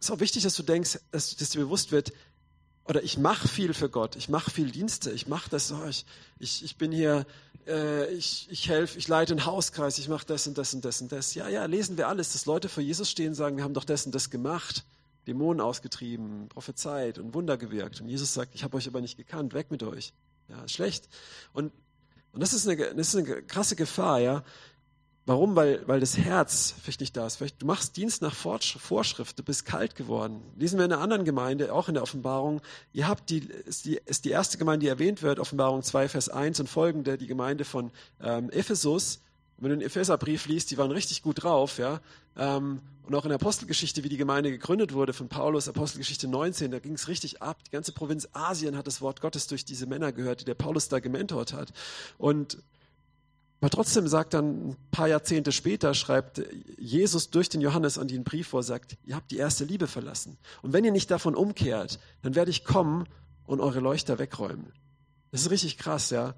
es 0.00 0.06
ist 0.06 0.10
auch 0.10 0.20
wichtig, 0.20 0.42
dass 0.42 0.54
du 0.54 0.62
denkst, 0.62 0.98
dass, 1.10 1.36
dass 1.36 1.50
dir 1.50 1.60
bewusst 1.60 1.92
wird, 1.92 2.12
oder 2.84 3.02
ich 3.02 3.18
mache 3.18 3.46
viel 3.46 3.74
für 3.74 3.88
Gott, 3.88 4.16
ich 4.16 4.28
mache 4.28 4.50
viel 4.50 4.70
Dienste, 4.70 5.12
ich 5.12 5.28
mache 5.28 5.48
das, 5.48 5.72
oh, 5.72 5.86
ich, 5.88 6.04
ich, 6.38 6.64
ich 6.64 6.76
bin 6.76 6.90
hier, 6.90 7.24
äh, 7.66 8.12
ich, 8.12 8.48
ich 8.50 8.68
helfe, 8.68 8.98
ich 8.98 9.06
leite 9.06 9.32
einen 9.32 9.46
Hauskreis, 9.46 9.98
ich 9.98 10.08
mache 10.08 10.26
das 10.26 10.46
und 10.48 10.58
das 10.58 10.74
und 10.74 10.84
das 10.84 11.00
und 11.00 11.12
das. 11.12 11.34
Ja, 11.34 11.48
ja, 11.48 11.64
lesen 11.66 11.96
wir 11.96 12.08
alles, 12.08 12.32
dass 12.32 12.46
Leute 12.46 12.68
vor 12.68 12.82
Jesus 12.82 13.08
stehen 13.10 13.28
und 13.28 13.34
sagen, 13.34 13.56
wir 13.56 13.64
haben 13.64 13.74
doch 13.74 13.84
das 13.84 14.04
und 14.04 14.14
das 14.14 14.30
gemacht, 14.30 14.84
Dämonen 15.28 15.60
ausgetrieben, 15.60 16.48
prophezeit 16.48 17.18
und 17.18 17.34
Wunder 17.34 17.56
gewirkt. 17.56 18.00
Und 18.00 18.08
Jesus 18.08 18.34
sagt, 18.34 18.56
ich 18.56 18.64
habe 18.64 18.76
euch 18.76 18.88
aber 18.88 19.00
nicht 19.00 19.16
gekannt, 19.16 19.54
weg 19.54 19.70
mit 19.70 19.84
euch. 19.84 20.12
Ja, 20.48 20.64
ist 20.64 20.72
schlecht. 20.72 21.08
Und, 21.52 21.72
und 22.32 22.40
das, 22.40 22.52
ist 22.52 22.66
eine, 22.66 22.94
das 22.94 23.14
ist 23.14 23.16
eine 23.16 23.42
krasse 23.42 23.76
Gefahr, 23.76 24.18
ja. 24.18 24.42
Warum? 25.24 25.54
Weil, 25.54 25.86
weil 25.86 26.00
das 26.00 26.18
Herz 26.18 26.74
vielleicht 26.82 27.00
nicht 27.00 27.16
da 27.16 27.26
ist. 27.26 27.36
Vielleicht, 27.36 27.62
du 27.62 27.66
machst 27.66 27.96
Dienst 27.96 28.22
nach 28.22 28.34
Vorschrift, 28.34 29.38
du 29.38 29.44
bist 29.44 29.64
kalt 29.64 29.94
geworden. 29.94 30.42
Lesen 30.56 30.78
wir 30.78 30.84
in 30.84 30.92
einer 30.92 31.00
anderen 31.00 31.24
Gemeinde, 31.24 31.72
auch 31.72 31.86
in 31.86 31.94
der 31.94 32.02
Offenbarung. 32.02 32.60
Ihr 32.92 33.06
habt 33.06 33.30
die, 33.30 33.38
ist 33.38 33.84
die, 33.84 34.00
ist 34.04 34.24
die 34.24 34.30
erste 34.30 34.58
Gemeinde, 34.58 34.84
die 34.84 34.88
erwähnt 34.88 35.22
wird, 35.22 35.38
Offenbarung 35.38 35.82
2, 35.82 36.08
Vers 36.08 36.28
1 36.28 36.58
und 36.58 36.68
folgende, 36.68 37.18
die 37.18 37.28
Gemeinde 37.28 37.64
von 37.64 37.92
ähm, 38.20 38.50
Ephesus. 38.50 39.20
wenn 39.58 39.70
du 39.70 39.76
den 39.76 39.86
Epheserbrief 39.86 40.46
liest, 40.46 40.72
die 40.72 40.78
waren 40.78 40.90
richtig 40.90 41.22
gut 41.22 41.44
drauf, 41.44 41.78
ja. 41.78 42.00
Ähm, 42.36 42.80
und 43.04 43.14
auch 43.14 43.24
in 43.24 43.30
der 43.30 43.36
Apostelgeschichte, 43.36 44.02
wie 44.02 44.08
die 44.08 44.16
Gemeinde 44.16 44.50
gegründet 44.50 44.92
wurde 44.92 45.12
von 45.12 45.28
Paulus, 45.28 45.68
Apostelgeschichte 45.68 46.26
19, 46.28 46.70
da 46.70 46.78
ging 46.78 46.94
es 46.94 47.08
richtig 47.08 47.42
ab. 47.42 47.58
Die 47.64 47.70
ganze 47.70 47.92
Provinz 47.92 48.28
Asien 48.32 48.76
hat 48.76 48.86
das 48.86 49.00
Wort 49.00 49.20
Gottes 49.20 49.46
durch 49.46 49.64
diese 49.64 49.86
Männer 49.86 50.12
gehört, 50.12 50.40
die 50.40 50.44
der 50.44 50.54
Paulus 50.54 50.88
da 50.88 50.98
gementort 51.00 51.52
hat. 51.52 51.72
Und 52.16 52.58
aber 53.62 53.70
trotzdem 53.70 54.08
sagt 54.08 54.34
dann 54.34 54.70
ein 54.70 54.76
paar 54.90 55.06
Jahrzehnte 55.06 55.52
später, 55.52 55.94
schreibt 55.94 56.42
Jesus 56.78 57.30
durch 57.30 57.48
den 57.48 57.60
Johannes 57.60 57.96
an 57.96 58.08
den 58.08 58.24
Brief 58.24 58.48
vor, 58.48 58.64
sagt, 58.64 58.96
ihr 59.04 59.14
habt 59.14 59.30
die 59.30 59.36
erste 59.36 59.64
Liebe 59.64 59.86
verlassen. 59.86 60.36
Und 60.62 60.72
wenn 60.72 60.84
ihr 60.84 60.90
nicht 60.90 61.12
davon 61.12 61.36
umkehrt, 61.36 62.00
dann 62.22 62.34
werde 62.34 62.50
ich 62.50 62.64
kommen 62.64 63.06
und 63.46 63.60
eure 63.60 63.78
Leuchter 63.78 64.18
wegräumen. 64.18 64.72
Das 65.30 65.42
ist 65.42 65.50
richtig 65.50 65.78
krass, 65.78 66.10
ja. 66.10 66.34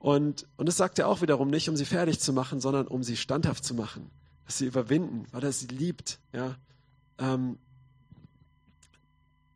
Und, 0.00 0.48
und 0.56 0.66
das 0.66 0.76
sagt 0.76 0.98
er 0.98 1.06
auch 1.06 1.22
wiederum 1.22 1.50
nicht, 1.50 1.68
um 1.68 1.76
sie 1.76 1.84
fertig 1.84 2.18
zu 2.18 2.32
machen, 2.32 2.60
sondern 2.60 2.88
um 2.88 3.04
sie 3.04 3.16
standhaft 3.16 3.64
zu 3.64 3.74
machen, 3.74 4.10
dass 4.44 4.58
sie 4.58 4.66
überwinden, 4.66 5.26
weil 5.30 5.44
er 5.44 5.52
sie 5.52 5.68
liebt, 5.68 6.18
ja. 6.32 6.56
Ähm, 7.18 7.60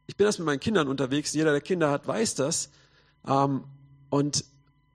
ich 0.06 0.16
bin 0.16 0.26
erst 0.26 0.38
mit 0.38 0.46
meinen 0.46 0.60
Kindern 0.60 0.86
unterwegs, 0.86 1.32
jeder, 1.32 1.50
der 1.50 1.60
Kinder 1.60 1.90
hat, 1.90 2.06
weiß 2.06 2.36
das. 2.36 2.70
Ähm, 3.26 3.64
und 4.10 4.44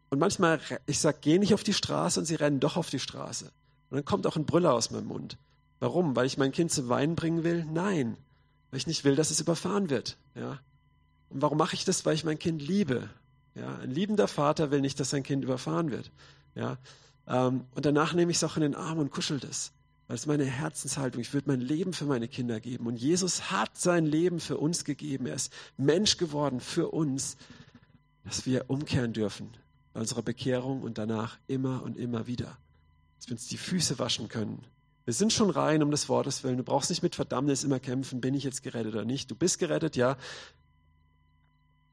und 0.10 0.20
manchmal, 0.20 0.60
ich 0.86 1.00
sage, 1.00 1.18
geh 1.22 1.39
nicht 1.39 1.54
auf 1.54 1.63
die 1.63 1.74
Straße 1.74 2.20
und 2.20 2.26
sie 2.26 2.36
rennen 2.36 2.60
doch 2.60 2.78
auf 2.78 2.89
die 2.89 3.00
Straße. 3.00 3.46
Und 3.89 3.98
dann 3.98 4.06
kommt 4.06 4.28
auch 4.28 4.36
ein 4.36 4.46
Brüller 4.46 4.74
aus 4.74 4.91
meinem 4.91 5.08
Mund. 5.08 5.38
Warum? 5.80 6.15
Weil 6.15 6.26
ich 6.26 6.38
mein 6.38 6.52
Kind 6.52 6.72
zum 6.72 6.89
Weinen 6.89 7.15
bringen 7.15 7.44
will? 7.44 7.65
Nein. 7.65 8.18
Weil 8.72 8.78
ich 8.78 8.88
nicht 8.88 9.04
will, 9.04 9.15
dass 9.15 9.32
es 9.32 9.39
überfahren 9.39 9.89
wird. 9.89 10.18
Ja? 10.36 10.60
Und 11.30 11.41
warum 11.41 11.58
mache 11.58 11.76
ich 11.76 11.86
das? 11.86 12.06
Weil 12.06 12.15
ich 12.15 12.24
mein 12.24 12.39
Kind 12.39 12.62
liebe. 12.62 13.10
Ja? 13.56 13.78
Ein 13.80 13.91
liebender 13.91 14.28
Vater 14.28 14.72
will 14.72 14.82
nicht, 14.82 15.00
dass 15.00 15.10
sein 15.10 15.24
Kind 15.24 15.44
überfahren 15.44 15.91
wird. 15.91 16.12
Ja? 16.56 16.78
Ähm, 17.28 17.65
und 17.74 17.86
danach 17.86 18.13
nehme 18.13 18.32
ich 18.32 18.38
es 18.38 18.44
auch 18.44 18.56
in 18.56 18.63
den 18.63 18.76
Arm 18.76 19.00
und 19.00 19.12
kuschel 19.12 19.39
das. 19.39 19.72
Weil 20.08 20.15
es 20.15 20.28
meine 20.28 20.46
Herzenshaltung. 20.46 21.20
Ich 21.20 21.34
würde 21.34 21.50
mein 21.50 21.62
Leben 21.62 21.94
für 21.94 22.06
meine 22.06 22.28
Kinder 22.28 22.60
geben. 22.60 22.86
Und 22.86 22.98
Jesus 22.98 23.52
hat 23.52 23.78
sein 23.78 24.06
Leben 24.06 24.39
für 24.39 24.58
uns 24.58 24.86
gegeben. 24.86 25.26
Er 25.26 25.36
ist 25.36 25.52
Mensch 25.78 26.18
geworden 26.18 26.60
für 26.60 26.89
uns, 26.89 27.38
dass 28.24 28.46
wir 28.46 28.70
umkehren 28.70 29.13
dürfen 29.13 29.50
bei 29.95 30.01
unserer 30.01 30.23
Bekehrung 30.23 30.81
und 30.81 30.97
danach 30.97 31.38
immer 31.47 31.81
und 31.81 31.95
immer 31.95 32.27
wieder. 32.27 32.58
Dass 33.17 33.29
wir 33.29 33.31
uns 33.31 33.47
die 33.47 33.58
Füße 33.58 33.97
waschen 33.97 34.27
können. 34.27 34.62
Wir 35.05 35.13
sind 35.13 35.31
schon 35.31 35.49
rein 35.49 35.81
um 35.81 35.89
des 35.89 36.10
Wortes 36.10 36.43
willen. 36.43 36.58
Du 36.58 36.63
brauchst 36.63 36.89
nicht 36.89 37.01
mit 37.01 37.15
Verdammnis 37.15 37.63
immer 37.63 37.79
kämpfen, 37.79 38.19
bin 38.19 38.34
ich 38.34 38.43
jetzt 38.43 38.62
gerettet 38.62 38.93
oder 38.93 39.05
nicht. 39.05 39.31
Du 39.31 39.36
bist 39.36 39.58
gerettet, 39.58 39.95
ja. 39.95 40.17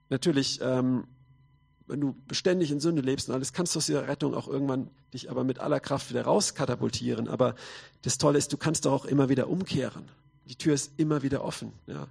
Natürlich, 0.09 0.59
ähm, 0.63 1.05
wenn 1.87 2.01
du 2.01 2.17
beständig 2.27 2.73
in 2.73 2.81
Sünde 2.81 3.03
lebst 3.03 3.29
und 3.29 3.37
alles, 3.37 3.53
kannst 3.53 3.77
du 3.77 3.79
aus 3.79 3.87
dieser 3.87 4.09
Rettung 4.09 4.35
auch 4.35 4.49
irgendwann 4.49 4.91
dich 5.15 5.31
aber 5.31 5.45
mit 5.45 5.61
aller 5.61 5.79
Kraft 5.79 6.11
wieder 6.11 6.25
rauskatapultieren. 6.25 7.29
Aber 7.29 7.55
das 8.03 8.19
Tolle 8.19 8.37
ist, 8.37 8.53
du 8.53 8.57
kannst 8.57 8.85
doch 8.85 8.93
auch 8.93 9.05
immer 9.05 9.29
wieder 9.29 9.49
umkehren. 9.49 10.09
Die 10.49 10.57
Tür 10.57 10.75
ist 10.75 10.91
immer 10.97 11.23
wieder 11.23 11.45
offen. 11.45 11.73
Ja. 11.87 12.09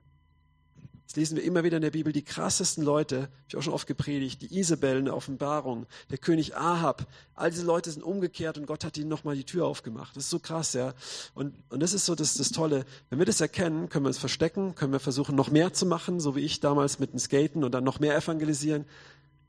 Das 1.12 1.18
lesen 1.18 1.36
wir 1.36 1.44
immer 1.44 1.66
wieder 1.66 1.76
in 1.76 1.82
der 1.82 1.92
Bibel, 1.92 2.14
die 2.14 2.22
krassesten 2.22 2.86
Leute, 2.86 3.24
habe 3.24 3.30
ich 3.50 3.58
auch 3.58 3.62
schon 3.62 3.74
oft 3.74 3.86
gepredigt, 3.86 4.44
die 4.44 4.58
Isabel 4.58 4.98
in 4.98 5.04
der 5.04 5.14
Offenbarung, 5.14 5.86
der 6.10 6.18
König 6.18 6.56
Ahab, 6.56 7.06
all 7.36 7.52
diese 7.52 7.66
Leute 7.66 7.92
sind 7.92 8.02
umgekehrt 8.02 8.58
und 8.58 8.66
Gott 8.66 8.86
hat 8.86 8.98
ihnen 8.98 9.10
nochmal 9.10 9.36
die 9.36 9.44
Tür 9.44 9.66
aufgemacht. 9.66 10.16
Das 10.16 10.24
ist 10.24 10.30
so 10.30 10.40
krass, 10.40 10.72
ja. 10.72 10.94
Und, 11.34 11.54
und 11.68 11.82
das 11.82 11.92
ist 11.92 12.06
so 12.06 12.16
das, 12.16 12.36
das 12.36 12.52
Tolle. 12.52 12.86
Wenn 13.10 13.20
wir 13.20 13.26
das 13.26 13.42
erkennen, 13.42 13.90
können 13.90 14.06
wir 14.06 14.08
uns 14.08 14.20
verstecken, 14.20 14.74
können 14.74 14.94
wir 14.94 15.02
versuchen, 15.02 15.36
noch 15.36 15.52
mehr 15.52 15.74
zu 15.74 15.86
machen, 15.86 16.22
so 16.22 16.38
wie 16.38 16.46
ich 16.46 16.62
damals 16.62 16.98
mit 17.00 17.12
dem 17.12 17.20
Skaten 17.20 17.66
und 17.66 17.74
dann 17.74 17.84
noch 17.84 18.00
mehr 18.00 18.16
evangelisieren. 18.16 18.86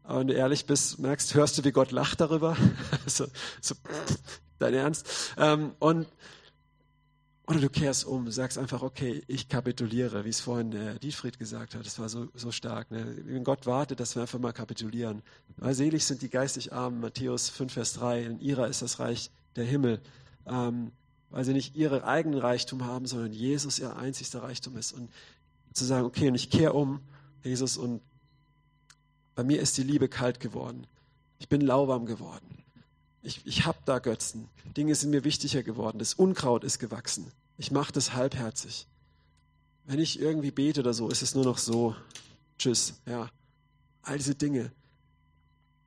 Aber 0.02 0.18
wenn 0.18 0.26
du 0.26 0.34
ehrlich 0.34 0.66
bist, 0.66 0.98
merkst, 0.98 1.32
hörst 1.34 1.58
du, 1.58 1.64
wie 1.64 1.70
Gott 1.70 1.92
lacht 1.92 2.20
darüber. 2.20 2.56
so, 3.06 3.26
so, 3.60 3.76
dein 4.58 4.74
Ernst. 4.74 5.08
Ähm, 5.38 5.76
und 5.78 6.08
oder 7.46 7.58
du 7.58 7.68
kehrst 7.68 8.04
um, 8.04 8.30
sagst 8.30 8.56
einfach, 8.56 8.82
okay, 8.82 9.22
ich 9.26 9.48
kapituliere, 9.48 10.24
wie 10.24 10.28
es 10.28 10.40
vorhin 10.40 10.70
der 10.70 10.98
Dietfried 10.98 11.38
gesagt 11.38 11.74
hat. 11.74 11.84
Das 11.84 11.98
war 11.98 12.08
so, 12.08 12.28
so 12.34 12.52
stark. 12.52 12.90
Ne? 12.90 13.16
Wenn 13.24 13.42
Gott 13.42 13.66
wartet, 13.66 13.98
dass 13.98 14.14
wir 14.14 14.22
einfach 14.22 14.38
mal 14.38 14.52
kapitulieren. 14.52 15.22
Weil 15.56 15.74
selig 15.74 16.04
sind 16.04 16.22
die 16.22 16.28
geistig 16.28 16.72
Armen, 16.72 17.00
Matthäus 17.00 17.48
5, 17.48 17.72
Vers 17.72 17.94
3. 17.94 18.22
In 18.24 18.40
ihrer 18.40 18.68
ist 18.68 18.80
das 18.82 19.00
Reich 19.00 19.30
der 19.56 19.64
Himmel. 19.64 20.00
Ähm, 20.46 20.92
weil 21.30 21.44
sie 21.44 21.52
nicht 21.52 21.74
ihre 21.74 22.04
eigenen 22.04 22.38
Reichtum 22.38 22.84
haben, 22.84 23.06
sondern 23.06 23.32
Jesus 23.32 23.78
ihr 23.78 23.96
einzigster 23.96 24.42
Reichtum 24.42 24.76
ist. 24.76 24.92
Und 24.92 25.10
zu 25.72 25.84
sagen, 25.84 26.06
okay, 26.06 26.28
und 26.28 26.34
ich 26.36 26.50
kehre 26.50 26.74
um, 26.74 27.00
Jesus, 27.42 27.76
und 27.76 28.02
bei 29.34 29.42
mir 29.42 29.60
ist 29.60 29.76
die 29.78 29.82
Liebe 29.82 30.08
kalt 30.08 30.38
geworden. 30.38 30.86
Ich 31.38 31.48
bin 31.48 31.60
lauwarm 31.60 32.06
geworden. 32.06 32.61
Ich, 33.22 33.46
ich 33.46 33.64
habe 33.64 33.78
da 33.84 33.98
Götzen. 33.98 34.48
Dinge 34.76 34.94
sind 34.94 35.10
mir 35.10 35.24
wichtiger 35.24 35.62
geworden. 35.62 35.98
Das 35.98 36.14
Unkraut 36.14 36.64
ist 36.64 36.78
gewachsen. 36.78 37.30
Ich 37.56 37.70
mache 37.70 37.92
das 37.92 38.14
halbherzig. 38.14 38.86
Wenn 39.84 40.00
ich 40.00 40.20
irgendwie 40.20 40.50
bete 40.50 40.80
oder 40.80 40.94
so, 40.94 41.08
ist 41.08 41.22
es 41.22 41.34
nur 41.34 41.44
noch 41.44 41.58
so. 41.58 41.94
Tschüss. 42.58 42.94
Ja. 43.06 43.30
All 44.02 44.18
diese 44.18 44.34
Dinge. 44.34 44.72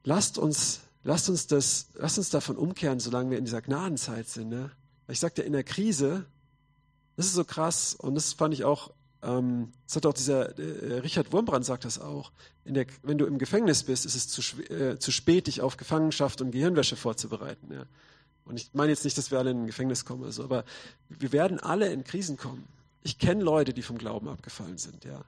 Lasst 0.03 0.37
uns, 0.37 0.81
lasst 1.03 1.29
uns 1.29 1.47
das, 1.47 1.87
lasst 1.95 2.17
uns 2.17 2.29
davon 2.29 2.55
umkehren, 2.55 2.99
solange 2.99 3.31
wir 3.31 3.37
in 3.37 3.45
dieser 3.45 3.61
Gnadenzeit 3.61 4.29
sind. 4.29 4.49
Ne? 4.49 4.71
Ich 5.09 5.19
sagte, 5.19 5.41
in 5.41 5.53
der 5.53 5.63
Krise, 5.63 6.25
das 7.17 7.25
ist 7.25 7.33
so 7.33 7.43
krass 7.43 7.95
und 7.95 8.15
das 8.15 8.33
fand 8.33 8.53
ich 8.53 8.63
auch 8.63 8.91
ähm, 9.21 9.71
das 9.85 9.97
hat 9.97 10.05
auch 10.05 10.13
dieser 10.13 10.57
äh, 10.59 10.99
Richard 10.99 11.31
Wurmbrand 11.31 11.65
sagt 11.65 11.85
das 11.85 11.99
auch. 11.99 12.31
Der, 12.65 12.85
wenn 13.03 13.17
du 13.17 13.25
im 13.25 13.37
Gefängnis 13.37 13.83
bist, 13.83 14.05
ist 14.05 14.15
es 14.15 14.27
zu, 14.27 14.41
äh, 14.71 14.99
zu 14.99 15.11
spät, 15.11 15.47
dich 15.47 15.61
auf 15.61 15.77
Gefangenschaft 15.77 16.41
und 16.41 16.51
Gehirnwäsche 16.51 16.95
vorzubereiten. 16.95 17.71
Ja. 17.71 17.85
Und 18.45 18.59
ich 18.59 18.69
meine 18.73 18.91
jetzt 18.91 19.03
nicht, 19.03 19.17
dass 19.17 19.31
wir 19.31 19.39
alle 19.39 19.51
in 19.51 19.63
ein 19.63 19.67
Gefängnis 19.67 20.05
kommen, 20.05 20.23
also, 20.23 20.43
aber 20.43 20.65
wir 21.09 21.31
werden 21.31 21.59
alle 21.59 21.91
in 21.91 22.03
Krisen 22.03 22.37
kommen. 22.37 22.67
Ich 23.01 23.17
kenne 23.17 23.43
Leute, 23.43 23.73
die 23.73 23.81
vom 23.81 23.97
Glauben 23.97 24.27
abgefallen 24.27 24.77
sind, 24.77 25.05
ja. 25.05 25.23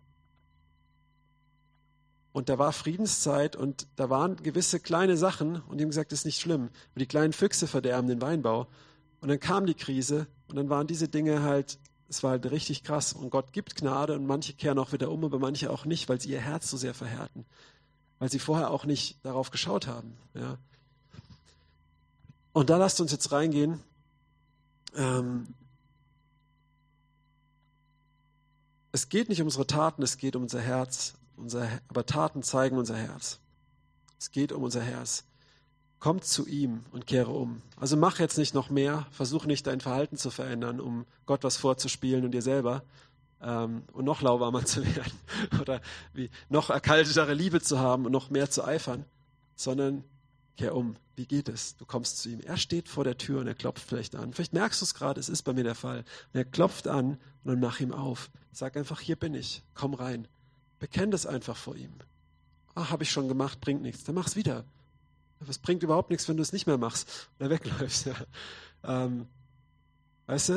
Und 2.31 2.49
da 2.49 2.59
war 2.59 2.71
Friedenszeit 2.71 3.55
und 3.55 3.88
da 3.95 4.11
waren 4.11 4.35
gewisse 4.35 4.79
kleine 4.79 5.17
Sachen 5.17 5.61
und 5.61 5.77
die 5.77 5.83
haben 5.83 5.89
gesagt, 5.89 6.11
das 6.11 6.19
ist 6.19 6.25
nicht 6.25 6.39
schlimm. 6.39 6.69
Und 6.93 6.99
die 6.99 7.07
kleinen 7.07 7.33
Füchse 7.33 7.65
verderben 7.65 8.07
den 8.07 8.21
Weinbau. 8.21 8.67
Und 9.21 9.29
dann 9.29 9.39
kam 9.39 9.65
die 9.65 9.73
Krise 9.73 10.27
und 10.47 10.55
dann 10.55 10.69
waren 10.69 10.85
diese 10.85 11.07
Dinge 11.07 11.41
halt, 11.41 11.79
es 12.10 12.24
war 12.24 12.32
halt 12.32 12.49
richtig 12.49 12.84
krass. 12.84 13.14
Und 13.14 13.30
Gott 13.30 13.53
gibt 13.53 13.76
Gnade 13.76 14.16
und 14.16 14.26
manche 14.26 14.53
kehren 14.53 14.80
auch 14.80 14.91
wieder 14.91 15.12
um, 15.12 15.24
aber 15.24 15.39
manche 15.39 15.70
auch 15.70 15.86
nicht, 15.86 16.10
weil 16.10 16.22
sie 16.22 16.30
ihr 16.30 16.41
Herz 16.41 16.70
so 16.70 16.78
sehr 16.78 16.93
verhärten. 16.93 17.45
Weil 18.20 18.32
sie 18.32 18.39
vorher 18.39 18.72
auch 18.72 18.86
nicht 18.86 19.24
darauf 19.24 19.51
geschaut 19.51 19.88
haben. 19.88 20.18
Ja. 20.34 20.58
Und 22.53 22.70
da 22.70 22.78
lasst 22.78 23.01
uns 23.01 23.12
jetzt 23.12 23.32
reingehen. 23.32 23.80
Ähm, 24.95 25.53
es 28.91 29.10
geht 29.10 29.30
nicht 29.30 29.41
um 29.41 29.47
unsere 29.47 29.68
Taten, 29.68 30.01
es 30.01 30.18
geht 30.18 30.36
um 30.36 30.43
unser 30.43 30.62
Herz. 30.62 31.14
Unser, 31.36 31.70
aber 31.88 32.05
Taten 32.05 32.41
zeigen 32.41 32.78
unser 32.78 32.97
Herz. 32.97 33.39
Es 34.20 34.32
geht 34.32 34.51
um 34.51 34.64
unser 34.64 34.82
Herz. 34.82 35.24
Komm 36.00 36.22
zu 36.22 36.48
ihm 36.48 36.84
und 36.91 37.08
kehre 37.08 37.32
um. 37.32 37.62
Also 37.76 37.98
mach 37.98 38.20
jetzt 38.20 38.38
nicht 38.38 38.54
noch 38.54 38.70
mehr, 38.70 39.08
versuch 39.12 39.45
nicht 39.45 39.66
dein 39.66 39.82
Verhalten 39.82 40.18
zu 40.18 40.30
verändern, 40.30 40.80
um 40.80 41.06
Gott 41.26 41.43
was 41.43 41.58
vorzuspielen 41.58 42.24
und 42.24 42.32
dir 42.32 42.43
selber 42.43 42.84
ähm, 43.41 43.84
und 43.93 44.06
noch 44.06 44.22
lauwarmer 44.22 44.66
zu 44.66 44.86
werden 44.86 45.14
oder 45.60 45.82
wie 46.14 46.30
noch 46.50 46.70
erkaltetere 46.70 47.34
Liebe 47.34 47.62
zu 47.62 47.80
haben 47.80 48.06
und 48.06 48.12
noch 48.12 48.30
mehr 48.30 48.50
zu 48.50 48.64
eifern, 48.64 49.06
sondern 49.56 50.04
kehr 50.56 50.76
um. 50.76 50.95
Wie 51.16 51.26
geht 51.26 51.50
es? 51.50 51.78
Du 51.78 51.86
kommst 51.86 52.20
zu 52.20 52.30
ihm. 52.30 52.41
Er 52.41 52.58
steht 52.58 52.89
vor 52.89 53.04
der 53.04 53.18
Tür 53.18 53.39
und 53.41 53.48
er 53.48 53.56
klopft 53.56 53.84
vielleicht 53.88 54.16
an. 54.16 54.34
Vielleicht 54.34 54.54
merkst 54.54 54.82
du 54.82 54.86
es 54.86 54.93
gerade, 54.93 55.20
es 55.20 55.30
ist 55.30 55.43
bei 55.43 55.54
mir 55.54 55.64
der 55.64 55.76
Fall. 55.76 56.00
Und 56.34 56.39
er 56.39 56.45
klopft 56.45 56.88
an 56.88 57.18
und 57.43 57.52
dann 57.52 57.60
mach 57.60 57.80
ihm 57.80 57.91
auf. 57.91 58.30
Sag 58.52 58.78
einfach, 58.78 59.00
hier 59.00 59.16
bin 59.16 59.34
ich, 59.34 59.64
komm 59.74 59.95
rein. 59.95 60.28
Bekenn 60.80 61.10
das 61.10 61.26
einfach 61.26 61.58
vor 61.58 61.76
ihm. 61.76 61.93
Ah, 62.76 62.91
habe 62.91 63.02
ich 63.04 63.10
schon 63.10 63.28
gemacht, 63.28 63.60
bringt 63.62 63.82
nichts. 63.82 64.04
Dann 64.04 64.14
mach's 64.14 64.36
wieder. 64.36 64.64
Es 65.47 65.59
bringt 65.59 65.83
überhaupt 65.83 66.09
nichts, 66.09 66.27
wenn 66.27 66.38
du 66.38 66.41
es 66.41 66.53
nicht 66.53 66.67
mehr 66.67 66.77
machst 66.77 67.29
oder 67.39 67.49
wegläufst. 67.49 68.07
Ja. 68.07 68.15
Ähm, 68.83 69.27
weißt 70.27 70.49
du, 70.49 70.53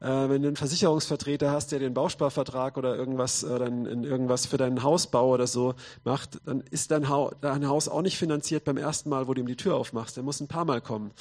äh, 0.00 0.28
wenn 0.28 0.42
du 0.42 0.48
einen 0.48 0.56
Versicherungsvertreter 0.56 1.50
hast, 1.50 1.72
der 1.72 1.78
den 1.78 1.94
Bausparvertrag 1.94 2.76
oder 2.76 2.96
irgendwas 2.96 3.44
oder 3.44 3.66
in, 3.66 3.86
in 3.86 4.04
irgendwas 4.04 4.46
für 4.46 4.56
deinen 4.56 4.82
Hausbau 4.82 5.30
oder 5.30 5.46
so 5.46 5.74
macht, 6.04 6.40
dann 6.46 6.62
ist 6.70 6.90
dein, 6.90 7.08
ha 7.08 7.30
dein, 7.40 7.66
Haus 7.68 7.88
auch 7.88 8.02
nicht 8.02 8.18
finanziert 8.18 8.64
beim 8.64 8.76
ersten 8.76 9.08
Mal, 9.08 9.28
wo 9.28 9.34
du 9.34 9.40
ihm 9.40 9.46
die 9.46 9.56
Tür 9.56 9.76
aufmachst. 9.76 10.16
Der 10.16 10.24
muss 10.24 10.40
ein 10.40 10.48
paar 10.48 10.64
Mal 10.64 10.80
kommen. 10.80 11.12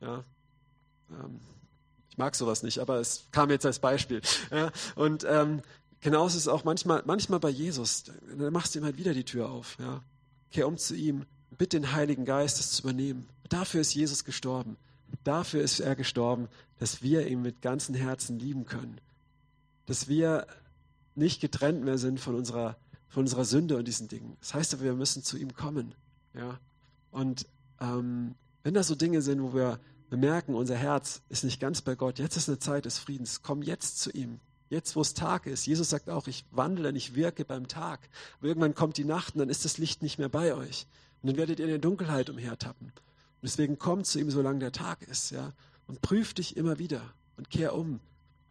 Ja. 0.00 0.24
Ähm, 1.10 1.40
ich 2.10 2.18
mag 2.18 2.34
sowas 2.34 2.62
nicht, 2.62 2.78
aber 2.78 3.00
es 3.00 3.26
kam 3.32 3.50
jetzt 3.50 3.66
als 3.66 3.78
Beispiel. 3.78 4.22
Ja. 4.50 4.70
Und 4.94 5.26
ähm, 5.28 5.62
Genauso 6.04 6.36
ist 6.36 6.42
es 6.42 6.48
auch 6.48 6.64
manchmal, 6.64 7.02
manchmal 7.06 7.40
bei 7.40 7.48
Jesus. 7.48 8.04
Dann 8.38 8.52
machst 8.52 8.74
du 8.74 8.78
ihm 8.78 8.84
halt 8.84 8.98
wieder 8.98 9.14
die 9.14 9.24
Tür 9.24 9.48
auf. 9.48 9.78
Ja. 9.80 10.02
Kehr 10.50 10.68
um 10.68 10.76
zu 10.76 10.94
ihm, 10.94 11.24
bitte 11.58 11.80
den 11.80 11.92
Heiligen 11.92 12.24
Geist, 12.24 12.58
das 12.58 12.72
zu 12.72 12.82
übernehmen. 12.82 13.28
Dafür 13.48 13.80
ist 13.80 13.94
Jesus 13.94 14.24
gestorben. 14.24 14.76
Dafür 15.22 15.62
ist 15.62 15.80
er 15.80 15.96
gestorben, 15.96 16.48
dass 16.78 17.02
wir 17.02 17.26
ihn 17.26 17.42
mit 17.42 17.62
ganzem 17.62 17.94
Herzen 17.94 18.38
lieben 18.38 18.66
können. 18.66 19.00
Dass 19.86 20.08
wir 20.08 20.46
nicht 21.14 21.40
getrennt 21.40 21.84
mehr 21.84 21.98
sind 21.98 22.20
von 22.20 22.34
unserer, 22.34 22.76
von 23.08 23.22
unserer 23.24 23.44
Sünde 23.44 23.76
und 23.76 23.86
diesen 23.86 24.08
Dingen. 24.08 24.36
Das 24.40 24.54
heißt 24.54 24.74
aber, 24.74 24.84
wir 24.84 24.94
müssen 24.94 25.22
zu 25.22 25.36
ihm 25.36 25.54
kommen. 25.54 25.94
Ja. 26.34 26.58
Und 27.10 27.46
ähm, 27.80 28.34
wenn 28.62 28.74
das 28.74 28.88
so 28.88 28.94
Dinge 28.94 29.22
sind, 29.22 29.42
wo 29.42 29.54
wir, 29.54 29.78
merken, 30.16 30.54
unser 30.54 30.76
Herz 30.76 31.22
ist 31.28 31.42
nicht 31.42 31.60
ganz 31.60 31.82
bei 31.82 31.96
Gott, 31.96 32.20
jetzt 32.20 32.36
ist 32.36 32.48
eine 32.48 32.60
Zeit 32.60 32.84
des 32.84 32.98
Friedens, 32.98 33.42
komm 33.42 33.62
jetzt 33.62 33.98
zu 33.98 34.12
ihm. 34.12 34.38
Jetzt, 34.70 34.96
wo 34.96 35.00
es 35.00 35.14
Tag 35.14 35.46
ist. 35.46 35.66
Jesus 35.66 35.90
sagt 35.90 36.08
auch, 36.08 36.26
ich 36.26 36.44
wandle, 36.50 36.90
ich 36.92 37.14
wirke 37.14 37.44
beim 37.44 37.68
Tag. 37.68 38.08
Aber 38.38 38.48
irgendwann 38.48 38.74
kommt 38.74 38.96
die 38.96 39.04
Nacht 39.04 39.34
und 39.34 39.40
dann 39.40 39.48
ist 39.48 39.64
das 39.64 39.78
Licht 39.78 40.02
nicht 40.02 40.18
mehr 40.18 40.28
bei 40.28 40.54
euch. 40.54 40.86
Und 41.24 41.28
dann 41.30 41.36
werdet 41.38 41.58
ihr 41.58 41.64
in 41.64 41.70
der 41.70 41.78
Dunkelheit 41.78 42.28
umhertappen. 42.28 42.88
Und 42.88 43.42
deswegen 43.42 43.78
kommt 43.78 44.06
zu 44.06 44.20
ihm, 44.20 44.30
solange 44.30 44.58
der 44.58 44.72
Tag 44.72 45.00
ist, 45.00 45.30
ja. 45.30 45.54
Und 45.86 46.02
prüf 46.02 46.34
dich 46.34 46.54
immer 46.54 46.78
wieder 46.78 47.00
und 47.38 47.48
kehr 47.48 47.74
um. 47.74 48.00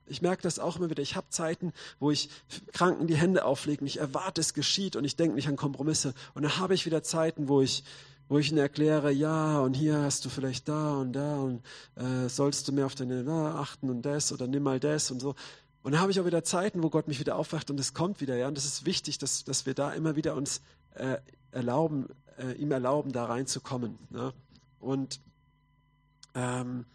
Ich 0.08 0.24
merke 0.24 0.42
das 0.42 0.58
auch 0.58 0.78
immer 0.78 0.90
wieder. 0.90 1.04
Ich 1.04 1.16
habe 1.16 1.30
Zeiten, 1.30 1.72
wo 2.00 2.10
ich 2.10 2.32
Kranken 2.72 3.06
die 3.06 3.16
Hände 3.16 3.46
auflege 3.46 3.86
ich 3.86 4.00
erwarte, 4.00 4.42
es 4.42 4.56
geschieht 4.56 4.96
und 4.96 5.06
ich 5.06 5.16
denke 5.16 5.36
nicht 5.36 5.48
an 5.48 5.56
Kompromisse. 5.56 6.16
Und 6.34 6.42
dann 6.42 6.58
habe 6.58 6.74
ich 6.74 6.88
wieder 6.88 7.04
Zeiten, 7.04 7.48
wo 7.48 7.62
ich, 7.62 7.84
wo 8.28 8.40
ich 8.40 8.50
ihnen 8.50 8.58
erkläre, 8.58 9.12
ja, 9.12 9.60
und 9.60 9.76
hier 9.76 10.00
hast 10.00 10.26
du 10.26 10.30
vielleicht 10.30 10.68
da 10.68 10.96
und 10.96 11.14
da 11.14 11.38
und 11.38 11.62
äh, 11.96 12.28
sollst 12.28 12.68
du 12.68 12.72
mehr 12.72 12.88
auf 12.88 12.96
deine 12.96 13.22
na, 13.22 13.60
achten 13.60 13.88
und 13.92 14.02
das 14.02 14.32
oder 14.32 14.48
nimm 14.48 14.64
mal 14.64 14.80
das 14.80 15.12
und 15.12 15.20
so. 15.20 15.36
Und 15.84 15.92
dann 15.92 16.02
habe 16.02 16.12
ich 16.12 16.20
auch 16.20 16.26
wieder 16.26 16.44
Zeiten, 16.44 16.82
wo 16.82 16.90
Gott 16.90 17.08
mich 17.08 17.20
wieder 17.20 17.36
aufwacht 17.36 17.70
und 17.70 17.80
es 17.80 17.94
kommt 17.94 18.20
wieder. 18.20 18.36
Ja? 18.36 18.48
Und 18.48 18.58
das 18.58 18.66
ist 18.66 18.88
wichtig, 18.88 19.20
dass, 19.20 19.44
dass 19.44 19.68
wir 19.68 19.76
da 19.76 19.94
immer 19.94 20.16
wieder 20.16 20.34
uns 20.34 20.62
äh, 20.96 21.18
erlauben, 21.54 22.08
äh, 22.38 22.54
ihm 22.54 22.72
erlauben, 22.72 23.12
da 23.12 23.26
reinzukommen. 23.26 23.98
Ne? 24.10 24.34
Und 24.80 25.20
ähm, 26.36 26.86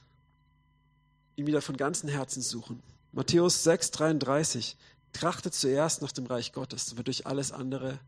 ihn 1.37 1.47
wieder 1.47 1.63
von 1.63 1.77
ganzem 1.77 2.09
Herzen 2.09 2.43
suchen. 2.43 2.83
Matthäus 3.13 3.65
6, 3.65 3.93
33. 3.93 4.77
Trachtet 5.13 5.55
zuerst 5.55 6.03
nach 6.03 6.13
dem 6.13 6.27
Reich 6.27 6.53
Gottes, 6.53 6.97
wird 6.97 7.07
durch 7.07 7.27
alles 7.27 7.53
andere 7.53 7.99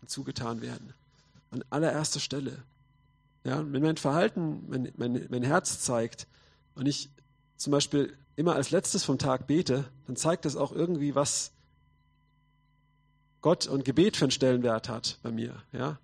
hinzugetan 0.00 0.60
werden. 0.60 0.92
An 1.50 1.64
allererster 1.70 2.20
Stelle. 2.20 2.62
Ja, 3.44 3.64
wenn 3.72 3.82
mein 3.82 3.96
Verhalten, 3.96 4.64
mein, 4.68 4.92
mein, 4.96 5.26
mein 5.30 5.42
Herz 5.42 5.80
zeigt 5.80 6.26
und 6.74 6.86
ich 6.86 7.10
zum 7.56 7.70
Beispiel 7.70 8.16
immer 8.36 8.54
als 8.54 8.70
letztes 8.70 9.04
vom 9.04 9.18
Tag 9.18 9.46
bete, 9.46 9.84
dann 10.06 10.16
zeigt 10.16 10.44
das 10.44 10.56
auch 10.56 10.72
irgendwie, 10.72 11.14
was 11.14 11.52
Gott 13.40 13.66
und 13.66 13.84
Gebet 13.84 14.16
für 14.16 14.24
einen 14.24 14.30
Stellenwert 14.30 14.88
hat 14.88 15.18
bei 15.22 15.30
mir. 15.30 15.62
Ja? 15.72 15.98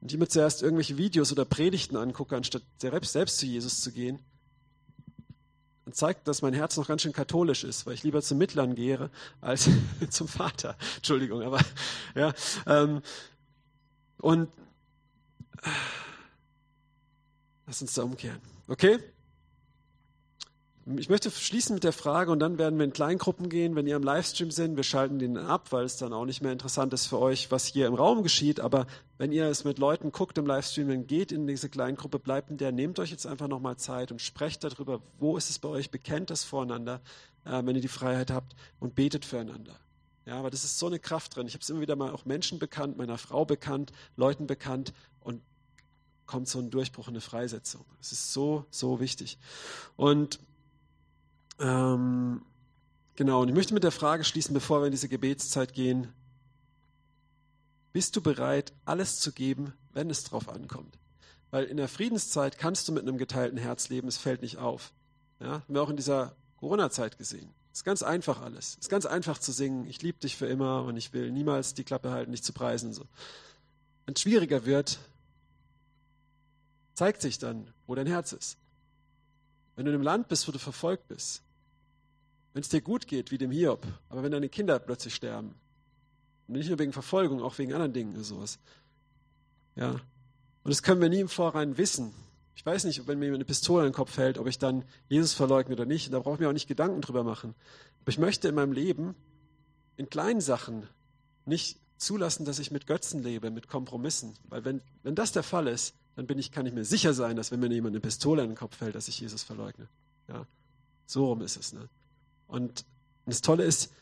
Und 0.00 0.12
ich 0.12 0.18
mir 0.18 0.28
zuerst 0.28 0.62
irgendwelche 0.62 0.96
Videos 0.96 1.32
oder 1.32 1.44
Predigten 1.44 1.96
angucke, 1.96 2.36
anstatt 2.36 2.62
selbst 2.78 3.38
zu 3.38 3.46
Jesus 3.46 3.80
zu 3.80 3.92
gehen, 3.92 4.18
dann 5.84 5.94
zeigt, 5.94 6.28
dass 6.28 6.42
mein 6.42 6.54
Herz 6.54 6.76
noch 6.76 6.88
ganz 6.88 7.02
schön 7.02 7.12
katholisch 7.12 7.64
ist, 7.64 7.86
weil 7.86 7.94
ich 7.94 8.02
lieber 8.02 8.22
zum 8.22 8.38
Mittlern 8.38 8.74
gehe 8.74 9.10
als 9.40 9.68
zum 10.10 10.28
Vater. 10.28 10.76
Entschuldigung, 10.96 11.42
aber 11.42 11.60
ja. 12.14 12.32
Ähm, 12.66 13.02
und 14.18 14.48
äh, 15.62 15.68
lass 17.66 17.82
uns 17.82 17.94
da 17.94 18.02
umkehren. 18.02 18.40
Okay? 18.68 18.98
Ich 20.96 21.08
möchte 21.08 21.30
schließen 21.30 21.74
mit 21.74 21.84
der 21.84 21.92
Frage 21.92 22.32
und 22.32 22.40
dann 22.40 22.58
werden 22.58 22.78
wir 22.78 22.84
in 22.84 22.92
Kleingruppen 22.92 23.48
gehen, 23.48 23.76
wenn 23.76 23.86
ihr 23.86 23.96
im 23.96 24.02
Livestream 24.02 24.50
sind. 24.50 24.76
Wir 24.76 24.82
schalten 24.82 25.18
den 25.18 25.36
ab, 25.36 25.72
weil 25.72 25.84
es 25.84 25.96
dann 25.96 26.12
auch 26.12 26.24
nicht 26.24 26.42
mehr 26.42 26.52
interessant 26.52 26.92
ist 26.92 27.06
für 27.06 27.18
euch, 27.18 27.50
was 27.50 27.66
hier 27.66 27.86
im 27.86 27.94
Raum 27.94 28.22
geschieht. 28.22 28.60
Aber 28.60 28.86
wenn 29.18 29.30
ihr 29.30 29.46
es 29.46 29.64
mit 29.64 29.78
Leuten 29.78 30.10
guckt 30.10 30.38
im 30.38 30.46
Livestream, 30.46 30.88
dann 30.88 31.06
geht 31.06 31.32
in 31.32 31.46
diese 31.46 31.68
Kleingruppe, 31.68 32.18
bleibt 32.18 32.50
in 32.50 32.56
der, 32.56 32.72
nehmt 32.72 32.98
euch 32.98 33.10
jetzt 33.10 33.26
einfach 33.26 33.46
nochmal 33.46 33.76
Zeit 33.76 34.10
und 34.10 34.20
sprecht 34.20 34.64
darüber, 34.64 35.00
wo 35.18 35.36
ist 35.36 35.50
es 35.50 35.58
bei 35.58 35.68
euch, 35.68 35.90
bekennt 35.90 36.30
das 36.30 36.44
voreinander, 36.44 37.00
äh, 37.44 37.62
wenn 37.64 37.76
ihr 37.76 37.82
die 37.82 37.88
Freiheit 37.88 38.30
habt 38.30 38.56
und 38.78 38.94
betet 38.94 39.24
füreinander. 39.24 39.78
Ja, 40.26 40.38
aber 40.38 40.50
das 40.50 40.64
ist 40.64 40.78
so 40.78 40.86
eine 40.86 40.98
Kraft 40.98 41.36
drin. 41.36 41.46
Ich 41.46 41.54
habe 41.54 41.62
es 41.62 41.70
immer 41.70 41.80
wieder 41.80 41.96
mal 41.96 42.10
auch 42.10 42.24
Menschen 42.24 42.58
bekannt, 42.58 42.96
meiner 42.96 43.18
Frau 43.18 43.44
bekannt, 43.44 43.92
Leuten 44.16 44.46
bekannt 44.46 44.92
und 45.20 45.42
kommt 46.26 46.48
so 46.48 46.58
ein 46.58 46.70
Durchbruch, 46.70 47.08
eine 47.08 47.20
Freisetzung. 47.20 47.84
Es 48.00 48.12
ist 48.12 48.32
so, 48.32 48.64
so 48.70 49.00
wichtig. 49.00 49.38
Und 49.96 50.40
ähm, 51.60 52.42
genau, 53.16 53.42
und 53.42 53.48
ich 53.48 53.54
möchte 53.54 53.74
mit 53.74 53.84
der 53.84 53.92
Frage 53.92 54.24
schließen, 54.24 54.54
bevor 54.54 54.80
wir 54.80 54.86
in 54.86 54.92
diese 54.92 55.08
Gebetszeit 55.08 55.72
gehen. 55.72 56.12
Bist 57.92 58.16
du 58.16 58.20
bereit, 58.20 58.72
alles 58.84 59.20
zu 59.20 59.32
geben, 59.32 59.72
wenn 59.92 60.10
es 60.10 60.24
drauf 60.24 60.48
ankommt? 60.48 60.96
Weil 61.50 61.64
in 61.64 61.76
der 61.76 61.88
Friedenszeit 61.88 62.58
kannst 62.58 62.88
du 62.88 62.92
mit 62.92 63.02
einem 63.02 63.18
geteilten 63.18 63.58
Herz 63.58 63.88
leben, 63.88 64.08
es 64.08 64.16
fällt 64.16 64.42
nicht 64.42 64.58
auf. 64.58 64.92
Ja, 65.40 65.52
haben 65.52 65.74
wir 65.74 65.82
auch 65.82 65.90
in 65.90 65.96
dieser 65.96 66.34
Corona-Zeit 66.60 67.18
gesehen. 67.18 67.50
Es 67.72 67.80
ist 67.80 67.84
ganz 67.84 68.02
einfach 68.02 68.40
alles. 68.40 68.70
Es 68.72 68.86
ist 68.86 68.88
ganz 68.88 69.06
einfach 69.06 69.38
zu 69.38 69.52
singen, 69.52 69.86
ich 69.88 70.02
liebe 70.02 70.18
dich 70.18 70.36
für 70.36 70.46
immer 70.46 70.84
und 70.84 70.96
ich 70.96 71.12
will 71.12 71.30
niemals 71.30 71.74
die 71.74 71.84
Klappe 71.84 72.10
halten, 72.10 72.32
dich 72.32 72.42
zu 72.42 72.52
preisen. 72.52 72.92
So. 72.92 73.04
Wenn 74.06 74.14
es 74.14 74.20
schwieriger 74.20 74.66
wird, 74.66 74.98
zeigt 76.94 77.22
sich 77.22 77.38
dann, 77.38 77.66
wo 77.86 77.94
dein 77.94 78.06
Herz 78.06 78.32
ist. 78.32 78.56
Wenn 79.76 79.86
du 79.86 79.92
in 79.92 79.96
einem 79.96 80.04
Land 80.04 80.28
bist, 80.28 80.46
wo 80.46 80.52
du 80.52 80.58
verfolgt 80.58 81.08
bist, 81.08 81.42
wenn 82.52 82.62
es 82.62 82.68
dir 82.68 82.80
gut 82.80 83.06
geht, 83.06 83.30
wie 83.30 83.38
dem 83.38 83.50
Hiob, 83.50 83.86
aber 84.08 84.22
wenn 84.22 84.32
deine 84.32 84.48
Kinder 84.48 84.78
plötzlich 84.78 85.14
sterben, 85.14 85.54
und 86.48 86.56
nicht 86.56 86.68
nur 86.68 86.80
wegen 86.80 86.92
Verfolgung, 86.92 87.42
auch 87.42 87.58
wegen 87.58 87.72
anderen 87.72 87.92
Dingen 87.92 88.14
oder 88.14 88.24
sowas. 88.24 88.58
Ja. 89.76 89.90
Und 89.90 90.00
das 90.64 90.82
können 90.82 91.00
wir 91.00 91.08
nie 91.08 91.20
im 91.20 91.28
Vorrein 91.28 91.78
wissen. 91.78 92.12
Ich 92.56 92.66
weiß 92.66 92.84
nicht, 92.84 93.06
wenn 93.06 93.20
mir 93.20 93.32
eine 93.32 93.44
Pistole 93.44 93.86
in 93.86 93.90
den 93.90 93.94
Kopf 93.94 94.10
fällt, 94.10 94.36
ob 94.36 94.48
ich 94.48 94.58
dann 94.58 94.84
Jesus 95.08 95.32
verleugne 95.32 95.74
oder 95.74 95.86
nicht. 95.86 96.08
Und 96.08 96.12
da 96.12 96.18
brauche 96.18 96.34
ich 96.34 96.40
mir 96.40 96.48
auch 96.48 96.52
nicht 96.52 96.66
Gedanken 96.66 97.00
drüber 97.02 97.22
machen. 97.22 97.54
Aber 98.00 98.10
ich 98.10 98.18
möchte 98.18 98.48
in 98.48 98.56
meinem 98.56 98.72
Leben 98.72 99.14
in 99.96 100.10
kleinen 100.10 100.40
Sachen 100.40 100.88
nicht 101.46 101.78
zulassen, 101.96 102.44
dass 102.44 102.58
ich 102.58 102.70
mit 102.72 102.86
Götzen 102.86 103.22
lebe, 103.22 103.50
mit 103.50 103.68
Kompromissen. 103.68 104.34
Weil 104.48 104.64
wenn, 104.64 104.82
wenn 105.04 105.14
das 105.14 105.32
der 105.32 105.44
Fall 105.44 105.68
ist, 105.68 105.94
dann 106.16 106.26
bin 106.26 106.38
ich, 106.38 106.50
kann 106.50 106.66
ich 106.66 106.74
mir 106.74 106.84
sicher 106.84 107.14
sein, 107.14 107.36
dass 107.36 107.52
wenn 107.52 107.60
mir 107.60 107.72
jemand 107.72 107.94
eine 107.94 108.00
Pistole 108.00 108.42
in 108.42 108.50
den 108.50 108.56
Kopf 108.56 108.76
fällt, 108.76 108.96
dass 108.96 109.08
ich 109.08 109.20
Jesus 109.20 109.44
verleugne. 109.44 109.86
Ja. 110.28 110.46
So 111.06 111.26
rum 111.26 111.42
ist 111.42 111.56
es. 111.56 111.72
Ne? 111.72 111.88
Und 112.50 112.84
das 113.26 113.40
Tolle 113.40 113.64
ist, 113.64 113.92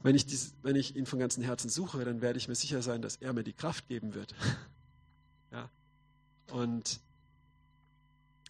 wenn 0.00 0.14
ich, 0.14 0.26
dies, 0.26 0.54
wenn 0.62 0.76
ich 0.76 0.94
ihn 0.94 1.06
von 1.06 1.18
ganzem 1.18 1.42
Herzen 1.42 1.68
suche, 1.68 2.04
dann 2.04 2.20
werde 2.20 2.38
ich 2.38 2.48
mir 2.48 2.54
sicher 2.54 2.80
sein, 2.82 3.02
dass 3.02 3.16
er 3.16 3.32
mir 3.32 3.42
die 3.42 3.52
Kraft 3.52 3.88
geben 3.88 4.14
wird. 4.14 4.34
ja. 5.52 5.68
Und 6.52 7.00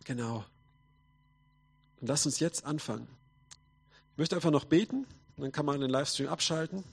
genau. 0.05 0.45
Und 2.01 2.09
lass 2.09 2.27
uns 2.27 2.39
jetzt 2.39 2.67
anfangen. 2.67 3.09
Ich 4.13 4.19
möchte 4.19 4.37
einfach 4.37 4.51
noch 4.51 4.67
beten, 4.67 5.07
dann 5.37 5.53
kann 5.53 5.67
man 5.67 5.81
den 5.81 5.91
Livestream 5.91 6.29
abschalten 6.29 6.85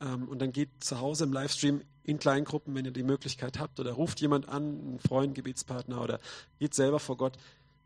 ähm, 0.00 0.28
und 0.28 0.40
dann 0.40 0.52
geht 0.52 0.68
zu 0.80 1.00
Hause 1.00 1.24
im 1.24 1.32
Livestream 1.32 1.82
in 2.04 2.18
Kleingruppen, 2.18 2.74
wenn 2.74 2.84
ihr 2.84 2.92
die 2.92 3.02
Möglichkeit 3.02 3.58
habt, 3.58 3.80
oder 3.80 3.92
ruft 3.92 4.20
jemand 4.20 4.48
an, 4.48 4.62
einen 4.62 5.00
Freund, 5.00 5.34
Gebetspartner, 5.34 6.00
oder 6.00 6.20
geht 6.60 6.74
selber 6.74 7.00
vor 7.00 7.16
Gott. 7.16 7.36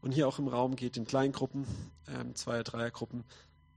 Und 0.02 0.12
hier 0.12 0.28
auch 0.28 0.38
im 0.38 0.48
Raum 0.48 0.76
geht 0.76 0.96
in 0.96 1.06
Kleingruppen, 1.06 1.66
ähm, 2.08 2.34
Zweier-, 2.34 2.64
Dreiergruppen. 2.64 3.24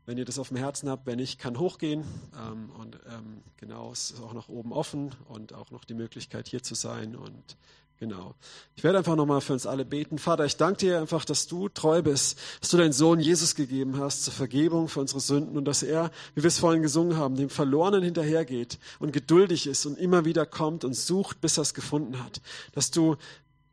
Wenn 0.05 0.17
ihr 0.17 0.25
das 0.25 0.39
auf 0.39 0.49
dem 0.49 0.57
Herzen 0.57 0.89
habt, 0.89 1.05
wenn 1.05 1.17
nicht, 1.17 1.39
kann 1.39 1.57
hochgehen. 1.57 2.03
Ähm, 2.37 2.69
und 2.79 2.99
ähm, 3.07 3.43
genau, 3.57 3.91
es 3.91 4.11
ist 4.11 4.21
auch 4.21 4.33
noch 4.33 4.49
oben 4.49 4.73
offen 4.73 5.11
und 5.29 5.53
auch 5.53 5.71
noch 5.71 5.85
die 5.85 5.93
Möglichkeit, 5.93 6.47
hier 6.47 6.61
zu 6.61 6.75
sein. 6.75 7.15
Und 7.15 7.57
Genau. 8.03 8.35
Ich 8.75 8.83
werde 8.83 8.97
einfach 8.97 9.15
nochmal 9.15 9.39
für 9.39 9.53
uns 9.53 9.65
alle 9.65 9.85
beten. 9.85 10.17
Vater, 10.17 10.43
ich 10.43 10.57
danke 10.57 10.79
dir 10.79 10.99
einfach, 10.99 11.23
dass 11.23 11.47
du 11.47 11.69
treu 11.69 12.01
bist, 12.01 12.37
dass 12.59 12.69
du 12.69 12.75
deinen 12.75 12.91
Sohn 12.91 13.21
Jesus 13.21 13.55
gegeben 13.55 13.97
hast 13.97 14.25
zur 14.25 14.33
Vergebung 14.33 14.89
für 14.89 14.99
unsere 14.99 15.21
Sünden 15.21 15.57
und 15.57 15.63
dass 15.63 15.83
er, 15.83 16.11
wie 16.35 16.43
wir 16.43 16.49
es 16.49 16.59
vorhin 16.59 16.81
gesungen 16.81 17.15
haben, 17.15 17.37
dem 17.37 17.49
Verlorenen 17.49 18.03
hinterhergeht 18.03 18.77
und 18.99 19.13
geduldig 19.13 19.67
ist 19.67 19.85
und 19.85 19.97
immer 19.97 20.25
wieder 20.25 20.45
kommt 20.45 20.83
und 20.83 20.95
sucht, 20.95 21.39
bis 21.39 21.57
er 21.57 21.61
es 21.61 21.73
gefunden 21.73 22.21
hat. 22.21 22.41
Dass 22.73 22.91
du 22.91 23.15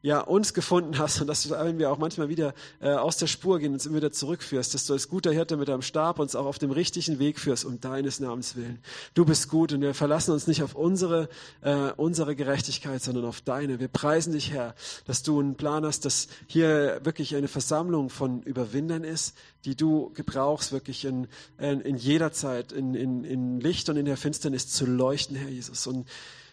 ja, 0.02 0.20
uns 0.20 0.54
gefunden 0.54 0.98
hast 0.98 1.20
und 1.20 1.26
dass 1.26 1.42
du, 1.42 1.50
wenn 1.50 1.78
wir 1.78 1.90
auch 1.90 1.98
manchmal 1.98 2.28
wieder 2.30 2.54
äh, 2.80 2.90
aus 2.90 3.18
der 3.18 3.26
Spur 3.26 3.58
gehen, 3.58 3.74
uns 3.74 3.84
immer 3.84 3.96
wieder 3.96 4.12
zurückführst, 4.12 4.72
dass 4.72 4.86
du 4.86 4.94
als 4.94 5.08
guter 5.08 5.30
Hirte 5.30 5.58
mit 5.58 5.68
deinem 5.68 5.82
Stab 5.82 6.18
uns 6.18 6.34
auch 6.34 6.46
auf 6.46 6.58
dem 6.58 6.70
richtigen 6.70 7.18
Weg 7.18 7.38
führst, 7.38 7.66
um 7.66 7.80
deines 7.80 8.18
Namens 8.18 8.56
willen. 8.56 8.78
Du 9.12 9.26
bist 9.26 9.48
gut 9.48 9.72
und 9.72 9.82
wir 9.82 9.92
verlassen 9.92 10.32
uns 10.32 10.46
nicht 10.46 10.62
auf 10.62 10.74
unsere, 10.74 11.28
äh, 11.60 11.92
unsere 11.96 12.34
Gerechtigkeit, 12.34 13.02
sondern 13.02 13.26
auf 13.26 13.42
deine. 13.42 13.78
Wir 13.78 13.88
preisen 13.88 14.32
dich, 14.32 14.50
Herr, 14.52 14.74
dass 15.06 15.22
du 15.22 15.38
einen 15.38 15.56
Plan 15.56 15.84
hast, 15.84 16.06
dass 16.06 16.28
hier 16.46 17.00
wirklich 17.02 17.36
eine 17.36 17.48
Versammlung 17.48 18.08
von 18.08 18.42
Überwindern 18.42 19.04
ist, 19.04 19.34
die 19.66 19.76
du 19.76 20.10
gebrauchst, 20.14 20.72
wirklich 20.72 21.04
in, 21.04 21.28
in, 21.58 21.82
in 21.82 21.96
jeder 21.96 22.32
Zeit, 22.32 22.72
in, 22.72 22.94
in, 22.94 23.24
in 23.24 23.60
Licht 23.60 23.90
und 23.90 23.98
in 23.98 24.06
der 24.06 24.16
Finsternis 24.16 24.68
zu 24.68 24.86
leuchten, 24.86 25.36
Herr 25.36 25.50
Jesus. 25.50 25.86
Und 25.86 26.06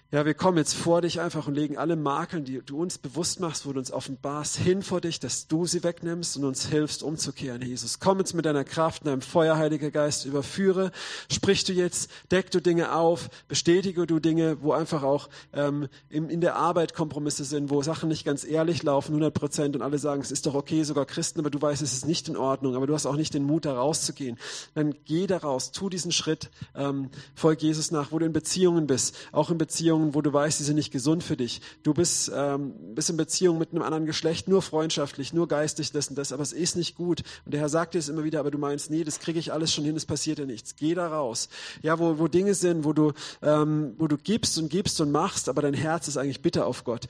ja, 0.09 0.25
wir 0.25 0.35
kommen 0.35 0.57
jetzt 0.57 0.73
vor 0.73 1.01
dich 1.01 1.19
einfach 1.19 1.47
und 1.47 1.55
legen 1.55 1.77
alle 1.77 1.97
Makeln, 1.97 2.45
die 2.45 2.61
du 2.65 2.81
uns 2.81 2.97
bewusst 2.97 3.41
machst, 3.41 3.65
wo 3.65 3.73
du 3.73 3.79
uns 3.79 3.91
offenbarst, 3.91 4.55
hin 4.55 4.81
vor 4.81 5.01
dich, 5.01 5.19
dass 5.19 5.47
du 5.47 5.65
sie 5.65 5.83
wegnimmst 5.83 6.37
und 6.37 6.45
uns 6.45 6.65
hilfst, 6.67 7.03
umzukehren, 7.03 7.61
Jesus. 7.61 7.99
Komm 7.99 8.19
jetzt 8.19 8.33
mit 8.33 8.45
deiner 8.45 8.63
Kraft, 8.63 9.05
deinem 9.05 9.19
Feuer, 9.19 9.57
Heiliger 9.57 9.91
Geist, 9.91 10.23
überführe. 10.23 10.93
Sprich 11.29 11.65
du 11.65 11.73
jetzt, 11.73 12.09
deck 12.31 12.51
du 12.51 12.61
Dinge 12.61 12.95
auf, 12.95 13.29
bestätige 13.49 14.07
du 14.07 14.19
Dinge, 14.19 14.61
wo 14.61 14.71
einfach 14.71 15.03
auch 15.03 15.27
ähm, 15.51 15.89
in, 16.07 16.29
in 16.29 16.39
der 16.39 16.55
Arbeit 16.55 16.93
Kompromisse 16.93 17.43
sind, 17.43 17.69
wo 17.69 17.81
Sachen 17.81 18.07
nicht 18.07 18.23
ganz 18.23 18.45
ehrlich 18.45 18.83
laufen, 18.83 19.11
100 19.11 19.33
Prozent, 19.33 19.75
und 19.75 19.81
alle 19.81 19.97
sagen, 19.97 20.21
es 20.21 20.31
ist 20.31 20.45
doch 20.45 20.55
okay, 20.55 20.83
sogar 20.83 21.05
Christen, 21.05 21.41
aber 21.41 21.49
du 21.49 21.61
weißt, 21.61 21.81
es 21.81 21.91
ist 21.91 22.07
nicht 22.07 22.29
in 22.29 22.37
Ordnung, 22.37 22.77
aber 22.77 22.87
du 22.87 22.93
hast 22.93 23.07
auch 23.07 23.17
nicht 23.17 23.33
den 23.33 23.43
Mut, 23.43 23.65
da 23.65 23.73
rauszugehen. 23.73 24.37
Dann 24.73 24.95
geh 25.03 25.27
da 25.27 25.39
raus, 25.39 25.73
tu 25.73 25.89
diesen 25.89 26.13
Schritt, 26.13 26.49
ähm, 26.75 27.09
folg 27.35 27.61
Jesus 27.61 27.91
nach, 27.91 28.13
wo 28.13 28.19
du 28.19 28.25
in 28.25 28.31
Beziehungen 28.31 28.87
bist, 28.87 29.17
auch 29.33 29.51
in 29.51 29.57
Beziehungen 29.57 29.96
Beziehungen, 29.97 30.13
wo 30.13 30.21
du 30.21 30.31
weißt, 30.31 30.59
die 30.59 30.63
sind 30.63 30.75
nicht 30.75 30.91
gesund 30.91 31.23
für 31.23 31.37
dich. 31.37 31.61
Du 31.83 31.93
bist, 31.93 32.31
ähm, 32.33 32.73
bist 32.93 33.09
in 33.09 33.17
Beziehung 33.17 33.57
mit 33.57 33.71
einem 33.71 33.81
anderen 33.81 34.05
Geschlecht, 34.05 34.47
nur 34.47 34.61
freundschaftlich, 34.61 35.33
nur 35.33 35.47
geistig, 35.47 35.91
das 35.91 36.09
und 36.09 36.17
das, 36.17 36.31
aber 36.31 36.43
es 36.43 36.53
ist 36.53 36.75
nicht 36.75 36.95
gut. 36.95 37.23
Und 37.45 37.53
der 37.53 37.61
Herr 37.61 37.69
sagt 37.69 37.93
dir 37.93 37.99
es 37.99 38.09
immer 38.09 38.23
wieder, 38.23 38.39
aber 38.39 38.51
du 38.51 38.57
meinst, 38.57 38.91
nee, 38.91 39.03
das 39.03 39.19
kriege 39.19 39.39
ich 39.39 39.51
alles 39.51 39.73
schon 39.73 39.85
hin, 39.85 39.95
es 39.95 40.05
passiert 40.05 40.39
ja 40.39 40.45
nichts. 40.45 40.75
Geh 40.75 40.93
da 40.93 41.07
raus. 41.07 41.49
Ja, 41.81 41.99
wo, 41.99 42.19
wo 42.19 42.27
Dinge 42.27 42.53
sind, 42.53 42.83
wo 42.83 42.93
du, 42.93 43.13
ähm, 43.41 43.95
wo 43.97 44.07
du 44.07 44.17
gibst 44.17 44.57
und 44.57 44.69
gibst 44.69 45.01
und 45.01 45.11
machst, 45.11 45.49
aber 45.49 45.61
dein 45.61 45.73
Herz 45.73 46.07
ist 46.07 46.17
eigentlich 46.17 46.41
bitter 46.41 46.67
auf 46.67 46.83
Gott. 46.83 47.07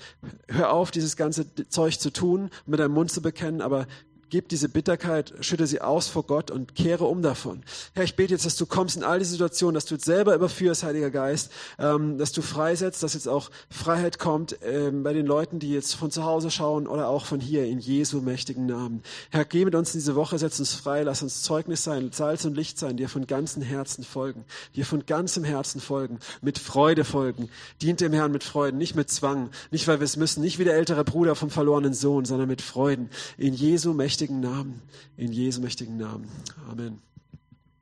Hör 0.48 0.72
auf, 0.72 0.92
dieses 0.92 1.16
ganze 1.18 1.46
Zeug 1.70 2.00
zu 2.00 2.12
tun, 2.12 2.50
mit 2.66 2.80
deinem 2.80 2.94
Mund 2.94 3.12
zu 3.12 3.22
bekennen, 3.22 3.62
aber 3.62 3.88
Gib 4.30 4.50
diese 4.50 4.68
Bitterkeit, 4.68 5.34
schütte 5.40 5.68
sie 5.68 5.80
aus 5.80 6.10
vor 6.10 6.24
Gott 6.24 6.52
und 6.52 6.76
kehre 6.76 7.06
um 7.06 7.22
davon. 7.22 7.64
Herr, 7.94 8.04
ich 8.04 8.18
bete 8.18 8.34
jetzt, 8.34 8.46
dass 8.46 8.58
du 8.58 8.66
kommst 8.66 8.98
in 8.98 9.04
all 9.04 9.20
die 9.20 9.26
Situationen, 9.26 9.74
dass 9.74 9.86
du 9.86 9.96
jetzt 9.96 10.04
selber 10.04 10.36
überführst, 10.36 10.84
Heiliger 10.84 11.12
Geist, 11.12 11.50
ähm, 11.80 12.18
dass 12.18 12.34
du 12.34 12.42
freisetzt, 12.42 13.04
dass 13.04 13.14
jetzt 13.14 13.30
auch 13.30 13.50
Freiheit 13.70 14.20
kommt 14.20 14.58
ähm, 14.64 15.04
bei 15.04 15.14
den 15.14 15.26
Leuten, 15.26 15.60
die 15.60 15.72
jetzt 15.72 15.96
von 15.96 16.12
zu 16.12 16.26
Hause 16.26 16.52
schauen 16.52 16.88
oder 16.88 17.08
auch 17.08 17.26
von 17.26 17.40
hier 17.40 17.66
in 17.68 17.80
Jesu 17.80 18.20
mächtigen 18.20 18.66
Namen. 18.66 19.02
Herr, 19.30 19.46
geh 19.46 19.64
mit 19.64 19.76
uns 19.76 19.94
in 19.94 20.02
diese 20.02 20.16
Woche, 20.16 20.38
setz 20.38 20.60
uns 20.60 20.74
frei, 20.74 21.04
lass 21.04 21.22
uns 21.22 21.44
Zeugnis 21.44 21.86
sein, 21.86 22.12
Salz 22.12 22.44
und 22.44 22.58
Licht 22.58 22.78
sein, 22.78 22.98
dir 22.98 23.08
von 23.08 23.28
ganzem 23.28 23.62
Herzen 23.62 24.04
folgen, 24.04 24.44
dir 24.76 24.86
von 24.86 25.06
ganzem 25.06 25.46
Herzen 25.46 25.80
folgen, 25.80 26.20
mit 26.42 26.60
Freude 26.60 27.06
folgen. 27.06 27.50
Dient 27.82 28.02
dem 28.02 28.12
Herrn 28.12 28.34
mit 28.34 28.44
Freuden, 28.44 28.78
nicht 28.78 28.96
mit 28.96 29.10
Zwang, 29.10 29.52
nicht 29.72 29.88
weil 29.88 30.02
wir 30.02 30.06
es 30.06 30.18
müssen, 30.18 30.42
nicht 30.42 30.60
wie 30.60 30.66
der 30.66 30.76
ältere 30.76 31.06
Bruder 31.06 31.36
vom 31.36 31.50
verlorenen 31.50 31.94
Sohn, 31.94 32.26
sondern 32.26 32.50
mit 32.50 32.62
Freuden. 32.62 33.10
In 33.38 33.54
Jesu 33.54 33.94
mächtigen 33.94 34.17
mächtigen 34.18 34.40
Namen, 34.40 34.82
in 35.16 35.32
Jesu 35.32 35.62
mächtigen 35.62 35.98
Namen. 35.98 36.28
Amen. 36.68 37.07